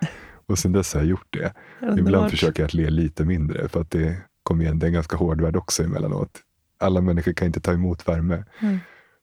Och 0.47 0.59
sen 0.59 0.73
dess 0.73 0.95
har 0.95 1.01
jag 1.01 1.09
gjort 1.09 1.27
det. 1.31 1.53
Ibland 1.99 2.31
försöker 2.31 2.63
jag 2.63 2.67
att 2.67 2.75
le 2.75 2.91
lite 2.91 3.25
mindre. 3.25 3.69
För 3.69 3.81
att 3.81 3.91
det 3.91 4.17
kom 4.43 4.61
igen, 4.61 4.79
det 4.79 4.87
är 4.87 4.89
en 4.89 4.95
ganska 4.95 5.17
hård 5.17 5.41
värld 5.41 5.57
också 5.57 5.83
emellanåt. 5.83 6.31
Alla 6.79 7.01
människor 7.01 7.33
kan 7.33 7.47
inte 7.47 7.61
ta 7.61 7.73
emot 7.73 8.09
värme. 8.09 8.45
Mm. 8.61 8.79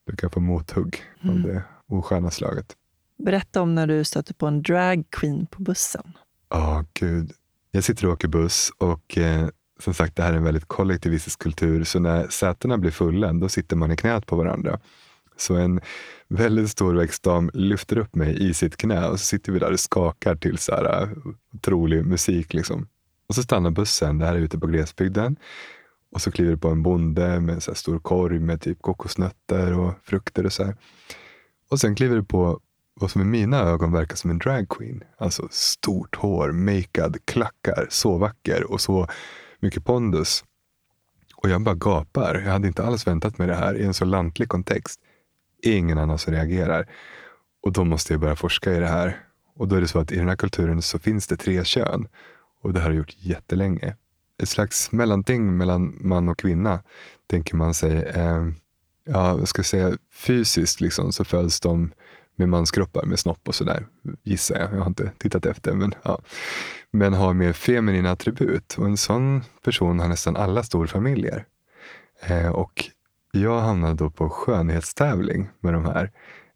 Du 0.06 0.16
kan 0.16 0.30
få 0.30 0.40
mothugg 0.40 1.04
mm. 1.24 1.36
av 1.36 1.42
det 1.42 1.64
osköna 1.88 2.32
slaget. 2.32 2.76
Berätta 3.18 3.62
om 3.62 3.76
när 3.76 3.88
du 3.88 4.04
stötte 4.04 4.34
på 4.34 4.48
en 4.48 4.62
dragqueen 4.62 5.46
på 5.46 5.62
bussen. 5.62 6.14
Ja, 6.50 6.80
oh, 6.80 6.86
gud. 6.94 7.32
Jag 7.72 7.84
sitter 7.84 8.06
och 8.06 8.14
åker 8.14 8.28
buss 8.28 8.72
och 8.78 9.18
eh, 9.18 9.48
som 9.80 9.94
sagt, 9.94 10.16
det 10.16 10.24
här 10.24 10.34
är 10.34 10.38
en 10.38 10.44
väldigt 10.44 10.68
kollektivistisk 10.68 11.40
kultur. 11.40 11.84
Så 11.84 12.00
när 12.00 12.28
sätena 12.28 12.78
blir 12.78 12.92
fulla, 12.92 13.34
då 13.34 13.50
sitter 13.50 13.76
man 13.76 13.92
i 13.92 13.98
knät 13.98 14.26
på 14.26 14.36
varandra. 14.36 14.80
Så 15.38 15.56
en 15.56 15.82
väldigt 16.28 16.70
stor 16.70 16.94
växtdam 16.94 17.52
lyfter 17.54 17.98
upp 17.98 18.16
mig 18.16 18.50
i 18.50 18.54
sitt 18.54 18.78
knä 18.78 19.08
och 19.08 19.20
så 19.20 19.26
sitter 19.26 19.52
vi 19.52 19.60
där 19.60 19.72
och 19.72 19.80
skakar 19.80 20.36
till 20.36 20.58
så 20.58 20.72
här 20.72 21.02
eh, 21.02 21.10
otrolig 21.54 22.06
musik. 22.06 22.54
Liksom. 22.54 22.88
Och 23.28 23.36
så 23.36 23.44
stannar 23.44 23.72
bussen, 23.72 24.18
det 24.18 24.26
här 24.26 24.36
är 24.36 24.40
ute 24.40 24.60
på 24.60 24.68
glesbygden. 24.68 25.36
Och 26.12 26.22
så 26.22 26.32
kliver 26.32 26.52
det 26.52 26.58
på 26.58 26.70
en 26.70 26.84
bonde 26.84 27.40
med 27.40 27.56
en 27.56 27.62
så 27.62 27.76
stor 27.76 28.00
korg 28.00 28.40
med 28.40 28.62
typ 28.62 28.82
kokosnötter 28.82 29.80
och 29.80 29.94
frukter 30.04 30.46
och 30.46 30.54
så 30.54 30.64
här. 30.64 30.76
Och 31.70 31.80
sen 31.80 31.96
kliver 31.96 32.16
det 32.16 32.24
på 32.24 32.60
vad 32.94 33.12
som 33.12 33.22
i 33.22 33.26
mina 33.26 33.60
ögon 33.60 33.92
verkar 33.92 34.16
som 34.16 34.30
en 34.30 34.38
dragqueen. 34.38 35.04
Alltså 35.18 35.48
stort 35.52 36.16
hår, 36.16 36.52
makead, 36.52 37.18
klackar, 37.26 37.88
så 37.90 38.18
vacker 38.18 38.72
och 38.72 38.82
så 38.82 39.08
mycket 39.60 39.86
pondus. 39.86 40.44
Och 41.36 41.50
jag 41.50 41.62
bara 41.62 41.76
gapar. 41.76 42.42
Jag 42.46 42.52
hade 42.52 42.68
inte 42.68 42.84
alls 42.84 43.08
väntat 43.08 43.38
mig 43.38 43.48
det 43.48 43.56
här 43.56 43.76
i 43.76 43.84
en 43.84 43.94
så 43.94 44.06
lantlig 44.06 44.50
kontext. 44.50 45.00
Ingen 45.66 45.98
annan 45.98 46.18
som 46.18 46.34
reagerar. 46.34 46.88
Och 47.64 47.72
då 47.72 47.84
måste 47.84 48.14
jag 48.14 48.20
börja 48.20 48.36
forska 48.36 48.74
i 48.74 48.80
det 48.80 48.88
här. 48.88 49.20
Och 49.56 49.68
då 49.68 49.76
är 49.76 49.82
det 49.82 49.88
så 49.88 50.00
att 50.00 50.12
i 50.12 50.18
den 50.18 50.30
här 50.30 50.36
kulturen 50.36 50.82
så 50.82 51.00
finns 51.00 51.28
det 51.28 51.38
tre 51.38 51.66
kön. 51.66 52.08
Och 52.62 52.74
det 52.74 52.80
har 52.80 52.90
jag 52.90 52.98
gjort 52.98 53.16
jättelänge. 53.18 53.96
Ett 54.42 54.50
slags 54.50 54.92
mellanting 54.92 55.58
mellan 55.58 55.98
man 56.02 56.30
och 56.30 56.40
kvinna, 56.40 56.84
tänker 57.28 57.56
man 57.56 57.74
sig. 57.74 57.98
Eh, 57.98 58.48
ja, 59.06 59.38
jag 59.40 59.48
ska 59.48 59.64
säga 59.64 59.98
fysiskt 60.14 60.82
liksom, 60.82 61.14
så 61.14 61.26
föds 61.26 61.60
de 61.60 61.92
med 62.36 62.50
manskroppar 62.50 63.06
med 63.06 63.20
snopp 63.20 63.48
och 63.48 63.56
sådär, 63.56 63.86
gissar 64.24 64.60
jag. 64.60 64.74
Jag 64.74 64.80
har 64.80 64.88
inte 64.88 65.12
tittat 65.18 65.46
efter. 65.46 65.74
Men, 65.74 65.94
ja. 66.04 66.20
men 66.92 67.14
har 67.14 67.34
mer 67.34 67.54
feminina 67.54 68.12
attribut. 68.12 68.76
Och 68.78 68.86
en 68.86 68.98
sån 68.98 69.44
person 69.64 70.00
har 70.00 70.08
nästan 70.08 70.36
alla 70.36 70.64
storfamiljer. 70.64 71.46
Eh, 72.22 72.50
och 72.50 72.90
jag 73.40 73.60
hamnade 73.60 73.96
då 73.96 74.10
på 74.10 74.30
skönhetstävling 74.30 75.50
med 75.60 75.74
de 75.74 75.86
här. 75.86 76.12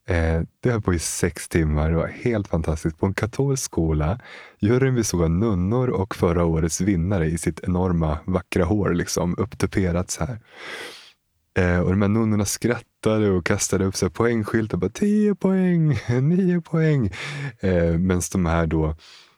Eh, 0.08 0.42
det 0.60 0.72
höll 0.72 0.82
på 0.82 0.94
i 0.94 1.00
sex 1.00 1.50
timmar. 1.50 1.90
Det 1.90 1.96
var 1.96 2.08
helt 2.08 2.48
fantastiskt. 2.48 3.00
På 3.00 3.06
en 3.06 3.14
katolsk 3.14 3.64
skola. 3.64 4.20
Juryn 4.60 4.96
bestod 4.96 5.24
av 5.24 5.32
nunnor 5.32 5.88
och 5.88 6.16
förra 6.16 6.46
årets 6.46 6.82
vinnare 6.82 7.26
i 7.26 7.38
sitt 7.38 7.60
enorma 7.64 8.20
vackra 8.26 8.64
hår, 8.66 8.94
liksom 8.94 9.36
upptuperat 9.38 10.12
så 10.12 10.26
här. 10.26 10.40
Eh, 11.58 11.80
och 11.80 11.90
de 11.90 12.02
här 12.02 12.10
nunnorna 12.10 12.46
skrattade 12.46 13.30
och 13.30 13.46
kastade 13.46 13.86
upp 13.86 13.96
så 13.96 14.10
poängskyltar. 14.10 14.78
Bara, 14.78 14.90
10 14.90 15.36
poäng, 15.36 16.00
9 16.22 16.62
poäng. 16.62 17.12
Eh, 17.60 17.98
Medan 17.98 18.22
de 18.32 18.46
här 18.46 18.68
då 18.68 18.96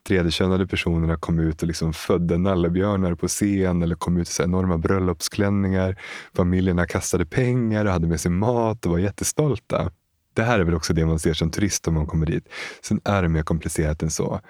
tredjekönade 0.07 0.67
personerna 0.67 1.17
kom 1.17 1.39
ut 1.39 1.61
och 1.61 1.67
liksom 1.67 1.93
födde 1.93 2.37
nallebjörnar 2.37 3.15
på 3.15 3.27
scen 3.27 3.81
eller 3.81 3.95
kom 3.95 4.17
ut 4.17 4.29
i 4.29 4.31
så 4.31 4.43
enorma 4.43 4.77
bröllopsklänningar. 4.77 5.99
Familjerna 6.33 6.85
kastade 6.85 7.25
pengar 7.25 7.85
och 7.85 7.91
hade 7.91 8.07
med 8.07 8.21
sig 8.21 8.31
mat 8.31 8.85
och 8.85 8.91
var 8.91 8.99
jättestolta. 8.99 9.91
Det 10.33 10.43
här 10.43 10.59
är 10.59 10.63
väl 10.63 10.75
också 10.75 10.93
det 10.93 11.05
man 11.05 11.19
ser 11.19 11.33
som 11.33 11.51
turist 11.51 11.87
om 11.87 11.93
man 11.93 12.07
kommer 12.07 12.25
dit. 12.25 12.49
Sen 12.81 13.01
är 13.03 13.21
det 13.21 13.29
mer 13.29 13.43
komplicerat 13.43 14.03
än 14.03 14.09
så. 14.09 14.41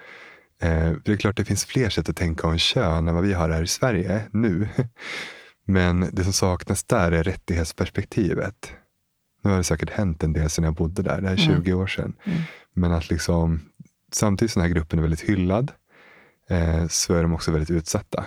Eh, 0.62 0.92
det 1.04 1.12
är 1.12 1.16
klart 1.16 1.36
det 1.36 1.44
finns 1.44 1.64
fler 1.64 1.88
sätt 1.88 2.08
att 2.08 2.16
tänka 2.16 2.46
om 2.46 2.58
kön 2.58 3.08
än 3.08 3.14
vad 3.14 3.24
vi 3.24 3.32
har 3.32 3.50
här 3.50 3.62
i 3.62 3.66
Sverige 3.66 4.22
nu. 4.30 4.68
Men 5.66 6.08
det 6.12 6.24
som 6.24 6.32
saknas 6.32 6.84
där 6.84 7.12
är 7.12 7.22
rättighetsperspektivet. 7.22 8.72
Nu 9.44 9.50
har 9.50 9.56
det 9.56 9.64
säkert 9.64 9.90
hänt 9.90 10.22
en 10.22 10.32
del 10.32 10.50
sedan 10.50 10.64
jag 10.64 10.74
bodde 10.74 11.02
där, 11.02 11.20
det 11.20 11.28
är 11.28 11.36
20 11.36 11.52
mm. 11.52 11.78
år 11.78 11.86
sedan. 11.86 12.14
Mm. 12.24 12.38
Men 12.74 12.92
att 12.92 13.10
liksom, 13.10 13.60
samtidigt 14.14 14.52
som 14.52 14.62
den 14.62 14.70
här 14.70 14.74
gruppen 14.74 14.98
är 14.98 15.02
väldigt 15.02 15.20
hyllad, 15.20 15.72
eh, 16.48 16.86
så 16.88 17.14
är 17.14 17.22
de 17.22 17.34
också 17.34 17.50
väldigt 17.50 17.70
utsatta. 17.70 18.24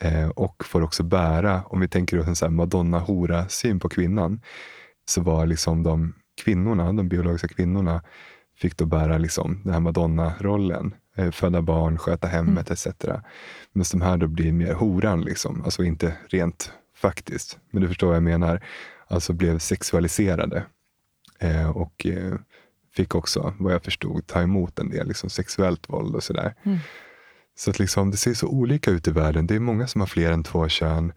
Eh, 0.00 0.28
och 0.28 0.64
får 0.64 0.82
också 0.82 1.02
bära, 1.02 1.62
om 1.66 1.80
vi 1.80 1.88
tänker 1.88 2.30
oss 2.30 2.42
en 2.42 2.54
madonna-hora-syn 2.54 3.80
på 3.80 3.88
kvinnan, 3.88 4.40
så 5.08 5.20
var 5.20 5.46
liksom 5.46 5.82
de 5.82 6.14
kvinnorna, 6.44 6.92
de 6.92 7.08
biologiska 7.08 7.48
kvinnorna, 7.48 8.02
fick 8.56 8.76
då 8.76 8.86
bära 8.86 9.18
liksom 9.18 9.60
den 9.64 9.72
här 9.72 9.80
madonna-rollen. 9.80 10.94
Eh, 11.16 11.30
föda 11.30 11.62
barn, 11.62 11.98
sköta 11.98 12.26
hemmet 12.28 12.70
mm. 12.70 12.72
etc. 12.72 12.86
Men 13.72 13.84
de 13.92 14.00
här 14.00 14.16
då 14.16 14.26
blir 14.26 14.52
mer 14.52 14.74
horan, 14.74 15.20
liksom. 15.20 15.62
alltså 15.64 15.84
inte 15.84 16.16
rent 16.28 16.72
faktiskt. 16.96 17.58
Men 17.70 17.82
du 17.82 17.88
förstår 17.88 18.06
vad 18.06 18.16
jag 18.16 18.22
menar. 18.22 18.64
Alltså 19.08 19.32
blev 19.32 19.58
sexualiserade. 19.58 20.64
Eh, 21.38 21.70
och 21.70 22.06
eh, 22.06 22.34
fick 22.96 23.14
också, 23.14 23.54
vad 23.58 23.72
jag 23.72 23.84
förstod, 23.84 24.26
ta 24.26 24.42
emot 24.42 24.78
en 24.78 24.90
del 24.90 25.08
liksom, 25.08 25.30
sexuellt 25.30 25.88
våld 25.88 26.14
och 26.14 26.22
sådär. 26.22 26.54
Mm. 26.62 26.78
Så 27.58 27.70
att 27.70 27.78
liksom, 27.78 28.10
det 28.10 28.16
ser 28.16 28.34
så 28.34 28.48
olika 28.48 28.90
ut 28.90 29.08
i 29.08 29.10
världen. 29.10 29.46
Det 29.46 29.54
är 29.54 29.60
många 29.60 29.86
som 29.86 30.00
har 30.00 30.08
fler 30.08 30.32
än 30.32 30.44
två 30.44 30.68
kön. 30.68 31.12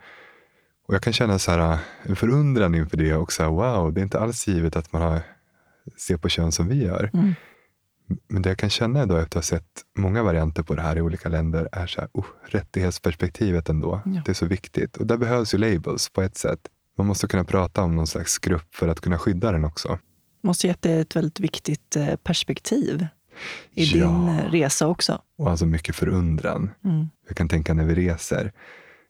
Och 0.87 0.93
jag 0.93 1.01
kan 1.01 1.13
känna 1.13 1.39
så 1.39 1.51
här, 1.51 1.77
en 2.03 2.15
förundran 2.15 2.75
inför 2.75 2.97
det 2.97 3.15
och 3.15 3.31
så 3.31 3.43
här, 3.43 3.49
wow, 3.49 3.93
det 3.93 4.01
är 4.01 4.03
inte 4.03 4.19
alls 4.19 4.47
givet 4.47 4.75
att 4.75 4.93
man 4.93 5.01
har, 5.01 5.21
ser 5.97 6.17
på 6.17 6.29
kön 6.29 6.51
som 6.51 6.67
vi 6.67 6.83
gör. 6.83 7.09
Mm. 7.13 7.33
Men 8.27 8.41
det 8.41 8.49
jag 8.49 8.57
kan 8.57 8.69
känna 8.69 9.03
idag 9.03 9.21
efter 9.21 9.39
att 9.39 9.45
ha 9.45 9.57
sett 9.57 9.81
många 9.97 10.23
varianter 10.23 10.63
på 10.63 10.75
det 10.75 10.81
här 10.81 10.97
i 10.97 11.01
olika 11.01 11.29
länder 11.29 11.69
är 11.71 11.87
så 11.87 12.01
här, 12.01 12.09
oh, 12.13 12.25
rättighetsperspektivet 12.45 13.69
ändå. 13.69 14.01
Ja. 14.05 14.21
Det 14.25 14.31
är 14.31 14.35
så 14.35 14.45
viktigt. 14.45 14.97
Och 14.97 15.07
där 15.07 15.17
behövs 15.17 15.53
ju 15.53 15.57
labels 15.57 16.09
på 16.09 16.21
ett 16.21 16.37
sätt. 16.37 16.59
Man 16.97 17.07
måste 17.07 17.27
kunna 17.27 17.43
prata 17.43 17.83
om 17.83 17.95
någon 17.95 18.07
slags 18.07 18.37
grupp 18.37 18.75
för 18.75 18.87
att 18.87 19.01
kunna 19.01 19.17
skydda 19.17 19.51
den 19.51 19.65
också. 19.65 19.99
Måste 20.43 20.67
gett 20.67 20.81
dig 20.81 20.99
ett 20.99 21.15
väldigt 21.15 21.39
viktigt 21.39 21.95
eh, 21.95 22.15
perspektiv 22.15 23.07
i 23.73 23.83
ja. 23.83 24.05
din 24.05 24.27
eh, 24.27 24.51
resa 24.51 24.87
också. 24.87 25.21
Och 25.37 25.49
alltså 25.49 25.65
mycket 25.65 25.95
förundran. 25.95 26.69
Mm. 26.83 27.07
Jag 27.27 27.37
kan 27.37 27.49
tänka 27.49 27.73
när 27.73 27.85
vi 27.85 27.95
reser. 27.95 28.51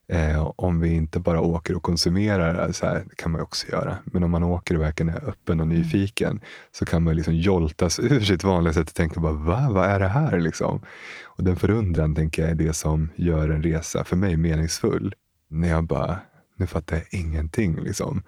Eh, 0.08 0.52
om 0.56 0.80
vi 0.80 0.94
inte 0.94 1.20
bara 1.20 1.40
åker 1.40 1.76
och 1.76 1.82
konsumerar, 1.82 2.72
så 2.72 2.86
här, 2.86 3.04
det 3.08 3.14
kan 3.16 3.32
man 3.32 3.40
också 3.40 3.68
göra. 3.68 3.96
Men 4.04 4.22
om 4.22 4.30
man 4.30 4.42
åker 4.42 4.74
och 4.74 4.82
verkligen 4.82 5.14
är 5.14 5.28
öppen 5.28 5.60
och 5.60 5.68
nyfiken 5.68 6.30
mm. 6.30 6.42
så 6.72 6.84
kan 6.84 7.02
man 7.02 7.16
liksom 7.16 7.34
joltas 7.34 7.98
ur 8.02 8.20
sitt 8.20 8.44
vanliga 8.44 8.72
sätt 8.72 8.88
och 8.88 8.94
tänka, 8.94 9.20
bara, 9.20 9.32
Va? 9.32 9.68
vad 9.70 9.90
är 9.90 10.00
det 10.00 10.08
här? 10.08 10.40
Liksom. 10.40 10.82
Och 11.24 11.44
den 11.44 11.56
förundran 11.56 12.14
tänker 12.14 12.42
jag 12.42 12.50
är 12.50 12.54
det 12.54 12.72
som 12.72 13.10
gör 13.16 13.48
en 13.48 13.62
resa 13.62 14.04
för 14.04 14.16
mig 14.16 14.36
meningsfull. 14.36 15.14
När 15.48 15.68
jag 15.68 15.84
bara, 15.84 16.18
nu 16.56 16.66
fattar 16.66 16.96
jag 16.96 17.20
ingenting. 17.20 17.80
Liksom. 17.80 18.22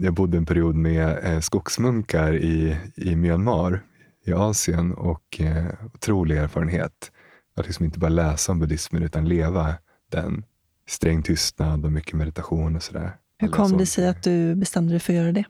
Jag 0.00 0.14
bodde 0.14 0.36
en 0.36 0.46
period 0.46 0.74
med 0.74 1.18
eh, 1.22 1.40
skogsmunkar 1.40 2.34
i, 2.34 2.76
i 2.96 3.16
Myanmar 3.16 3.80
i 4.24 4.32
Asien 4.32 4.92
och 4.92 5.40
eh, 5.40 5.66
otrolig 5.94 6.36
erfarenhet. 6.36 7.12
Att 7.56 7.66
liksom 7.66 7.84
inte 7.84 7.98
bara 7.98 8.08
läsa 8.08 8.52
om 8.52 8.58
buddhismen 8.58 9.02
utan 9.02 9.28
leva 9.28 9.74
den 10.10 10.44
sträng 10.88 11.22
tystnad 11.22 11.84
och 11.84 11.92
mycket 11.92 12.14
meditation 12.14 12.76
och 12.76 12.82
sådär. 12.82 13.16
Hur 13.38 13.48
kom 13.48 13.78
det 13.78 13.86
sig 13.86 14.08
att 14.08 14.22
du 14.22 14.54
bestämde 14.54 14.92
dig 14.92 15.00
för 15.00 15.12
att 15.12 15.16
göra 15.16 15.32
det? 15.32 15.44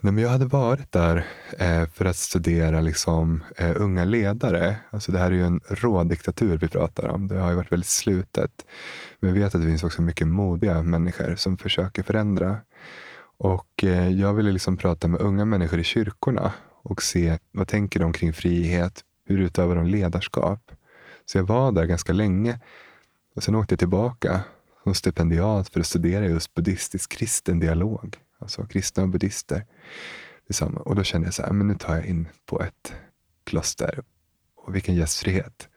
Nej, 0.00 0.12
men 0.12 0.24
jag 0.24 0.30
hade 0.30 0.46
varit 0.46 0.92
där 0.92 1.26
eh, 1.58 1.86
för 1.88 2.04
att 2.04 2.16
studera 2.16 2.80
liksom, 2.80 3.44
eh, 3.56 3.72
unga 3.76 4.04
ledare. 4.04 4.76
Alltså 4.90 5.12
det 5.12 5.18
här 5.18 5.26
är 5.26 5.34
ju 5.34 5.44
en 5.44 5.60
rådiktatur 5.68 6.58
vi 6.58 6.68
pratar 6.68 7.08
om. 7.08 7.28
Det 7.28 7.38
har 7.38 7.50
ju 7.50 7.56
varit 7.56 7.72
väldigt 7.72 7.88
slutet. 7.88 8.50
Men 9.20 9.32
vi 9.32 9.40
vet 9.40 9.54
att 9.54 9.60
det 9.60 9.66
finns 9.66 9.84
också 9.84 10.02
mycket 10.02 10.26
modiga 10.26 10.82
människor 10.82 11.34
som 11.36 11.58
försöker 11.58 12.02
förändra. 12.02 12.56
Och 13.38 13.84
eh, 13.84 14.08
jag 14.08 14.34
ville 14.34 14.52
liksom 14.52 14.76
prata 14.76 15.08
med 15.08 15.20
unga 15.20 15.44
människor 15.44 15.80
i 15.80 15.84
kyrkorna 15.84 16.52
och 16.82 17.02
se 17.02 17.38
vad 17.52 17.68
tänker 17.68 18.00
de 18.00 18.12
kring 18.12 18.32
frihet? 18.32 19.04
Hur 19.24 19.40
utövar 19.40 19.76
de 19.76 19.86
ledarskap? 19.86 20.70
Så 21.24 21.38
jag 21.38 21.44
var 21.44 21.72
där 21.72 21.84
ganska 21.84 22.12
länge 22.12 22.60
och 23.34 23.42
sen 23.42 23.54
åkte 23.54 23.72
jag 23.72 23.78
tillbaka 23.78 24.40
som 24.82 24.94
stipendiat 24.94 25.68
för 25.68 25.80
att 25.80 25.86
studera 25.86 26.26
just 26.26 26.54
buddhistisk 26.54 27.12
kristen 27.12 27.60
dialog. 27.60 28.16
Alltså 28.38 28.66
kristna 28.66 29.02
och 29.02 29.08
buddhister. 29.08 29.66
Liksom, 30.46 30.76
och 30.76 30.94
då 30.94 31.02
kände 31.02 31.26
jag 31.26 31.34
så 31.34 31.42
här, 31.42 31.52
men 31.52 31.66
nu 31.66 31.74
tar 31.74 31.96
jag 31.96 32.06
in 32.06 32.28
på 32.46 32.62
ett 32.62 32.94
kloster. 33.44 34.02
Och 34.56 34.74
vilken 34.74 34.94
gästfrihet. 34.94 35.68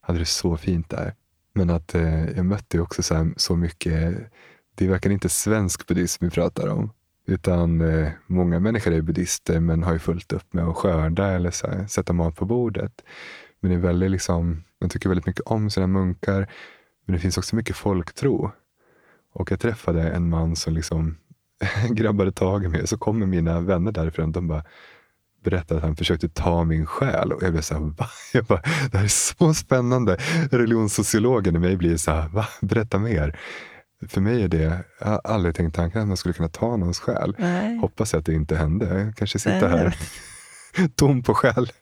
Hade 0.00 0.18
det 0.18 0.24
så 0.24 0.56
fint 0.56 0.90
där. 0.90 1.14
Men 1.52 1.70
att 1.70 1.94
eh, 1.94 2.30
jag 2.30 2.46
mötte 2.46 2.80
också 2.80 3.02
så, 3.02 3.14
här, 3.14 3.32
så 3.36 3.56
mycket 3.56 4.30
det 4.74 4.84
är 4.84 4.88
verkligen 4.88 5.12
inte 5.12 5.28
svensk 5.28 5.86
buddhism 5.86 6.24
vi 6.24 6.30
pratar 6.30 6.68
om. 6.68 6.92
Utan 7.30 7.80
eh, 7.80 8.08
många 8.26 8.60
människor 8.60 8.92
är 8.92 9.00
buddhister 9.00 9.60
men 9.60 9.82
har 9.82 9.92
ju 9.92 9.98
fullt 9.98 10.32
upp 10.32 10.52
med 10.52 10.64
att 10.64 10.76
skörda 10.76 11.26
eller 11.26 11.50
så 11.50 11.66
här, 11.66 11.86
sätta 11.86 12.12
mat 12.12 12.36
på 12.36 12.44
bordet. 12.44 12.92
Men 13.60 13.70
det 13.70 13.76
är 13.76 13.80
väldigt 13.80 14.10
liksom, 14.10 14.64
man 14.80 14.90
tycker 14.90 15.08
väldigt 15.08 15.26
mycket 15.26 15.46
om 15.46 15.70
sina 15.70 15.86
munkar. 15.86 16.48
Men 17.06 17.14
det 17.14 17.18
finns 17.20 17.38
också 17.38 17.56
mycket 17.56 17.76
folktro. 17.76 18.52
Och 19.32 19.52
jag 19.52 19.60
träffade 19.60 20.02
en 20.02 20.28
man 20.28 20.56
som 20.56 20.74
liksom 20.74 21.16
grabbade 21.90 22.32
tag 22.32 22.64
i 22.64 22.68
mig. 22.68 22.86
Så 22.86 22.98
kommer 22.98 23.26
mina 23.26 23.60
vänner 23.60 23.92
därifrån. 23.92 24.24
och 24.24 24.32
De 24.32 24.48
bara 24.48 24.64
berättade 25.44 25.78
att 25.78 25.86
han 25.86 25.96
försökte 25.96 26.28
ta 26.28 26.64
min 26.64 26.86
själ. 26.86 27.32
Och 27.32 27.42
jag 27.42 27.52
blev 27.52 27.62
så 27.62 27.74
här, 27.74 27.80
va? 27.80 28.06
Jag 28.32 28.44
bara, 28.44 28.62
det 28.90 28.98
här 28.98 29.04
är 29.04 29.08
så 29.08 29.54
spännande. 29.54 30.16
Religionssociologen 30.50 31.56
i 31.56 31.58
mig 31.58 31.76
blir 31.76 31.96
så 31.96 32.10
här, 32.10 32.28
va? 32.28 32.46
Berätta 32.60 32.98
mer. 32.98 33.38
För 34.08 34.20
mig 34.20 34.42
är 34.42 34.48
det, 34.48 34.84
jag 35.00 35.06
har 35.06 35.20
aldrig 35.24 35.54
tänkt 35.54 35.74
tanken 35.76 36.02
att 36.02 36.08
man 36.08 36.16
skulle 36.16 36.34
kunna 36.34 36.48
ta 36.48 36.76
någons 36.76 36.98
själ. 37.00 37.34
Nej. 37.38 37.78
Hoppas 37.78 38.14
att 38.14 38.26
det 38.26 38.34
inte 38.34 38.56
hände. 38.56 39.00
Jag 39.00 39.16
kanske 39.16 39.38
sitter 39.38 39.68
Nej, 39.68 39.78
här 39.78 40.88
tom 40.94 41.22
på 41.22 41.34
själ. 41.34 41.72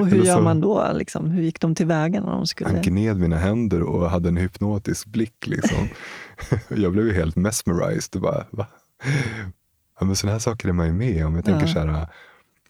Och 0.00 0.06
hur 0.06 0.24
gör 0.24 0.42
man 0.42 0.60
då? 0.60 0.92
Liksom? 0.94 1.30
Hur 1.30 1.42
gick 1.42 1.60
de 1.60 1.74
tillväga 1.74 2.20
när 2.20 2.26
de 2.26 2.36
Han 2.36 2.46
skulle... 2.46 2.80
gned 2.80 3.16
mina 3.16 3.36
händer 3.36 3.82
och 3.82 4.10
hade 4.10 4.28
en 4.28 4.36
hypnotisk 4.36 5.06
blick. 5.06 5.46
Liksom. 5.46 5.88
jag 6.68 6.92
blev 6.92 7.06
ju 7.06 7.12
helt 7.12 7.36
mesmerized. 7.36 8.16
Och 8.16 8.20
bara, 8.22 8.46
va? 8.50 8.66
Ja, 10.00 10.06
men 10.06 10.16
sådana 10.16 10.32
här 10.34 10.38
saker 10.40 10.68
är 10.68 10.72
man 10.72 10.86
ju 10.86 10.92
med 10.92 11.26
om. 11.26 11.34
Jag 11.34 11.44
tänker 11.44 11.66
Ja. 11.66 11.72
så 11.72 11.78
här, 11.78 12.06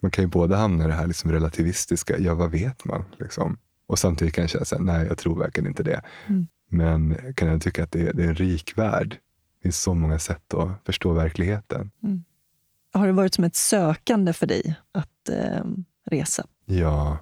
man 0.01 0.11
kan 0.11 0.25
ju 0.25 0.29
både 0.29 0.57
hamna 0.57 0.85
i 0.85 0.87
det 0.87 0.93
här 0.95 1.07
liksom 1.07 1.33
relativistiska, 1.33 2.19
ja 2.19 2.35
vad 2.35 2.51
vet 2.51 2.85
man? 2.85 3.05
Liksom. 3.19 3.59
Och 3.87 3.99
samtidigt 3.99 4.35
kan 4.35 4.43
jag 4.43 4.51
känna 4.51 4.65
så 4.65 4.77
här, 4.77 4.83
nej 4.83 5.07
jag 5.07 5.19
tror 5.19 5.39
verkligen 5.39 5.69
inte 5.69 5.83
det. 5.83 6.03
Mm. 6.27 6.47
Men 6.73 7.17
kan 7.35 7.49
jag 7.49 7.63
tycka 7.63 7.83
att 7.83 7.93
det 7.93 8.09
är, 8.09 8.13
det 8.13 8.25
är 8.25 8.29
en 8.29 8.35
rik 8.35 8.79
värld. 8.79 9.11
Det 9.11 9.63
finns 9.63 9.83
så 9.83 9.95
många 9.95 10.19
sätt 10.19 10.55
att 10.55 10.69
förstå 10.87 11.13
verkligheten. 11.13 11.91
Har 12.93 13.07
det 13.07 13.13
varit 13.13 13.35
som 13.35 13.45
ett 13.45 13.57
sökande 13.57 14.33
för 14.33 14.47
dig 14.47 14.75
att 14.93 15.29
eh, 15.29 15.65
resa? 16.07 16.47
Ja, 16.65 17.19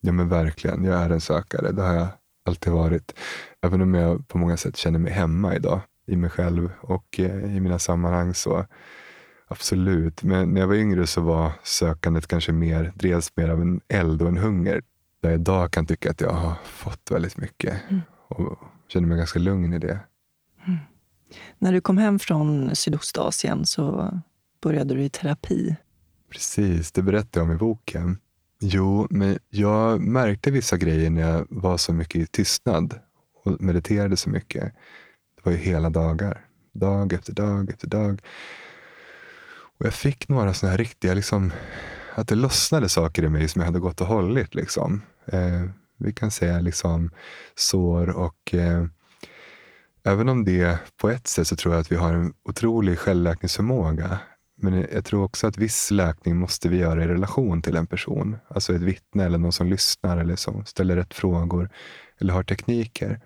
ja 0.00 0.12
men 0.12 0.28
verkligen. 0.28 0.84
Jag 0.84 1.02
är 1.02 1.10
en 1.10 1.20
sökare. 1.20 1.72
Det 1.72 1.82
har 1.82 1.94
jag 1.94 2.08
alltid 2.46 2.72
varit. 2.72 3.18
Även 3.62 3.82
om 3.82 3.94
jag 3.94 4.28
på 4.28 4.38
många 4.38 4.56
sätt 4.56 4.76
känner 4.76 4.98
mig 4.98 5.12
hemma 5.12 5.56
idag 5.56 5.80
i 6.06 6.16
mig 6.16 6.30
själv 6.30 6.70
och 6.80 7.20
eh, 7.20 7.56
i 7.56 7.60
mina 7.60 7.78
sammanhang. 7.78 8.34
så 8.34 8.66
Absolut. 9.48 10.22
Men 10.22 10.54
när 10.54 10.60
jag 10.60 10.68
var 10.68 10.74
yngre 10.74 11.06
så 11.06 11.20
var 11.20 11.52
sökandet 11.62 12.26
kanske 12.26 12.52
mer, 12.52 12.92
drevs 12.94 13.32
mer 13.36 13.48
av 13.48 13.60
en 13.60 13.80
eld 13.88 14.22
och 14.22 14.28
en 14.28 14.36
hunger. 14.36 14.82
Där 15.20 15.30
jag 15.30 15.40
idag 15.40 15.70
kan 15.70 15.86
tycka 15.86 16.10
att 16.10 16.20
jag 16.20 16.32
har 16.32 16.54
fått 16.64 17.10
väldigt 17.10 17.36
mycket 17.36 17.80
och 18.28 18.58
känner 18.88 19.08
mig 19.08 19.18
ganska 19.18 19.38
lugn 19.38 19.72
i 19.72 19.78
det. 19.78 20.00
När 21.58 21.72
du 21.72 21.80
kom 21.80 21.98
hem 21.98 22.18
från 22.18 22.76
Sydostasien 22.76 23.66
så 23.66 24.10
började 24.62 24.94
du 24.94 25.02
i 25.02 25.08
terapi. 25.08 25.76
Precis, 26.30 26.92
det 26.92 27.02
berättar 27.02 27.40
jag 27.40 27.48
om 27.48 27.54
i 27.54 27.58
boken. 27.58 28.18
Jo, 28.60 29.06
men 29.10 29.38
jag 29.50 30.00
märkte 30.00 30.50
vissa 30.50 30.76
grejer 30.76 31.10
när 31.10 31.20
jag 31.20 31.46
var 31.50 31.76
så 31.76 31.92
mycket 31.92 32.20
i 32.20 32.26
tystnad 32.26 33.00
och 33.44 33.60
mediterade 33.60 34.16
så 34.16 34.30
mycket. 34.30 34.64
Det 35.36 35.42
var 35.42 35.52
ju 35.52 35.58
hela 35.58 35.90
dagar. 35.90 36.46
Dag 36.72 37.12
efter 37.12 37.32
dag 37.32 37.70
efter 37.70 37.88
dag. 37.88 38.22
Och 39.78 39.86
jag 39.86 39.94
fick 39.94 40.28
några 40.28 40.54
såna 40.54 40.70
här 40.70 40.78
riktiga, 40.78 41.14
liksom, 41.14 41.52
att 42.14 42.28
det 42.28 42.34
lossnade 42.34 42.88
saker 42.88 43.24
i 43.24 43.28
mig 43.28 43.48
som 43.48 43.60
jag 43.60 43.66
hade 43.66 43.78
gått 43.78 44.00
och 44.00 44.06
hållit. 44.06 44.54
Liksom. 44.54 45.02
Eh, 45.26 45.62
vi 45.98 46.12
kan 46.12 46.30
säga 46.30 46.60
liksom 46.60 47.10
sår 47.54 48.10
och 48.10 48.54
eh, 48.54 48.84
även 50.04 50.28
om 50.28 50.44
det 50.44 50.78
på 51.00 51.10
ett 51.10 51.26
sätt 51.26 51.48
så 51.48 51.56
tror 51.56 51.74
jag 51.74 51.80
att 51.80 51.92
vi 51.92 51.96
har 51.96 52.14
en 52.14 52.34
otrolig 52.44 52.98
självläkningsförmåga. 52.98 54.18
Men 54.58 54.86
jag 54.92 55.04
tror 55.04 55.24
också 55.24 55.46
att 55.46 55.58
viss 55.58 55.90
läkning 55.90 56.36
måste 56.36 56.68
vi 56.68 56.76
göra 56.76 57.04
i 57.04 57.08
relation 57.08 57.62
till 57.62 57.76
en 57.76 57.86
person. 57.86 58.36
Alltså 58.48 58.74
ett 58.74 58.80
vittne 58.80 59.24
eller 59.24 59.38
någon 59.38 59.52
som 59.52 59.66
lyssnar 59.66 60.16
eller 60.16 60.36
som 60.36 60.64
ställer 60.64 60.96
rätt 60.96 61.14
frågor 61.14 61.70
eller 62.18 62.32
har 62.32 62.42
tekniker. 62.42 63.20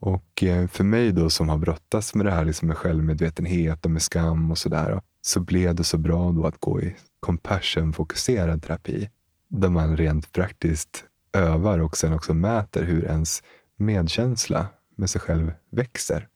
Och 0.00 0.42
eh, 0.42 0.66
för 0.66 0.84
mig 0.84 1.12
då 1.12 1.30
som 1.30 1.48
har 1.48 1.58
brottats 1.58 2.14
med 2.14 2.26
det 2.26 2.32
här 2.32 2.44
liksom 2.44 2.68
med 2.68 2.76
självmedvetenhet 2.76 3.84
och 3.84 3.90
med 3.90 4.02
skam 4.02 4.50
och 4.50 4.58
sådär. 4.58 5.00
Så 5.22 5.40
blev 5.40 5.74
det 5.74 5.84
så 5.84 5.98
bra 5.98 6.32
då 6.32 6.46
att 6.46 6.60
gå 6.60 6.82
i 6.82 6.96
compassion-fokuserad 7.20 8.62
terapi. 8.62 9.10
Där 9.48 9.68
man 9.68 9.96
rent 9.96 10.32
praktiskt 10.32 11.04
övar 11.32 11.78
och 11.78 11.96
sen 11.96 12.12
också 12.12 12.34
mäter 12.34 12.84
hur 12.84 13.04
ens 13.04 13.42
medkänsla 13.76 14.66
med 14.96 15.10
sig 15.10 15.20
själv 15.20 15.52
växer 15.70 16.28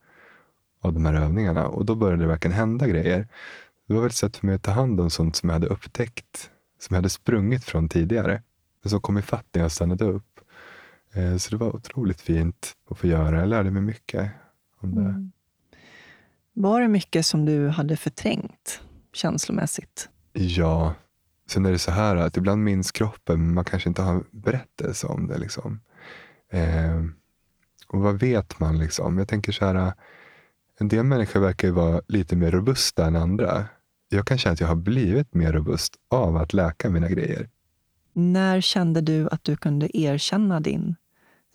av 0.80 0.92
de 0.92 1.04
här 1.04 1.14
övningarna. 1.14 1.66
Och 1.66 1.84
då 1.84 1.94
började 1.94 2.22
det 2.22 2.28
verkligen 2.28 2.56
hända 2.56 2.86
grejer. 2.86 3.28
Det 3.88 3.94
var 3.94 4.00
väl 4.00 4.08
ett 4.10 4.14
sätt 4.16 4.36
för 4.36 4.46
mig 4.46 4.54
att 4.54 4.62
ta 4.62 4.70
hand 4.70 5.00
om 5.00 5.10
sånt 5.10 5.36
som 5.36 5.48
jag 5.48 5.54
hade 5.54 5.66
upptäckt, 5.66 6.50
som 6.80 6.94
jag 6.94 6.98
hade 6.98 7.08
sprungit 7.10 7.64
från 7.64 7.88
tidigare. 7.88 8.42
Men 8.82 8.90
som 8.90 9.00
kom 9.00 9.18
ifatt 9.18 9.46
när 9.52 9.62
jag 9.62 9.72
stannade 9.72 10.04
upp. 10.04 10.40
Eh, 11.14 11.36
Så 11.36 11.50
det 11.50 11.56
var 11.56 11.76
otroligt 11.76 12.20
fint 12.20 12.72
att 12.90 12.98
få 12.98 13.06
göra. 13.06 13.40
Jag 13.40 13.48
lärde 13.48 13.70
mig 13.70 13.82
mycket 13.82 14.30
om 14.80 14.94
det. 14.94 15.00
Mm. 15.00 15.32
Var 16.54 16.80
det 16.80 16.88
mycket 16.88 17.26
som 17.26 17.44
du 17.44 17.68
hade 17.68 17.96
förträngt 17.96 18.80
känslomässigt? 19.12 20.08
Ja. 20.32 20.94
Sen 21.52 21.66
är 21.66 21.72
det 21.72 21.78
så 21.78 21.90
här 21.90 22.16
att 22.16 22.36
ibland 22.36 22.64
minns 22.64 22.92
kroppen, 22.92 23.44
men 23.44 23.54
man 23.54 23.64
kanske 23.64 23.88
inte 23.88 24.02
har 24.02 24.24
berättelse 24.30 25.06
om 25.06 25.26
det. 25.26 25.38
Liksom. 25.38 25.80
Eh, 26.50 27.04
och 27.86 28.00
vad 28.00 28.20
vet 28.20 28.60
man? 28.60 28.78
liksom? 28.78 29.18
Jag 29.18 29.28
tänker 29.28 29.52
så 29.52 29.64
här, 29.64 29.92
en 30.78 30.88
del 30.88 31.04
människor 31.04 31.40
verkar 31.40 31.68
ju 31.68 31.74
vara 31.74 32.02
lite 32.08 32.36
mer 32.36 32.50
robusta 32.50 33.06
än 33.06 33.16
andra. 33.16 33.64
Jag 34.08 34.26
kan 34.26 34.38
känna 34.38 34.52
att 34.52 34.60
jag 34.60 34.68
har 34.68 34.74
blivit 34.74 35.34
mer 35.34 35.52
robust 35.52 35.94
av 36.10 36.36
att 36.36 36.52
läka 36.52 36.90
mina 36.90 37.08
grejer. 37.08 37.48
När 38.12 38.60
kände 38.60 39.00
du 39.00 39.28
att 39.28 39.44
du 39.44 39.56
kunde 39.56 39.96
erkänna 39.98 40.60
din 40.60 40.96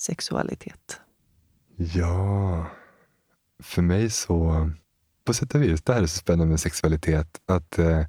sexualitet? 0.01 1.01
Ja, 1.75 2.65
för 3.59 3.81
mig 3.81 4.09
så, 4.09 4.69
på 5.25 5.33
sätt 5.33 5.55
och 5.55 5.63
vis, 5.63 5.81
det 5.81 5.93
här 5.93 6.01
är 6.01 6.05
så 6.05 6.17
spännande 6.17 6.45
med 6.45 6.59
sexualitet, 6.59 7.41
att 7.45 7.79
eh, 7.79 8.05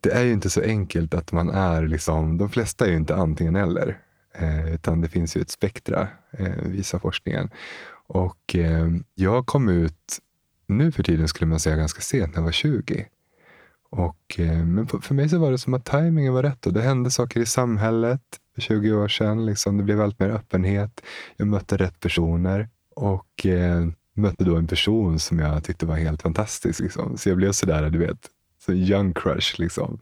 det 0.00 0.10
är 0.10 0.22
ju 0.24 0.32
inte 0.32 0.50
så 0.50 0.62
enkelt 0.62 1.14
att 1.14 1.32
man 1.32 1.48
är, 1.50 1.86
liksom, 1.86 2.38
de 2.38 2.50
flesta 2.50 2.86
är 2.86 2.90
ju 2.90 2.96
inte 2.96 3.16
antingen 3.16 3.56
eller, 3.56 3.98
eh, 4.34 4.74
utan 4.74 5.00
det 5.00 5.08
finns 5.08 5.36
ju 5.36 5.40
ett 5.40 5.50
spektra, 5.50 6.08
eh, 6.30 6.62
visar 6.64 6.98
forskningen. 6.98 7.50
Och 8.06 8.56
eh, 8.56 8.88
jag 9.14 9.46
kom 9.46 9.68
ut, 9.68 10.18
nu 10.66 10.92
för 10.92 11.02
tiden 11.02 11.28
skulle 11.28 11.48
man 11.48 11.60
säga 11.60 11.76
ganska 11.76 12.00
sent, 12.00 12.32
när 12.34 12.38
jag 12.38 12.44
var 12.44 12.52
20. 12.52 13.06
Och, 13.90 14.38
eh, 14.38 14.64
men 14.64 14.86
för 14.86 15.14
mig 15.14 15.28
så 15.28 15.38
var 15.38 15.50
det 15.50 15.58
som 15.58 15.74
att 15.74 15.84
tajmingen 15.84 16.34
var 16.34 16.42
rätt 16.42 16.66
och 16.66 16.72
det 16.72 16.82
hände 16.82 17.10
saker 17.10 17.40
i 17.40 17.46
samhället 17.46 18.22
för 18.54 18.60
20 18.60 18.92
år 18.92 19.08
sedan. 19.08 19.46
Liksom, 19.46 19.76
det 19.76 19.84
blev 19.84 20.00
allt 20.00 20.20
mer 20.20 20.28
öppenhet. 20.30 21.00
Jag 21.36 21.48
mötte 21.48 21.76
rätt 21.76 22.00
personer 22.00 22.68
och 22.96 23.46
eh, 23.46 23.86
mötte 24.14 24.44
då 24.44 24.56
en 24.56 24.66
person 24.66 25.18
som 25.18 25.38
jag 25.38 25.64
tyckte 25.64 25.86
var 25.86 25.96
helt 25.96 26.22
fantastisk. 26.22 26.80
Liksom. 26.80 27.16
Så 27.18 27.28
jag 27.28 27.36
blev 27.36 27.52
sådär, 27.52 27.90
du 27.90 27.98
vet, 27.98 28.28
så 28.66 28.72
young 28.72 29.14
crush. 29.14 29.60
Liksom. 29.60 29.98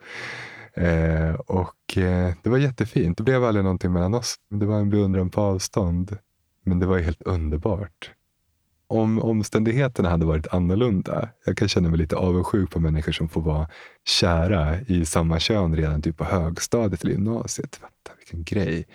Eh, 0.74 1.34
och 1.34 1.96
eh, 1.96 2.34
det 2.42 2.50
var 2.50 2.58
jättefint. 2.58 3.18
Det 3.18 3.22
blev 3.24 3.44
aldrig 3.44 3.64
någonting 3.64 3.92
mellan 3.92 4.14
oss. 4.14 4.36
Det 4.50 4.66
var 4.66 4.78
en 4.78 4.90
beundran 4.90 5.30
på 5.30 5.40
avstånd. 5.40 6.18
Men 6.64 6.78
det 6.78 6.86
var 6.86 6.98
helt 6.98 7.22
underbart. 7.22 8.10
Om 8.90 9.22
omständigheterna 9.22 10.08
hade 10.08 10.26
varit 10.26 10.46
annorlunda, 10.54 11.28
jag 11.44 11.56
kan 11.56 11.68
känna 11.68 11.88
mig 11.88 11.98
lite 11.98 12.16
avundsjuk 12.16 12.70
på 12.70 12.80
människor 12.80 13.12
som 13.12 13.28
får 13.28 13.40
vara 13.42 13.68
kära 14.06 14.80
i 14.80 15.04
samma 15.04 15.38
kön 15.40 15.76
redan 15.76 16.02
typ 16.02 16.16
på 16.16 16.24
högstadiet 16.24 17.02
eller 17.04 17.12
gymnasiet. 17.12 17.78
Vänta, 17.82 18.18
vilken 18.18 18.44
grej. 18.44 18.86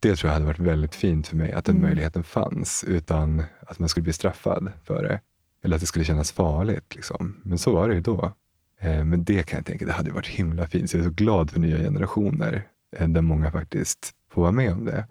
Det 0.00 0.16
tror 0.16 0.28
jag 0.28 0.34
hade 0.34 0.46
varit 0.46 0.58
väldigt 0.58 0.94
fint 0.94 1.26
för 1.28 1.36
mig, 1.36 1.52
att 1.52 1.64
den 1.64 1.76
Mm. 1.76 1.86
möjligheten 1.88 2.24
fanns 2.24 2.84
utan 2.88 3.42
att 3.60 3.78
man 3.78 3.88
skulle 3.88 4.04
bli 4.04 4.12
straffad 4.12 4.72
för 4.84 5.02
det. 5.02 5.20
Eller 5.64 5.76
att 5.76 5.80
det 5.80 5.86
skulle 5.86 6.04
kännas 6.04 6.32
farligt. 6.32 6.94
Liksom. 6.94 7.40
Men 7.44 7.58
så 7.58 7.74
var 7.74 7.88
det 7.88 7.94
ju 7.94 8.00
då. 8.00 8.32
Eh, 8.80 9.04
Men 9.04 9.24
det 9.24 9.42
kan 9.42 9.56
jag 9.56 9.66
tänka, 9.66 9.86
det 9.86 9.92
hade 9.92 10.10
varit 10.10 10.26
himla 10.26 10.66
fint. 10.66 10.90
Så 10.90 10.96
jag 10.96 11.04
är 11.04 11.08
så 11.08 11.14
glad 11.14 11.50
för 11.50 11.60
nya 11.60 11.76
generationer, 11.78 12.68
eh, 12.96 13.08
där 13.08 13.22
många 13.22 13.52
faktiskt 13.52 14.12
får 14.32 14.42
vara 14.42 14.52
med 14.52 14.72
om 14.72 14.84
det. 14.84 15.06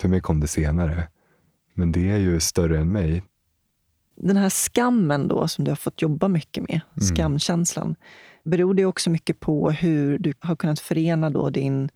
För 0.00 0.08
mig 0.08 0.20
kom 0.20 0.40
det 0.40 0.46
senare. 0.48 1.08
Men 1.74 1.92
det 1.92 2.10
är 2.10 2.16
ju 2.18 2.40
större 2.40 2.78
än 2.78 2.92
mig. 2.92 3.22
Den 4.16 4.36
här 4.36 4.50
skammen 4.50 5.28
då 5.28 5.48
som 5.48 5.64
du 5.64 5.70
har 5.70 5.76
fått 5.76 6.02
jobba 6.02 6.28
mycket 6.28 6.68
med, 6.68 6.80
Mm. 6.96 7.16
skamkänslan, 7.16 7.94
beror 8.44 8.74
det 8.74 8.84
också 8.84 9.10
mycket 9.10 9.40
på 9.40 9.70
hur 9.70 10.18
du 10.18 10.32
har 10.40 10.56
kunnat 10.56 10.80
förena 10.80 11.30
då 11.30 11.50
din 11.50 11.88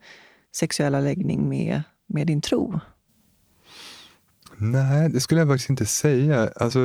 sexuella 0.57 1.01
läggning 1.01 1.49
med, 1.49 1.82
med 2.07 2.26
din 2.26 2.41
tro? 2.41 2.80
Nej, 4.57 5.09
det 5.11 5.20
skulle 5.20 5.41
jag 5.41 5.49
faktiskt 5.49 5.70
inte 5.70 5.87
säga. 5.87 6.51
Alltså, 6.57 6.78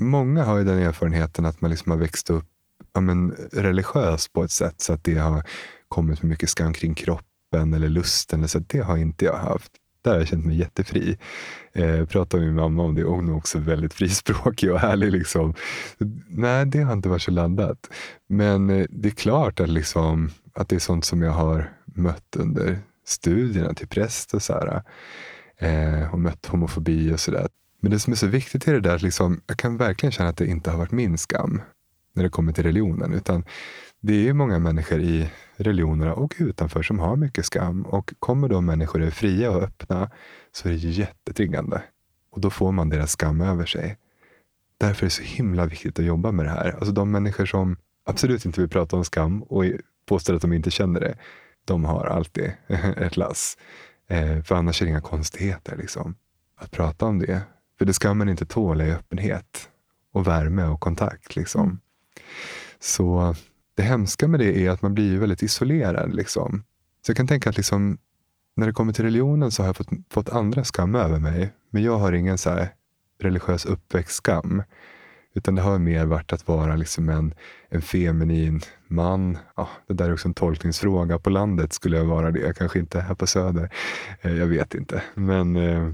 många 0.00 0.44
har 0.44 0.58
ju 0.58 0.64
den 0.64 0.78
erfarenheten 0.78 1.46
att 1.46 1.60
man 1.60 1.70
liksom 1.70 1.90
har 1.92 1.98
växt 1.98 2.30
upp 2.30 2.48
ja, 2.92 3.00
men, 3.00 3.30
religiös 3.52 4.28
på 4.28 4.44
ett 4.44 4.50
sätt 4.50 4.80
så 4.80 4.92
att 4.92 5.04
det 5.04 5.14
har 5.14 5.42
kommit 5.88 6.22
med 6.22 6.30
mycket 6.30 6.50
skam 6.50 6.72
kring 6.72 6.94
kroppen 6.94 7.74
eller 7.74 7.88
lusten. 7.88 8.48
Så 8.48 8.58
att 8.58 8.68
det 8.68 8.80
har 8.80 8.96
inte 8.96 9.24
jag 9.24 9.36
haft. 9.36 9.72
Där 10.02 10.10
har 10.10 10.18
jag 10.18 10.28
känt 10.28 10.46
mig 10.46 10.58
jättefri. 10.58 11.18
Eh, 11.72 12.04
pratade 12.06 12.42
med 12.42 12.52
min 12.52 12.62
mamma 12.62 12.82
om 12.82 12.94
det 12.94 13.04
och 13.04 13.16
hon 13.16 13.28
är 13.28 13.36
också 13.36 13.58
väldigt 13.58 13.94
frispråkig 13.94 14.72
och 14.72 14.78
härlig. 14.78 15.12
Liksom. 15.12 15.54
Nej, 16.28 16.66
det 16.66 16.82
har 16.82 16.92
inte 16.92 17.08
varit 17.08 17.22
så 17.22 17.30
laddat. 17.30 17.78
Men 18.28 18.70
eh, 18.70 18.86
det 18.90 19.08
är 19.08 19.12
klart 19.12 19.60
att, 19.60 19.68
liksom, 19.68 20.30
att 20.54 20.68
det 20.68 20.76
är 20.76 20.80
sånt 20.80 21.04
som 21.04 21.22
jag 21.22 21.32
har 21.32 21.72
mött 21.84 22.36
under 22.36 22.78
studierna 23.06 23.74
till 23.74 23.88
präst 23.88 24.34
och 24.34 24.42
så 24.42 24.52
här, 24.52 24.82
eh, 25.58 26.12
och 26.12 26.18
mött 26.18 26.46
homofobi 26.46 27.14
och 27.14 27.20
sådär. 27.20 27.48
Men 27.80 27.90
det 27.90 27.98
som 27.98 28.12
är 28.12 28.16
så 28.16 28.26
viktigt 28.26 28.68
är 28.68 28.72
det 28.72 28.80
där, 28.80 28.98
liksom, 28.98 29.40
jag 29.46 29.56
kan 29.56 29.76
verkligen 29.76 30.12
känna 30.12 30.28
att 30.28 30.36
det 30.36 30.46
inte 30.46 30.70
har 30.70 30.78
varit 30.78 30.92
min 30.92 31.18
skam 31.18 31.60
när 32.12 32.22
det 32.22 32.28
kommer 32.28 32.52
till 32.52 32.64
religionen. 32.64 33.14
Utan 33.14 33.44
det 34.00 34.12
är 34.12 34.20
ju 34.20 34.32
många 34.32 34.58
människor 34.58 35.00
i 35.00 35.30
religionerna 35.56 36.14
och 36.14 36.34
utanför 36.38 36.82
som 36.82 36.98
har 36.98 37.16
mycket 37.16 37.46
skam. 37.46 37.82
Och 37.82 38.12
kommer 38.18 38.48
då 38.48 38.60
människor 38.60 39.02
är 39.02 39.10
fria 39.10 39.50
och 39.50 39.62
öppna 39.62 40.10
så 40.52 40.68
är 40.68 40.72
det 40.72 40.78
jättetriggande. 40.78 41.82
Och 42.30 42.40
då 42.40 42.50
får 42.50 42.72
man 42.72 42.88
deras 42.88 43.12
skam 43.12 43.40
över 43.40 43.66
sig. 43.66 43.98
Därför 44.78 45.02
är 45.02 45.06
det 45.06 45.10
så 45.10 45.22
himla 45.22 45.66
viktigt 45.66 45.98
att 45.98 46.04
jobba 46.04 46.32
med 46.32 46.44
det 46.44 46.50
här. 46.50 46.72
Alltså 46.72 46.92
de 46.92 47.10
människor 47.10 47.46
som 47.46 47.76
absolut 48.06 48.44
inte 48.46 48.60
vill 48.60 48.70
prata 48.70 48.96
om 48.96 49.04
skam 49.04 49.42
och 49.42 49.64
påstår 50.06 50.34
att 50.34 50.42
de 50.42 50.52
inte 50.52 50.70
känner 50.70 51.00
det, 51.00 51.16
de 51.64 51.84
har 51.84 52.06
alltid 52.06 52.52
ett 52.96 53.16
lass. 53.16 53.58
Eh, 54.08 54.42
för 54.42 54.54
annars 54.54 54.82
är 54.82 54.86
det 54.86 54.90
inga 54.90 55.00
konstigheter 55.00 55.76
liksom, 55.76 56.14
att 56.56 56.70
prata 56.70 57.06
om 57.06 57.18
det. 57.18 57.42
För 57.78 57.84
det 57.84 57.92
ska 57.92 58.14
man 58.14 58.28
inte 58.28 58.46
tåla 58.46 58.86
i 58.86 58.92
öppenhet 58.92 59.68
och 60.12 60.26
värme 60.26 60.64
och 60.64 60.80
kontakt. 60.80 61.36
Liksom. 61.36 61.80
Så 62.80 63.34
det 63.76 63.82
hemska 63.82 64.28
med 64.28 64.40
det 64.40 64.66
är 64.66 64.70
att 64.70 64.82
man 64.82 64.94
blir 64.94 65.18
väldigt 65.18 65.42
isolerad. 65.42 66.14
Liksom. 66.14 66.64
Så 67.06 67.10
jag 67.10 67.16
kan 67.16 67.26
tänka 67.26 67.50
att 67.50 67.56
liksom, 67.56 67.98
när 68.56 68.66
det 68.66 68.72
kommer 68.72 68.92
till 68.92 69.04
religionen 69.04 69.50
så 69.50 69.62
har 69.62 69.68
jag 69.68 69.76
fått, 69.76 69.88
fått 70.10 70.28
andra 70.28 70.64
skam 70.64 70.94
över 70.94 71.18
mig. 71.18 71.52
Men 71.70 71.82
jag 71.82 71.98
har 71.98 72.12
ingen 72.12 72.38
så 72.38 72.50
här 72.50 72.68
religiös 73.20 73.64
uppväxtskam. 73.66 74.62
Utan 75.34 75.54
det 75.54 75.62
har 75.62 75.78
mer 75.78 76.06
varit 76.06 76.32
att 76.32 76.48
vara 76.48 76.76
liksom 76.76 77.08
en, 77.08 77.34
en 77.68 77.82
feminin 77.82 78.60
man. 78.88 79.38
Ja, 79.56 79.68
det 79.86 79.94
där 79.94 80.08
är 80.08 80.12
också 80.12 80.28
en 80.28 80.34
tolkningsfråga. 80.34 81.18
På 81.18 81.30
landet 81.30 81.72
skulle 81.72 81.96
jag 81.96 82.04
vara 82.04 82.30
det, 82.30 82.56
kanske 82.56 82.78
inte 82.78 83.00
här 83.00 83.14
på 83.14 83.26
Söder. 83.26 83.70
Eh, 84.20 84.32
jag 84.32 84.46
vet 84.46 84.74
inte. 84.74 85.02
Men 85.14 85.56
eh, 85.56 85.92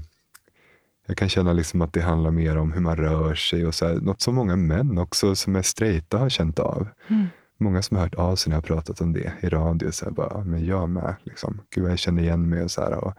jag 1.09 1.17
kan 1.17 1.29
känna 1.29 1.53
liksom 1.53 1.81
att 1.81 1.93
det 1.93 2.01
handlar 2.01 2.31
mer 2.31 2.57
om 2.57 2.71
hur 2.71 2.81
man 2.81 2.95
rör 2.95 3.35
sig. 3.35 3.65
och 3.65 3.75
så 3.75 3.87
här, 3.87 3.95
Något 3.95 4.21
som 4.21 4.35
många 4.35 4.55
män 4.55 4.97
också 4.97 5.35
som 5.35 5.55
är 5.55 5.61
straighta 5.61 6.17
har 6.17 6.29
känt 6.29 6.59
av. 6.59 6.87
Mm. 7.07 7.25
Många 7.57 7.81
som 7.81 7.97
har 7.97 8.03
hört 8.03 8.15
av 8.15 8.35
sig 8.35 8.49
när 8.49 8.55
jag 8.55 8.61
har 8.61 8.75
pratat 8.75 9.01
om 9.01 9.13
det 9.13 9.33
i 9.41 9.49
radio. 9.49 9.91
Så 9.91 10.05
här, 10.05 10.11
bara, 10.11 10.43
men 10.43 10.65
jag 10.65 10.89
med. 10.89 11.15
Liksom. 11.23 11.61
Gud 11.69 11.83
vad 11.83 11.91
jag 11.91 11.99
känner 11.99 12.23
igen 12.23 12.49
mig. 12.49 12.63
Och 12.63 12.71
så 12.71 12.81
här, 12.81 12.93
och 12.93 13.13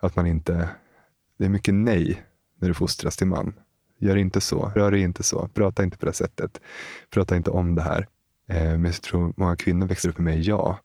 att 0.00 0.16
man 0.16 0.26
inte... 0.26 0.68
Det 1.38 1.44
är 1.44 1.48
mycket 1.48 1.74
nej 1.74 2.22
när 2.60 2.68
du 2.68 2.74
fostras 2.74 3.16
till 3.16 3.26
man. 3.26 3.52
Gör 3.98 4.16
inte 4.16 4.40
så, 4.40 4.72
rör 4.74 4.90
dig 4.90 5.00
inte 5.00 5.22
så, 5.22 5.48
prata 5.54 5.84
inte 5.84 5.98
på 5.98 6.06
det 6.06 6.12
sättet. 6.12 6.60
Prata 7.10 7.36
inte 7.36 7.50
om 7.50 7.74
det 7.74 7.82
här. 7.82 8.06
Eh, 8.48 8.62
men 8.64 8.84
jag 8.84 9.02
tror 9.02 9.32
många 9.36 9.56
kvinnor 9.56 9.86
växer 9.86 10.08
upp 10.08 10.18
med 10.18 10.42
ja. 10.42 10.78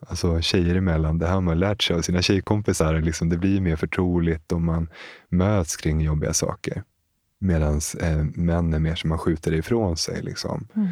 Alltså 0.00 0.40
tjejer 0.40 0.74
emellan, 0.74 1.18
det 1.18 1.26
har 1.26 1.40
man 1.40 1.58
lärt 1.58 1.82
sig 1.82 1.96
av 1.96 2.02
sina 2.02 2.22
tjejkompisar. 2.22 3.00
Liksom, 3.00 3.28
det 3.28 3.36
blir 3.36 3.60
mer 3.60 3.76
förtroligt 3.76 4.52
och 4.52 4.60
man 4.60 4.90
möts 5.28 5.76
kring 5.76 6.00
jobbiga 6.00 6.32
saker. 6.32 6.82
Medan 7.40 7.80
eh, 8.00 8.24
män 8.34 8.74
är 8.74 8.78
mer 8.78 8.94
som 8.94 9.08
man 9.08 9.18
skjuter 9.18 9.52
ifrån 9.52 9.96
sig. 9.96 10.22
Liksom. 10.22 10.68
Mm. 10.76 10.88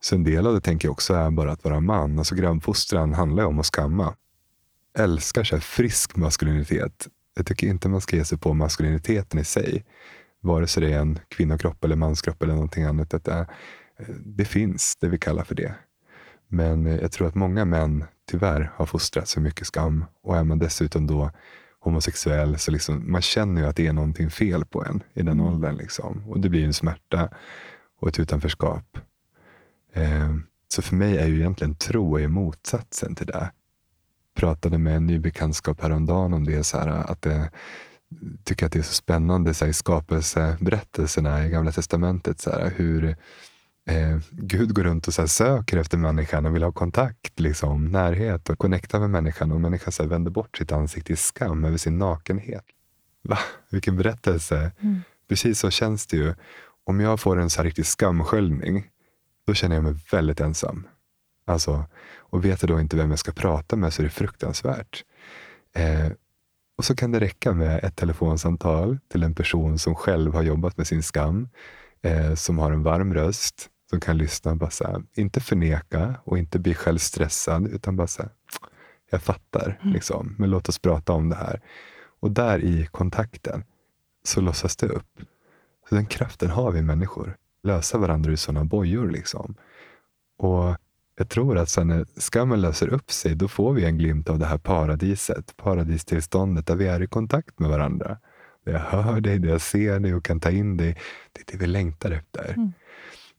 Så 0.00 0.14
en 0.14 0.24
del 0.24 0.46
av 0.46 0.54
det 0.54 0.60
tänker 0.60 0.88
jag 0.88 0.92
också 0.92 1.14
är 1.14 1.30
bara 1.30 1.52
att 1.52 1.64
vara 1.64 1.80
man. 1.80 2.18
Alltså 2.18 2.34
grannfostran 2.34 3.14
handlar 3.14 3.42
ju 3.42 3.46
om 3.46 3.58
att 3.58 3.66
skamma. 3.66 4.14
Älskar 4.98 5.44
så 5.44 5.60
frisk 5.60 6.16
maskulinitet. 6.16 7.08
Jag 7.36 7.46
tycker 7.46 7.66
inte 7.66 7.88
man 7.88 8.00
ska 8.00 8.16
ge 8.16 8.24
sig 8.24 8.38
på 8.38 8.54
maskuliniteten 8.54 9.40
i 9.40 9.44
sig 9.44 9.84
vare 10.44 10.66
sig 10.66 10.82
det 10.82 10.92
är 10.92 10.98
en 10.98 11.18
kvinnokropp 11.28 11.84
eller 11.84 11.96
manskropp 11.96 12.42
eller 12.42 12.54
någonting 12.54 12.84
annat. 12.84 13.10
Det, 13.10 13.46
det 14.24 14.44
finns, 14.44 14.96
det 15.00 15.08
vi 15.08 15.18
kallar 15.18 15.44
för 15.44 15.54
det. 15.54 15.74
Men 16.48 16.86
jag 16.86 17.12
tror 17.12 17.28
att 17.28 17.34
många 17.34 17.64
män 17.64 18.04
tyvärr 18.30 18.72
har 18.74 18.86
fostrats 18.86 19.34
för 19.34 19.40
mycket 19.40 19.66
skam. 19.66 20.04
Och 20.22 20.36
är 20.36 20.44
man 20.44 20.58
dessutom 20.58 21.06
då 21.06 21.30
homosexuell 21.80 22.58
så 22.58 22.70
liksom, 22.70 23.12
man 23.12 23.22
känner 23.22 23.60
ju 23.60 23.68
att 23.68 23.76
det 23.76 23.86
är 23.86 23.92
någonting 23.92 24.30
fel 24.30 24.64
på 24.64 24.84
en 24.84 25.02
i 25.14 25.22
den 25.22 25.40
mm. 25.40 25.46
åldern. 25.46 25.76
Liksom. 25.76 26.30
Och 26.30 26.40
det 26.40 26.48
blir 26.48 26.64
en 26.64 26.74
smärta 26.74 27.28
och 28.00 28.08
ett 28.08 28.18
utanförskap. 28.18 28.98
Eh, 29.92 30.34
så 30.68 30.82
för 30.82 30.96
mig 30.96 31.18
är 31.18 31.26
ju 31.26 31.36
egentligen 31.36 31.74
tro 31.74 32.18
är 32.18 32.28
motsatsen 32.28 33.14
till 33.14 33.26
det. 33.26 33.50
Pratade 34.34 34.78
med 34.78 34.96
en 34.96 35.06
ny 35.06 35.18
bekantskap 35.18 35.80
häromdagen 35.80 36.32
om 36.34 36.44
det, 36.44 36.64
så 36.64 36.78
här, 36.78 36.88
att 36.88 37.22
det, 37.22 37.50
tycker 38.44 38.66
att 38.66 38.72
det 38.72 38.78
är 38.78 38.82
så 38.82 38.94
spännande 38.94 39.54
så 39.54 39.64
här, 39.64 39.70
i 39.70 39.74
skapelseberättelserna 39.74 41.46
i 41.46 41.50
Gamla 41.50 41.72
Testamentet. 41.72 42.40
Så 42.40 42.50
här, 42.50 42.72
hur 42.76 43.16
eh, 43.86 44.18
Gud 44.30 44.74
går 44.74 44.82
runt 44.82 45.08
och 45.08 45.14
så 45.14 45.22
här, 45.22 45.26
söker 45.26 45.76
efter 45.76 45.98
människan 45.98 46.46
och 46.46 46.54
vill 46.54 46.62
ha 46.62 46.72
kontakt, 46.72 47.40
liksom, 47.40 47.84
närhet 47.84 48.50
och 48.50 48.58
connecta 48.58 49.00
med 49.00 49.10
människan. 49.10 49.52
Och 49.52 49.60
människan 49.60 49.92
så 49.92 50.02
här, 50.02 50.10
vänder 50.10 50.30
bort 50.30 50.56
sitt 50.56 50.72
ansikte 50.72 51.12
i 51.12 51.16
skam 51.16 51.64
över 51.64 51.76
sin 51.76 51.98
nakenhet. 51.98 52.64
Va? 53.22 53.38
Vilken 53.70 53.96
berättelse! 53.96 54.72
Mm. 54.80 55.02
Precis 55.28 55.58
så 55.58 55.70
känns 55.70 56.06
det 56.06 56.16
ju. 56.16 56.34
Om 56.86 57.00
jag 57.00 57.20
får 57.20 57.40
en 57.40 57.50
så 57.50 57.60
här 57.60 57.64
riktig 57.64 57.86
skamsköljning, 57.86 58.86
då 59.46 59.54
känner 59.54 59.76
jag 59.76 59.84
mig 59.84 59.94
väldigt 60.12 60.40
ensam. 60.40 60.86
Alltså, 61.46 61.84
och 62.16 62.44
vet 62.44 62.62
jag 62.62 62.70
då 62.70 62.80
inte 62.80 62.96
vem 62.96 63.10
jag 63.10 63.18
ska 63.18 63.32
prata 63.32 63.76
med 63.76 63.92
så 63.92 64.02
är 64.02 64.04
det 64.04 64.10
fruktansvärt. 64.10 65.04
Eh, 65.74 66.12
och 66.76 66.84
så 66.84 66.96
kan 66.96 67.12
det 67.12 67.20
räcka 67.20 67.52
med 67.52 67.84
ett 67.84 67.96
telefonsamtal 67.96 68.98
till 69.08 69.22
en 69.22 69.34
person 69.34 69.78
som 69.78 69.94
själv 69.94 70.34
har 70.34 70.42
jobbat 70.42 70.76
med 70.76 70.86
sin 70.86 71.02
skam, 71.02 71.48
eh, 72.02 72.34
som 72.34 72.58
har 72.58 72.72
en 72.72 72.82
varm 72.82 73.14
röst, 73.14 73.70
som 73.94 74.00
kan 74.00 74.18
lyssna 74.18 74.54
bara 74.54 74.70
här, 74.80 75.02
inte 75.14 75.40
förneka 75.40 76.14
och 76.24 76.38
inte 76.38 76.58
bli 76.58 76.74
själv 76.74 76.98
stressad, 76.98 77.66
utan 77.66 77.96
bara 77.96 78.06
så 78.06 78.22
här, 78.22 78.30
jag 79.10 79.22
fattar, 79.22 79.78
mm. 79.82 79.94
liksom, 79.94 80.34
men 80.38 80.50
låt 80.50 80.68
oss 80.68 80.78
prata 80.78 81.12
om 81.12 81.28
det 81.28 81.36
här. 81.36 81.60
Och 82.20 82.30
där 82.30 82.64
i 82.64 82.86
kontakten 82.86 83.64
så 84.24 84.40
låtsas 84.40 84.76
det 84.76 84.86
upp. 84.86 85.20
Så 85.88 85.94
den 85.94 86.06
kraften 86.06 86.50
har 86.50 86.72
vi 86.72 86.82
människor. 86.82 87.36
Lösa 87.62 87.98
varandra 87.98 88.32
ur 88.32 88.36
sådana 88.36 88.64
bojor. 88.64 89.10
Liksom. 89.10 89.54
Och 90.38 90.76
jag 91.16 91.28
tror 91.28 91.58
att 91.58 91.68
sen 91.68 91.88
när 91.88 92.06
skammen 92.20 92.60
löser 92.60 92.88
upp 92.88 93.10
sig, 93.10 93.34
då 93.34 93.48
får 93.48 93.72
vi 93.72 93.84
en 93.84 93.98
glimt 93.98 94.30
av 94.30 94.38
det 94.38 94.46
här 94.46 94.58
paradiset, 94.58 95.56
paradistillståndet 95.56 96.66
där 96.66 96.76
vi 96.76 96.86
är 96.86 97.02
i 97.02 97.06
kontakt 97.06 97.58
med 97.58 97.70
varandra. 97.70 98.18
Där 98.64 98.72
jag 98.72 98.80
hör 98.80 99.20
dig, 99.20 99.38
där 99.38 99.48
jag 99.48 99.60
ser 99.60 100.00
dig 100.00 100.14
och 100.14 100.24
kan 100.24 100.40
ta 100.40 100.50
in 100.50 100.76
dig. 100.76 100.96
Det 101.32 101.40
är 101.40 101.52
det 101.52 101.58
vi 101.58 101.66
längtar 101.66 102.10
efter. 102.10 102.54
Mm. 102.56 102.72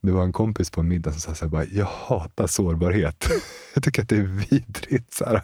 Det 0.06 0.12
var 0.12 0.24
en 0.24 0.32
kompis 0.32 0.70
på 0.70 0.80
en 0.80 0.88
middag 0.88 1.12
som 1.12 1.20
sa 1.20 1.34
så 1.34 1.44
här, 1.44 1.50
bara, 1.50 1.64
jag 1.64 1.86
hatar 1.86 2.46
sårbarhet. 2.46 3.28
jag 3.74 3.82
tycker 3.82 4.02
att 4.02 4.08
det 4.08 4.16
är 4.16 4.46
vidrigt. 4.50 5.14
Så 5.14 5.24
här. 5.24 5.42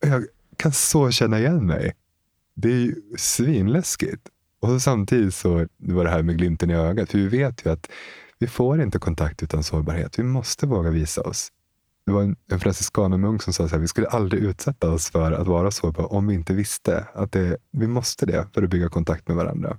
Jag 0.00 0.24
kan 0.56 0.72
så 0.72 1.10
känna 1.10 1.38
igen 1.38 1.66
mig. 1.66 1.94
Det 2.54 2.68
är 2.68 2.78
ju 2.78 2.94
svinläskigt. 3.16 4.28
Och 4.60 4.68
så 4.68 4.80
samtidigt 4.80 5.34
så 5.34 5.66
det 5.76 5.92
var 5.92 6.04
det 6.04 6.10
här 6.10 6.22
med 6.22 6.38
glimten 6.38 6.70
i 6.70 6.74
ögat. 6.74 7.10
För 7.10 7.18
vi 7.18 7.28
vet 7.28 7.66
ju 7.66 7.72
att 7.72 7.90
vi 8.38 8.46
får 8.46 8.82
inte 8.82 8.98
kontakt 8.98 9.42
utan 9.42 9.62
sårbarhet. 9.62 10.18
Vi 10.18 10.22
måste 10.22 10.66
våga 10.66 10.90
visa 10.90 11.20
oss. 11.20 11.48
Det 12.06 12.12
var 12.12 12.22
en, 12.22 12.36
en 12.50 12.60
franciskanermunk 12.60 13.42
som 13.42 13.52
sa 13.52 13.64
att 13.64 13.72
vi 13.72 13.88
skulle 13.88 14.08
aldrig 14.08 14.42
utsätta 14.42 14.90
oss 14.90 15.10
för 15.10 15.32
att 15.32 15.46
vara 15.46 15.70
sårbara 15.70 16.06
om 16.06 16.26
vi 16.26 16.34
inte 16.34 16.54
visste 16.54 17.06
att 17.14 17.32
det, 17.32 17.56
vi 17.70 17.86
måste 17.86 18.26
det 18.26 18.46
för 18.54 18.62
att 18.62 18.70
bygga 18.70 18.88
kontakt 18.88 19.28
med 19.28 19.36
varandra. 19.36 19.78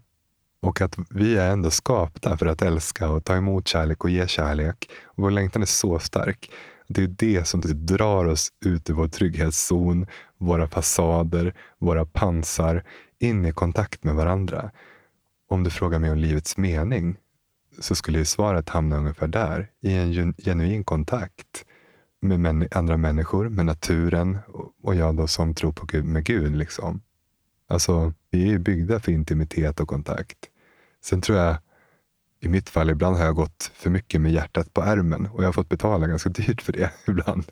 Och 0.61 0.81
att 0.81 0.97
vi 1.09 1.37
är 1.37 1.51
ändå 1.51 1.71
skapta 1.71 2.37
för 2.37 2.45
att 2.45 2.61
älska 2.61 3.09
och 3.09 3.25
ta 3.25 3.35
emot 3.35 3.67
kärlek 3.67 4.03
och 4.03 4.09
ge 4.09 4.27
kärlek. 4.27 4.89
Och 5.03 5.23
vår 5.23 5.31
längtan 5.31 5.61
är 5.61 5.65
så 5.65 5.99
stark. 5.99 6.51
Det 6.87 7.03
är 7.03 7.07
det 7.07 7.47
som 7.47 7.61
drar 7.65 8.25
oss 8.25 8.49
ut 8.65 8.89
ur 8.89 8.93
vår 8.93 9.07
trygghetszon, 9.07 10.07
våra 10.37 10.67
fasader, 10.67 11.53
våra 11.79 12.05
pansar, 12.05 12.83
in 13.19 13.45
i 13.45 13.51
kontakt 13.51 14.03
med 14.03 14.15
varandra. 14.15 14.71
Om 15.49 15.63
du 15.63 15.69
frågar 15.69 15.99
mig 15.99 16.11
om 16.11 16.17
livets 16.17 16.57
mening 16.57 17.15
så 17.79 17.95
skulle 17.95 18.25
svaret 18.25 18.69
hamna 18.69 18.97
ungefär 18.97 19.27
där. 19.27 19.69
I 19.81 19.93
en 19.93 20.33
genuin 20.33 20.83
kontakt 20.83 21.65
med 22.21 22.39
män, 22.39 22.67
andra 22.71 22.97
människor, 22.97 23.49
med 23.49 23.65
naturen 23.65 24.37
och 24.83 24.95
jag 24.95 25.15
då 25.15 25.27
som 25.27 25.55
tror 25.55 25.71
på 25.71 25.85
Gud, 25.85 26.05
med 26.05 26.25
Gud. 26.25 26.55
Liksom. 26.55 27.01
Alltså, 27.67 28.13
vi 28.31 28.43
är 28.43 28.47
ju 28.47 28.59
byggda 28.59 28.99
för 28.99 29.11
intimitet 29.11 29.79
och 29.79 29.87
kontakt. 29.87 30.37
Sen 31.03 31.21
tror 31.21 31.37
jag, 31.37 31.57
i 32.39 32.47
mitt 32.47 32.69
fall, 32.69 32.89
ibland 32.89 33.17
har 33.17 33.25
jag 33.25 33.35
gått 33.35 33.71
för 33.73 33.89
mycket 33.89 34.21
med 34.21 34.31
hjärtat 34.31 34.73
på 34.73 34.81
ärmen 34.81 35.25
och 35.25 35.43
jag 35.43 35.47
har 35.47 35.53
fått 35.53 35.69
betala 35.69 36.07
ganska 36.07 36.29
dyrt 36.29 36.61
för 36.61 36.73
det 36.73 36.91
ibland. 37.07 37.43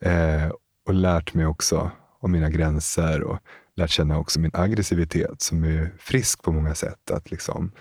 Eh, 0.00 0.52
och 0.86 0.94
lärt 0.94 1.34
mig 1.34 1.46
också 1.46 1.90
om 2.20 2.32
mina 2.32 2.50
gränser 2.50 3.22
och 3.22 3.38
lärt 3.76 3.90
känna 3.90 4.18
också 4.18 4.40
min 4.40 4.50
aggressivitet 4.54 5.42
som 5.42 5.64
är 5.64 5.90
frisk 5.98 6.42
på 6.42 6.52
många 6.52 6.74
sätt. 6.74 7.10
Att 7.10 7.30
liksom 7.30 7.72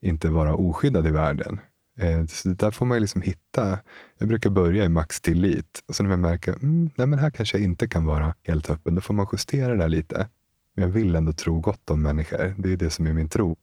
inte 0.00 0.28
vara 0.28 0.54
oskyddad 0.54 1.06
i 1.06 1.10
världen. 1.10 1.60
Eh, 1.98 2.26
så 2.26 2.48
där 2.48 2.70
får 2.70 2.86
man 2.86 3.00
liksom 3.00 3.22
hitta. 3.22 3.78
Jag 4.18 4.28
brukar 4.28 4.50
börja 4.50 4.84
i 4.84 4.88
max 4.88 5.20
tillit 5.20 5.84
och 5.88 5.94
sen 5.94 6.06
när 6.06 6.12
jag 6.12 6.18
märker 6.18 6.52
mm, 6.52 6.90
nej 6.94 7.06
men 7.06 7.18
här 7.18 7.30
kanske 7.30 7.56
jag 7.56 7.64
inte 7.64 7.88
kan 7.88 8.06
vara 8.06 8.34
helt 8.42 8.70
öppen, 8.70 8.94
då 8.94 9.00
får 9.00 9.14
man 9.14 9.26
justera 9.32 9.68
det 9.68 9.76
där 9.76 9.88
lite. 9.88 10.28
Men 10.74 10.84
jag 10.84 10.92
vill 10.92 11.16
ändå 11.16 11.32
tro 11.32 11.60
gott 11.60 11.90
om 11.90 12.02
människor. 12.02 12.54
Det 12.58 12.72
är 12.72 12.76
det 12.76 12.90
som 12.90 13.06
är 13.06 13.12
min 13.12 13.28
tro. 13.28 13.56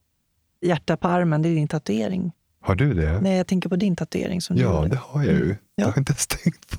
Hjärta 0.60 0.96
på 0.96 1.08
armen, 1.08 1.42
det 1.42 1.48
är 1.48 1.54
din 1.54 1.68
tatuering. 1.68 2.32
Har 2.60 2.74
du 2.74 2.94
det? 2.94 3.20
Nej, 3.20 3.36
jag 3.36 3.46
tänker 3.46 3.68
på 3.68 3.76
din 3.76 3.96
tatuering 3.96 4.40
som 4.40 4.56
du 4.56 4.62
Ja, 4.62 4.76
gjorde. 4.76 4.88
det 4.88 4.96
har 4.96 5.24
jag 5.24 5.32
ju. 5.34 5.42
Mm. 5.44 5.48
Det 5.48 5.58
Ja. 5.76 5.84
har 5.84 5.92
jag 5.92 5.98
inte 5.98 6.10
ens 6.12 6.26
tänkt 6.26 6.70
på. 6.70 6.76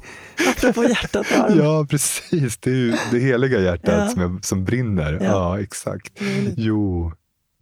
Apropå 0.50 0.84
hjärtat 0.84 1.28
på 1.36 1.42
armen. 1.44 1.58
Ja, 1.58 1.86
precis. 1.90 2.58
Det 2.58 2.70
är 2.70 2.76
ju 2.76 2.96
det 3.12 3.20
heliga 3.20 3.60
hjärtat 3.60 3.94
Ja. 4.00 4.08
som, 4.08 4.22
jag, 4.22 4.46
som 4.46 4.64
brinner. 4.66 5.14
Ja, 5.14 5.20
Ja. 5.24 5.60
exakt. 5.62 6.22
Roligt. 6.22 6.54
Jo, 6.58 7.12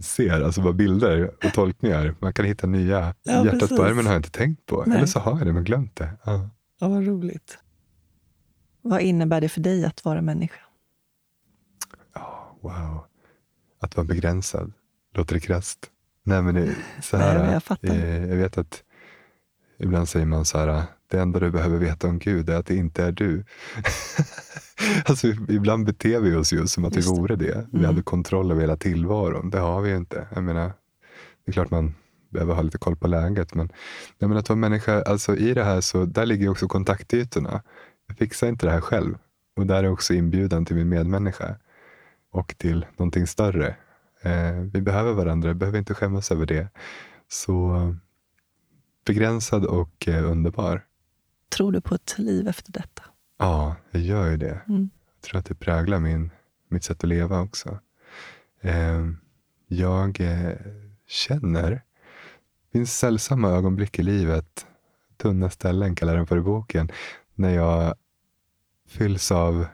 ser, 0.01 0.41
alltså 0.41 0.61
bara 0.61 0.73
bilder 0.73 1.31
och 1.45 1.53
tolkningar. 1.53 2.15
Man 2.19 2.33
kan 2.33 2.45
hitta 2.45 2.67
nya. 2.67 3.15
Ja, 3.23 3.43
Hjärtat 3.45 3.59
precis. 3.59 3.77
på 3.77 3.83
ärmen 3.85 4.05
har 4.05 4.13
jag 4.13 4.19
inte 4.19 4.31
tänkt 4.31 4.65
på. 4.65 4.83
Nej. 4.87 4.97
Eller 4.97 5.07
så 5.07 5.19
har 5.19 5.37
jag 5.37 5.47
det, 5.47 5.53
men 5.53 5.63
glömt 5.63 5.95
det. 5.95 6.09
Ja. 6.23 6.49
Ja, 6.79 6.87
vad 6.87 7.05
roligt. 7.07 7.57
Vad 8.81 9.01
innebär 9.01 9.41
det 9.41 9.49
för 9.49 9.61
dig 9.61 9.85
att 9.85 10.05
vara 10.05 10.21
människa? 10.21 10.59
Ja, 12.15 12.57
wow. 12.61 13.05
Att 13.81 13.95
vara 13.97 14.07
begränsad. 14.07 14.73
Låter 15.15 15.33
det 15.33 15.39
krasst? 15.39 15.79
Nej, 16.27 16.41
men 16.41 16.55
det 16.55 16.75
så 17.01 17.17
Nej, 17.17 17.27
här. 17.27 17.43
men 17.43 17.53
jag 17.53 17.63
fattar. 17.63 17.87
eh, 17.89 18.25
jag 18.29 18.35
vet 18.35 18.57
att 18.57 18.83
ibland 19.79 20.09
säger 20.09 20.25
man 20.25 20.45
så 20.45 20.57
här. 20.57 20.83
Det 21.07 21.19
enda 21.19 21.39
du 21.39 21.51
behöver 21.51 21.77
veta 21.77 22.07
om 22.07 22.19
Gud 22.19 22.49
är 22.49 22.55
att 22.57 22.65
det 22.65 22.75
inte 22.75 23.03
är 23.03 23.11
du. 23.11 23.43
alltså, 25.05 25.27
ibland 25.49 25.85
beter 25.85 26.19
vi 26.19 26.35
oss 26.35 26.53
ju 26.53 26.67
som 26.67 26.85
att 26.85 26.95
Just 26.95 27.07
vi 27.09 27.13
det. 27.15 27.19
vore 27.21 27.35
det. 27.35 27.67
Vi 27.71 27.77
Mm. 27.77 27.85
hade 27.85 28.01
kontroll 28.01 28.51
över 28.51 28.61
hela 28.61 28.77
tillvaron. 28.77 29.49
Det 29.49 29.59
har 29.59 29.81
vi 29.81 29.89
ju 29.89 29.97
inte. 29.97 30.27
Jag 30.35 30.43
menar, 30.43 30.63
det 31.45 31.51
är 31.51 31.53
klart 31.53 31.71
man 31.71 31.95
behöver 32.29 32.53
ha 32.53 32.61
lite 32.61 32.77
koll 32.77 32.95
på 32.95 33.07
läget. 33.07 33.53
Men, 33.53 33.67
nej, 34.19 34.27
men 34.29 34.37
att 34.37 34.49
vara 34.49 34.57
människa, 34.59 35.01
alltså 35.01 35.35
i 35.35 35.53
det 35.53 35.63
här 35.63 35.81
så 35.81 36.05
där 36.05 36.25
ligger 36.25 36.49
också 36.49 36.67
kontaktytorna. 36.67 37.61
Jag 38.07 38.17
fixar 38.17 38.47
inte 38.47 38.65
det 38.65 38.71
här 38.71 38.81
själv. 38.81 39.17
Och 39.57 39.65
där 39.65 39.83
är 39.83 39.89
också 39.91 40.13
inbjudan 40.13 40.65
till 40.65 40.75
min 40.75 40.89
medmänniska. 40.89 41.55
Och 42.31 42.55
till 42.57 42.85
någonting 42.97 43.27
större. 43.27 43.75
Eh, 44.25 44.53
vi 44.73 44.81
behöver 44.81 45.13
varandra, 45.13 45.49
vi 45.49 45.55
behöver 45.55 45.79
inte 45.79 45.93
skämmas 45.93 46.31
över 46.31 46.45
det. 46.45 46.67
Så 47.27 47.95
begränsad 49.05 49.65
och 49.65 50.07
eh, 50.07 50.31
underbar. 50.31 50.85
Tror 51.49 51.71
du 51.71 51.81
på 51.81 51.95
ett 51.95 52.15
liv 52.17 52.47
efter 52.47 52.71
detta? 52.71 53.03
Ja, 53.37 53.75
jag 53.91 54.01
gör 54.01 54.31
ju 54.31 54.37
det. 54.37 54.61
Mm. 54.67 54.89
Jag 55.15 55.21
tror 55.21 55.39
att 55.39 55.45
det 55.45 55.55
präglar 55.55 55.99
min, 55.99 56.31
mitt 56.67 56.83
sätt 56.83 57.03
att 57.03 57.09
leva 57.09 57.41
också. 57.41 57.79
Eh, 58.61 59.05
jag 59.67 60.19
känner, 61.07 61.71
det 61.71 62.71
finns 62.71 62.97
sällsamma 62.97 63.49
ögonblick 63.49 63.99
i 63.99 64.03
livet, 64.03 64.67
tunna 65.17 65.49
ställen 65.49 65.95
kallar 65.95 66.15
den 66.15 66.27
för 66.27 66.37
i 66.37 66.41
boken, 66.41 66.91
när 67.35 67.49
jag 67.49 67.95
fylls 68.87 69.31
av 69.31 69.65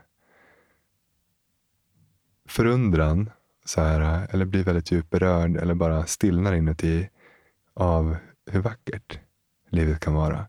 förundran, 2.48 3.30
så 3.66 3.82
här, 3.82 4.28
eller 4.32 4.46
blir 4.46 4.64
väldigt 4.64 4.92
djupt 4.92 5.10
berörd 5.10 5.58
eller 5.58 5.74
bara 5.74 6.06
stillnar 6.06 6.54
inuti 6.54 7.10
av 7.74 8.18
hur 8.52 8.60
vackert 8.60 9.20
livet 9.70 10.00
kan 10.00 10.14
vara. 10.14 10.48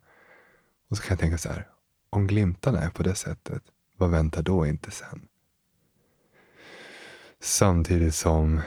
Och 0.91 0.97
så 0.97 1.03
kan 1.03 1.15
jag 1.15 1.21
tänka 1.21 1.39
så 1.39 1.49
här, 1.49 1.69
om 2.11 2.27
glimtarna 2.27 2.81
är 2.81 2.91
på 2.91 3.03
det 3.03 3.15
sättet, 3.15 3.63
vad 3.97 4.11
väntar 4.11 4.43
då 4.43 4.67
inte 4.67 4.91
sen? 4.91 5.29
Samtidigt 7.41 8.15
som 8.15 8.61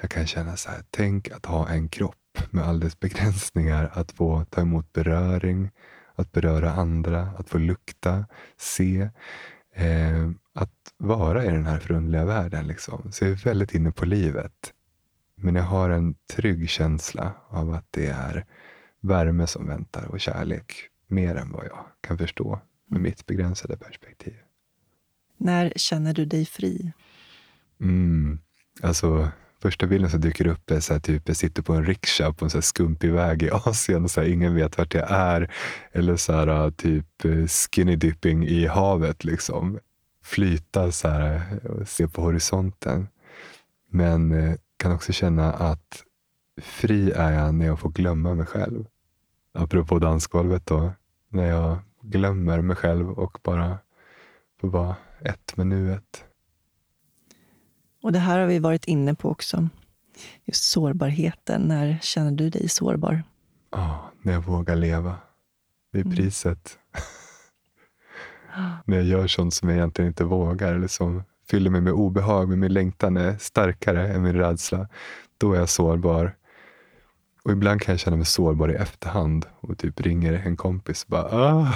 jag 0.00 0.10
kan 0.10 0.26
känna 0.26 0.56
så 0.56 0.70
här, 0.70 0.84
tänk 0.90 1.30
att 1.30 1.46
ha 1.46 1.68
en 1.68 1.88
kropp 1.88 2.38
med 2.50 2.64
all 2.64 2.80
dess 2.80 3.00
begränsningar, 3.00 3.90
att 3.92 4.12
få 4.12 4.44
ta 4.50 4.60
emot 4.60 4.92
beröring, 4.92 5.70
att 6.14 6.32
beröra 6.32 6.72
andra, 6.72 7.20
att 7.38 7.48
få 7.48 7.58
lukta, 7.58 8.26
se, 8.56 9.08
eh, 9.74 10.30
vara 11.02 11.44
i 11.44 11.48
den 11.48 11.66
här 11.66 11.78
förundliga 11.78 12.24
världen. 12.24 12.66
Liksom. 12.66 13.12
Så 13.12 13.24
jag 13.24 13.32
är 13.32 13.36
väldigt 13.36 13.74
inne 13.74 13.92
på 13.92 14.04
livet. 14.04 14.72
Men 15.36 15.54
jag 15.54 15.62
har 15.62 15.90
en 15.90 16.14
trygg 16.36 16.68
känsla 16.68 17.32
av 17.48 17.70
att 17.70 17.86
det 17.90 18.06
är 18.06 18.44
värme 19.00 19.46
som 19.46 19.66
väntar 19.66 20.04
och 20.04 20.20
kärlek, 20.20 20.74
mer 21.06 21.34
än 21.34 21.52
vad 21.52 21.64
jag 21.64 21.84
kan 22.00 22.18
förstå 22.18 22.60
med 22.90 23.00
mitt 23.00 23.26
begränsade 23.26 23.76
perspektiv. 23.76 24.34
När 25.36 25.72
känner 25.76 26.14
du 26.14 26.24
dig 26.24 26.46
fri? 26.46 26.92
Mm. 27.80 28.38
Alltså, 28.82 29.28
första 29.62 29.86
bilden 29.86 30.10
som 30.10 30.20
dyker 30.20 30.46
upp 30.46 30.70
är 30.70 30.80
så 30.80 30.92
här, 30.92 31.00
typ, 31.00 31.22
jag 31.28 31.36
sitter 31.36 31.62
på 31.62 31.72
en 31.72 31.86
rikscha 31.86 32.32
på 32.32 32.44
en 32.44 32.50
så 32.50 32.56
här 32.56 32.62
skumpig 32.62 33.12
väg 33.12 33.42
i 33.42 33.50
Asien 33.50 34.04
och 34.04 34.10
så 34.10 34.20
här, 34.20 34.28
ingen 34.28 34.54
vet 34.54 34.78
vart 34.78 34.94
jag 34.94 35.10
är. 35.10 35.50
Eller 35.92 36.16
så 36.16 36.32
här, 36.32 36.70
typ 36.70 37.24
eh, 37.24 37.46
skinny 37.46 37.96
dipping 37.96 38.46
i 38.46 38.66
havet. 38.66 39.24
Liksom. 39.24 39.78
Flyta 40.22 40.92
så 40.92 41.08
här, 41.08 41.60
och 41.66 41.88
se 41.88 42.08
på 42.08 42.22
horisonten. 42.22 43.08
Men 43.90 44.32
eh, 44.32 44.54
kan 44.76 44.92
också 44.92 45.12
känna 45.12 45.52
att 45.52 46.04
fri 46.62 47.10
är 47.10 47.30
jag 47.32 47.54
när 47.54 47.66
jag 47.66 47.80
får 47.80 47.90
glömma 47.90 48.34
mig 48.34 48.46
själv. 48.46 48.84
Apropå 49.54 49.98
dansgolvet 49.98 50.66
då. 50.66 50.92
När 51.28 51.44
jag 51.48 51.78
glömmer 52.02 52.60
mig 52.60 52.76
själv 52.76 53.10
och 53.10 53.38
bara 53.42 53.78
får 54.60 54.68
vara 54.68 54.96
ett 55.20 55.56
med 55.56 55.66
nuet. 55.66 56.24
Och 58.02 58.12
det 58.12 58.18
här 58.18 58.38
har 58.38 58.46
vi 58.46 58.58
varit 58.58 58.84
inne 58.84 59.14
på 59.14 59.30
också. 59.30 59.68
Just 60.44 60.64
sårbarheten. 60.64 61.62
När 61.62 61.98
känner 62.02 62.30
du 62.32 62.50
dig 62.50 62.68
sårbar? 62.68 63.22
Ja, 63.70 64.10
när 64.22 64.32
jag 64.32 64.40
vågar 64.40 64.76
leva. 64.76 65.16
Det 65.92 65.98
är 65.98 66.04
Mm. 66.04 66.16
priset. 66.16 66.78
När 68.84 68.96
jag 68.96 69.06
gör 69.06 69.26
sånt 69.26 69.54
som 69.54 69.68
jag 69.68 69.78
egentligen 69.78 70.08
inte 70.08 70.24
vågar 70.24 70.74
eller 70.74 70.88
som 70.88 71.22
fyller 71.50 71.70
mig 71.70 71.80
med 71.80 71.92
obehag, 71.92 72.48
men 72.48 72.60
min 72.60 72.72
längtan 72.72 73.16
är 73.16 73.36
starkare 73.36 74.08
än 74.08 74.22
min 74.22 74.34
rädsla. 74.34 74.88
Då 75.38 75.52
är 75.52 75.58
jag 75.58 75.68
sårbar. 75.68 76.36
Och 77.44 77.52
ibland 77.52 77.80
kan 77.80 77.92
jag 77.92 78.00
känna 78.00 78.16
mig 78.16 78.26
sårbar 78.26 78.68
i 78.70 78.74
efterhand 78.74 79.46
och 79.60 79.78
typ 79.78 80.00
ringer 80.00 80.32
en 80.32 80.56
kompis 80.56 81.04
och 81.04 81.10
bara 81.10 81.22
ah! 81.22 81.74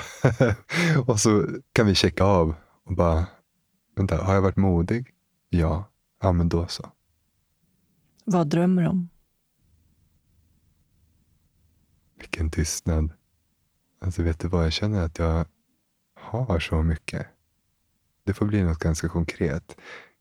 Och 1.06 1.20
så 1.20 1.46
kan 1.72 1.86
vi 1.86 1.94
checka 1.94 2.24
av 2.24 2.54
och 2.84 2.94
bara, 2.94 3.26
vänta, 3.96 4.24
har 4.24 4.34
jag 4.34 4.42
varit 4.42 4.56
modig? 4.56 5.10
Ja, 5.48 5.84
ja 6.22 6.32
men 6.32 6.48
då 6.48 6.66
så. 6.66 6.90
Vad 8.24 8.46
drömmer 8.46 8.82
du 8.82 8.88
om? 8.88 9.08
Vilken 12.18 12.50
tystnad. 12.50 13.12
Alltså 14.00 14.22
vet 14.22 14.40
du 14.40 14.48
vad, 14.48 14.64
jag 14.64 14.72
känner 14.72 15.04
att 15.04 15.18
jag 15.18 15.46
har 16.26 16.58
så 16.58 16.82
mycket. 16.82 17.26
Det 18.24 18.34
får 18.34 18.46
bli 18.46 18.62
något 18.62 18.78
ganska 18.78 19.08
konkret. 19.08 19.76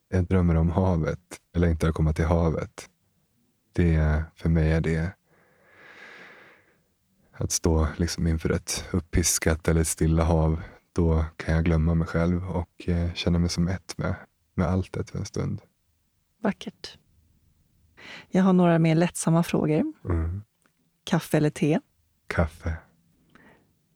Jag 0.09 0.25
drömmer 0.25 0.55
om 0.55 0.69
havet. 0.69 1.19
Jag 1.51 1.59
längtar 1.59 1.89
att 1.89 1.95
komma 1.95 2.13
till 2.13 2.25
havet. 2.25 2.89
Det, 3.73 4.23
för 4.35 4.49
mig 4.49 4.71
är 4.71 4.81
det 4.81 5.11
att 7.31 7.51
stå 7.51 7.87
liksom 7.97 8.27
inför 8.27 8.49
ett 8.49 8.87
uppiskat 8.91 9.67
eller 9.67 9.81
ett 9.81 9.87
stilla 9.87 10.23
hav. 10.23 10.61
Då 10.93 11.25
kan 11.37 11.55
jag 11.55 11.65
glömma 11.65 11.95
mig 11.95 12.07
själv 12.07 12.49
och 12.49 12.89
eh, 12.89 13.13
känna 13.13 13.39
mig 13.39 13.49
som 13.49 13.67
ett 13.67 13.97
med, 13.97 14.15
med 14.53 14.67
alltet 14.67 15.09
för 15.09 15.19
en 15.19 15.25
stund. 15.25 15.61
Vackert. 16.41 16.97
Jag 18.29 18.43
har 18.43 18.53
några 18.53 18.79
mer 18.79 18.95
lättsamma 18.95 19.43
frågor. 19.43 19.93
Mm. 20.05 20.41
Kaffe 21.03 21.37
eller 21.37 21.49
te? 21.49 21.79
Kaffe. 22.27 22.77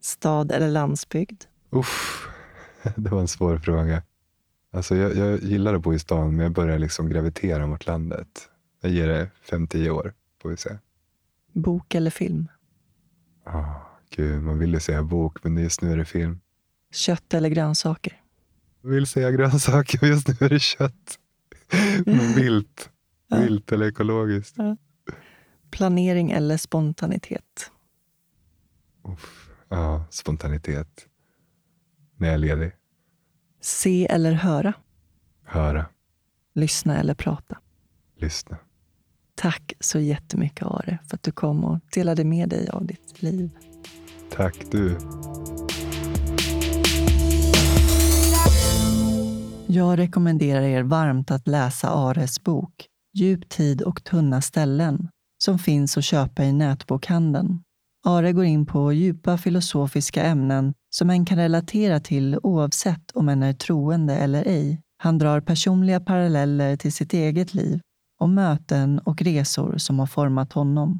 Stad 0.01 0.51
eller 0.51 0.68
landsbygd? 0.70 1.43
Uff, 1.70 2.28
det 2.95 3.09
var 3.09 3.20
en 3.20 3.28
svår 3.28 3.57
fråga. 3.57 4.03
Alltså 4.72 4.95
jag, 4.95 5.15
jag 5.15 5.39
gillar 5.43 5.74
att 5.74 5.82
bo 5.82 5.93
i 5.93 5.99
stan, 5.99 6.36
men 6.36 6.43
jag 6.43 6.51
börjar 6.51 6.80
liksom 6.80 7.09
gravitera 7.09 7.67
mot 7.67 7.86
landet. 7.86 8.49
Jag 8.82 8.91
ger 8.91 9.07
det 9.07 9.30
fem 9.41 9.67
tio 9.67 9.91
år, 9.91 10.13
får 10.41 10.49
vi 10.49 10.57
se. 10.57 10.78
Bok 11.53 11.95
eller 11.95 12.11
film? 12.11 12.47
Ah, 13.43 13.74
gud, 14.09 14.43
man 14.43 14.59
vill 14.59 14.74
ju 14.74 14.80
säga 14.80 15.03
bok, 15.03 15.43
men 15.43 15.57
just 15.57 15.82
nu 15.82 15.91
är 15.91 15.97
det 15.97 16.05
film. 16.05 16.39
Kött 16.91 17.34
eller 17.34 17.49
grönsaker? 17.49 18.22
Jag 18.82 18.89
vill 18.89 19.07
säga 19.07 19.32
grönsaker, 19.32 19.99
men 20.01 20.09
just 20.09 20.28
nu 20.28 20.36
är 20.39 20.49
det 20.49 20.59
kött. 20.59 21.20
Men 22.05 22.34
vilt. 22.36 22.89
Ja. 23.28 23.38
Vilt 23.38 23.72
eller 23.72 23.88
ekologiskt. 23.88 24.55
Planering 25.72 26.32
eller 26.32 26.57
spontanitet? 26.57 27.72
Uff. 29.03 29.49
Ja, 29.70 30.05
spontanitet. 30.09 31.07
När 32.20 32.28
jag 32.28 32.34
är 32.34 32.38
ledig. 32.38 32.72
Se 33.61 34.05
eller 34.07 34.32
höra? 34.32 34.74
Höra, 35.45 35.86
Lyssna 36.55 36.97
eller 36.99 37.13
prata? 37.13 37.57
lyssna. 38.17 38.57
Tack 39.36 39.74
så 39.80 39.99
jättemycket 39.99 40.65
Are 40.67 40.97
för 41.07 41.15
att 41.15 41.24
du 41.24 41.32
kom 41.32 41.63
och 41.63 41.80
delade 41.93 42.24
med 42.24 42.49
dig 42.49 42.70
av 42.70 42.86
ditt 42.86 43.22
liv. 43.22 43.49
Tack 44.32 44.55
du. 44.72 44.97
Jag 49.67 49.99
rekommenderar 49.99 50.61
er 50.61 50.84
varmt 50.84 51.32
att 51.32 51.47
läsa 51.47 51.89
Ares 51.89 52.43
bok 52.43 52.86
Djup 53.13 53.49
tid 53.49 53.82
och 53.82 54.03
tunna 54.03 54.41
ställen 54.41 55.09
som 55.43 55.59
finns 55.59 55.97
att 55.97 56.03
köpa 56.03 56.43
i 56.43 56.53
nätbokhandeln. 56.53 57.63
Are 58.06 58.34
går 58.34 58.45
in 58.45 58.66
på 58.66 58.93
djupa 58.93 59.38
filosofiska 59.38 60.24
ämnen 60.24 60.74
som 60.89 61.10
en 61.10 61.26
kan 61.26 61.38
relatera 61.38 62.00
till 62.00 62.39
oavsett 62.43 63.12
om 63.12 63.30
en 63.30 63.43
är 63.43 63.54
troende 63.54 64.16
eller 64.16 64.47
ej. 64.47 64.82
Han 64.97 65.18
drar 65.18 65.41
personliga 65.41 66.00
paralleller 66.00 66.78
till 66.78 66.93
sitt 66.93 67.14
eget 67.14 67.54
liv 67.54 67.80
och 68.20 68.30
möten 68.30 69.00
och 69.00 69.22
resor 69.22 69.78
som 69.78 70.00
har 70.00 70.08
format 70.08 70.54
honom. 70.54 71.00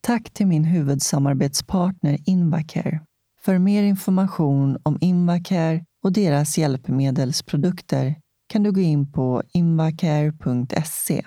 Tack 0.00 0.30
till 0.30 0.46
min 0.46 0.64
huvudsamarbetspartner 0.64 2.18
Invacare. 2.26 3.00
För 3.40 3.58
mer 3.58 3.82
information 3.82 4.78
om 4.82 4.98
Invacare 5.00 5.84
och 6.02 6.12
deras 6.12 6.58
hjälpmedelsprodukter 6.58 8.14
kan 8.48 8.62
du 8.62 8.72
gå 8.72 8.80
in 8.80 9.12
på 9.12 9.42
invacare.se. 9.52 11.24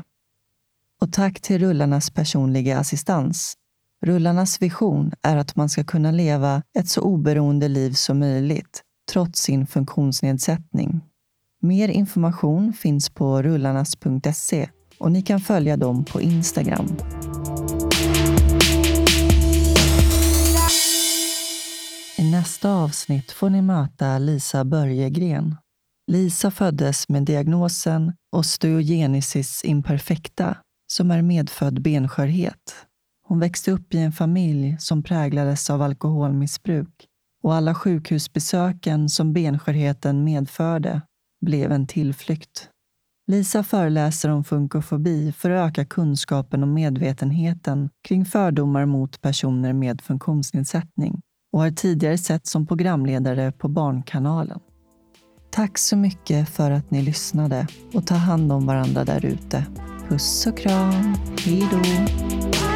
Och 1.01 1.13
tack 1.13 1.41
till 1.41 1.59
Rullarnas 1.59 2.11
personliga 2.11 2.79
assistans. 2.79 3.53
Rullarnas 4.05 4.61
vision 4.61 5.11
är 5.21 5.37
att 5.37 5.55
man 5.55 5.69
ska 5.69 5.83
kunna 5.83 6.11
leva 6.11 6.63
ett 6.79 6.89
så 6.89 7.01
oberoende 7.01 7.67
liv 7.67 7.91
som 7.91 8.19
möjligt 8.19 8.81
trots 9.11 9.41
sin 9.41 9.67
funktionsnedsättning. 9.67 11.01
Mer 11.61 11.89
information 11.89 12.73
finns 12.73 13.09
på 13.09 13.41
rullarnas.se 13.41 14.69
och 14.97 15.11
ni 15.11 15.21
kan 15.21 15.39
följa 15.39 15.77
dem 15.77 16.05
på 16.05 16.21
Instagram. 16.21 16.87
I 22.17 22.31
nästa 22.31 22.71
avsnitt 22.71 23.31
får 23.31 23.49
ni 23.49 23.61
möta 23.61 24.17
Lisa 24.17 24.65
Börjegren. 24.65 25.55
Lisa 26.11 26.51
föddes 26.51 27.09
med 27.09 27.23
diagnosen 27.23 28.13
osteogenesis 28.35 29.65
imperfecta 29.65 30.57
som 30.87 31.11
är 31.11 31.21
medfödd 31.21 31.81
benskörhet. 31.81 32.88
Hon 33.29 33.39
växte 33.39 33.71
upp 33.71 33.93
i 33.93 33.97
en 33.97 34.11
familj 34.11 34.75
som 34.79 35.03
präglades 35.03 35.69
av 35.69 35.81
alkoholmissbruk 35.81 37.07
och 37.43 37.55
alla 37.55 37.75
sjukhusbesöken 37.75 39.09
som 39.09 39.33
benskörheten 39.33 40.23
medförde 40.23 41.01
blev 41.45 41.71
en 41.71 41.87
tillflykt. 41.87 42.69
Lisa 43.27 43.63
föreläser 43.63 44.29
om 44.29 44.43
funkofobi 44.43 45.31
för 45.31 45.49
att 45.49 45.69
öka 45.69 45.85
kunskapen 45.85 46.63
och 46.63 46.69
medvetenheten 46.69 47.89
kring 48.07 48.25
fördomar 48.25 48.85
mot 48.85 49.21
personer 49.21 49.73
med 49.73 50.01
funktionsnedsättning 50.01 51.21
och 51.53 51.59
har 51.59 51.71
tidigare 51.71 52.17
sett 52.17 52.47
som 52.47 52.67
programledare 52.67 53.51
på 53.51 53.67
Barnkanalen. 53.67 54.59
Tack 55.51 55.77
så 55.77 55.95
mycket 55.95 56.49
för 56.49 56.71
att 56.71 56.91
ni 56.91 57.01
lyssnade 57.01 57.67
och 57.93 58.07
ta 58.07 58.15
hand 58.15 58.51
om 58.51 58.65
varandra 58.65 59.03
där 59.05 59.25
ute. 59.25 59.65
Puss 60.07 60.47
och 60.47 60.57
kram. 60.57 61.15
Hej 61.45 61.67
då! 61.71 62.68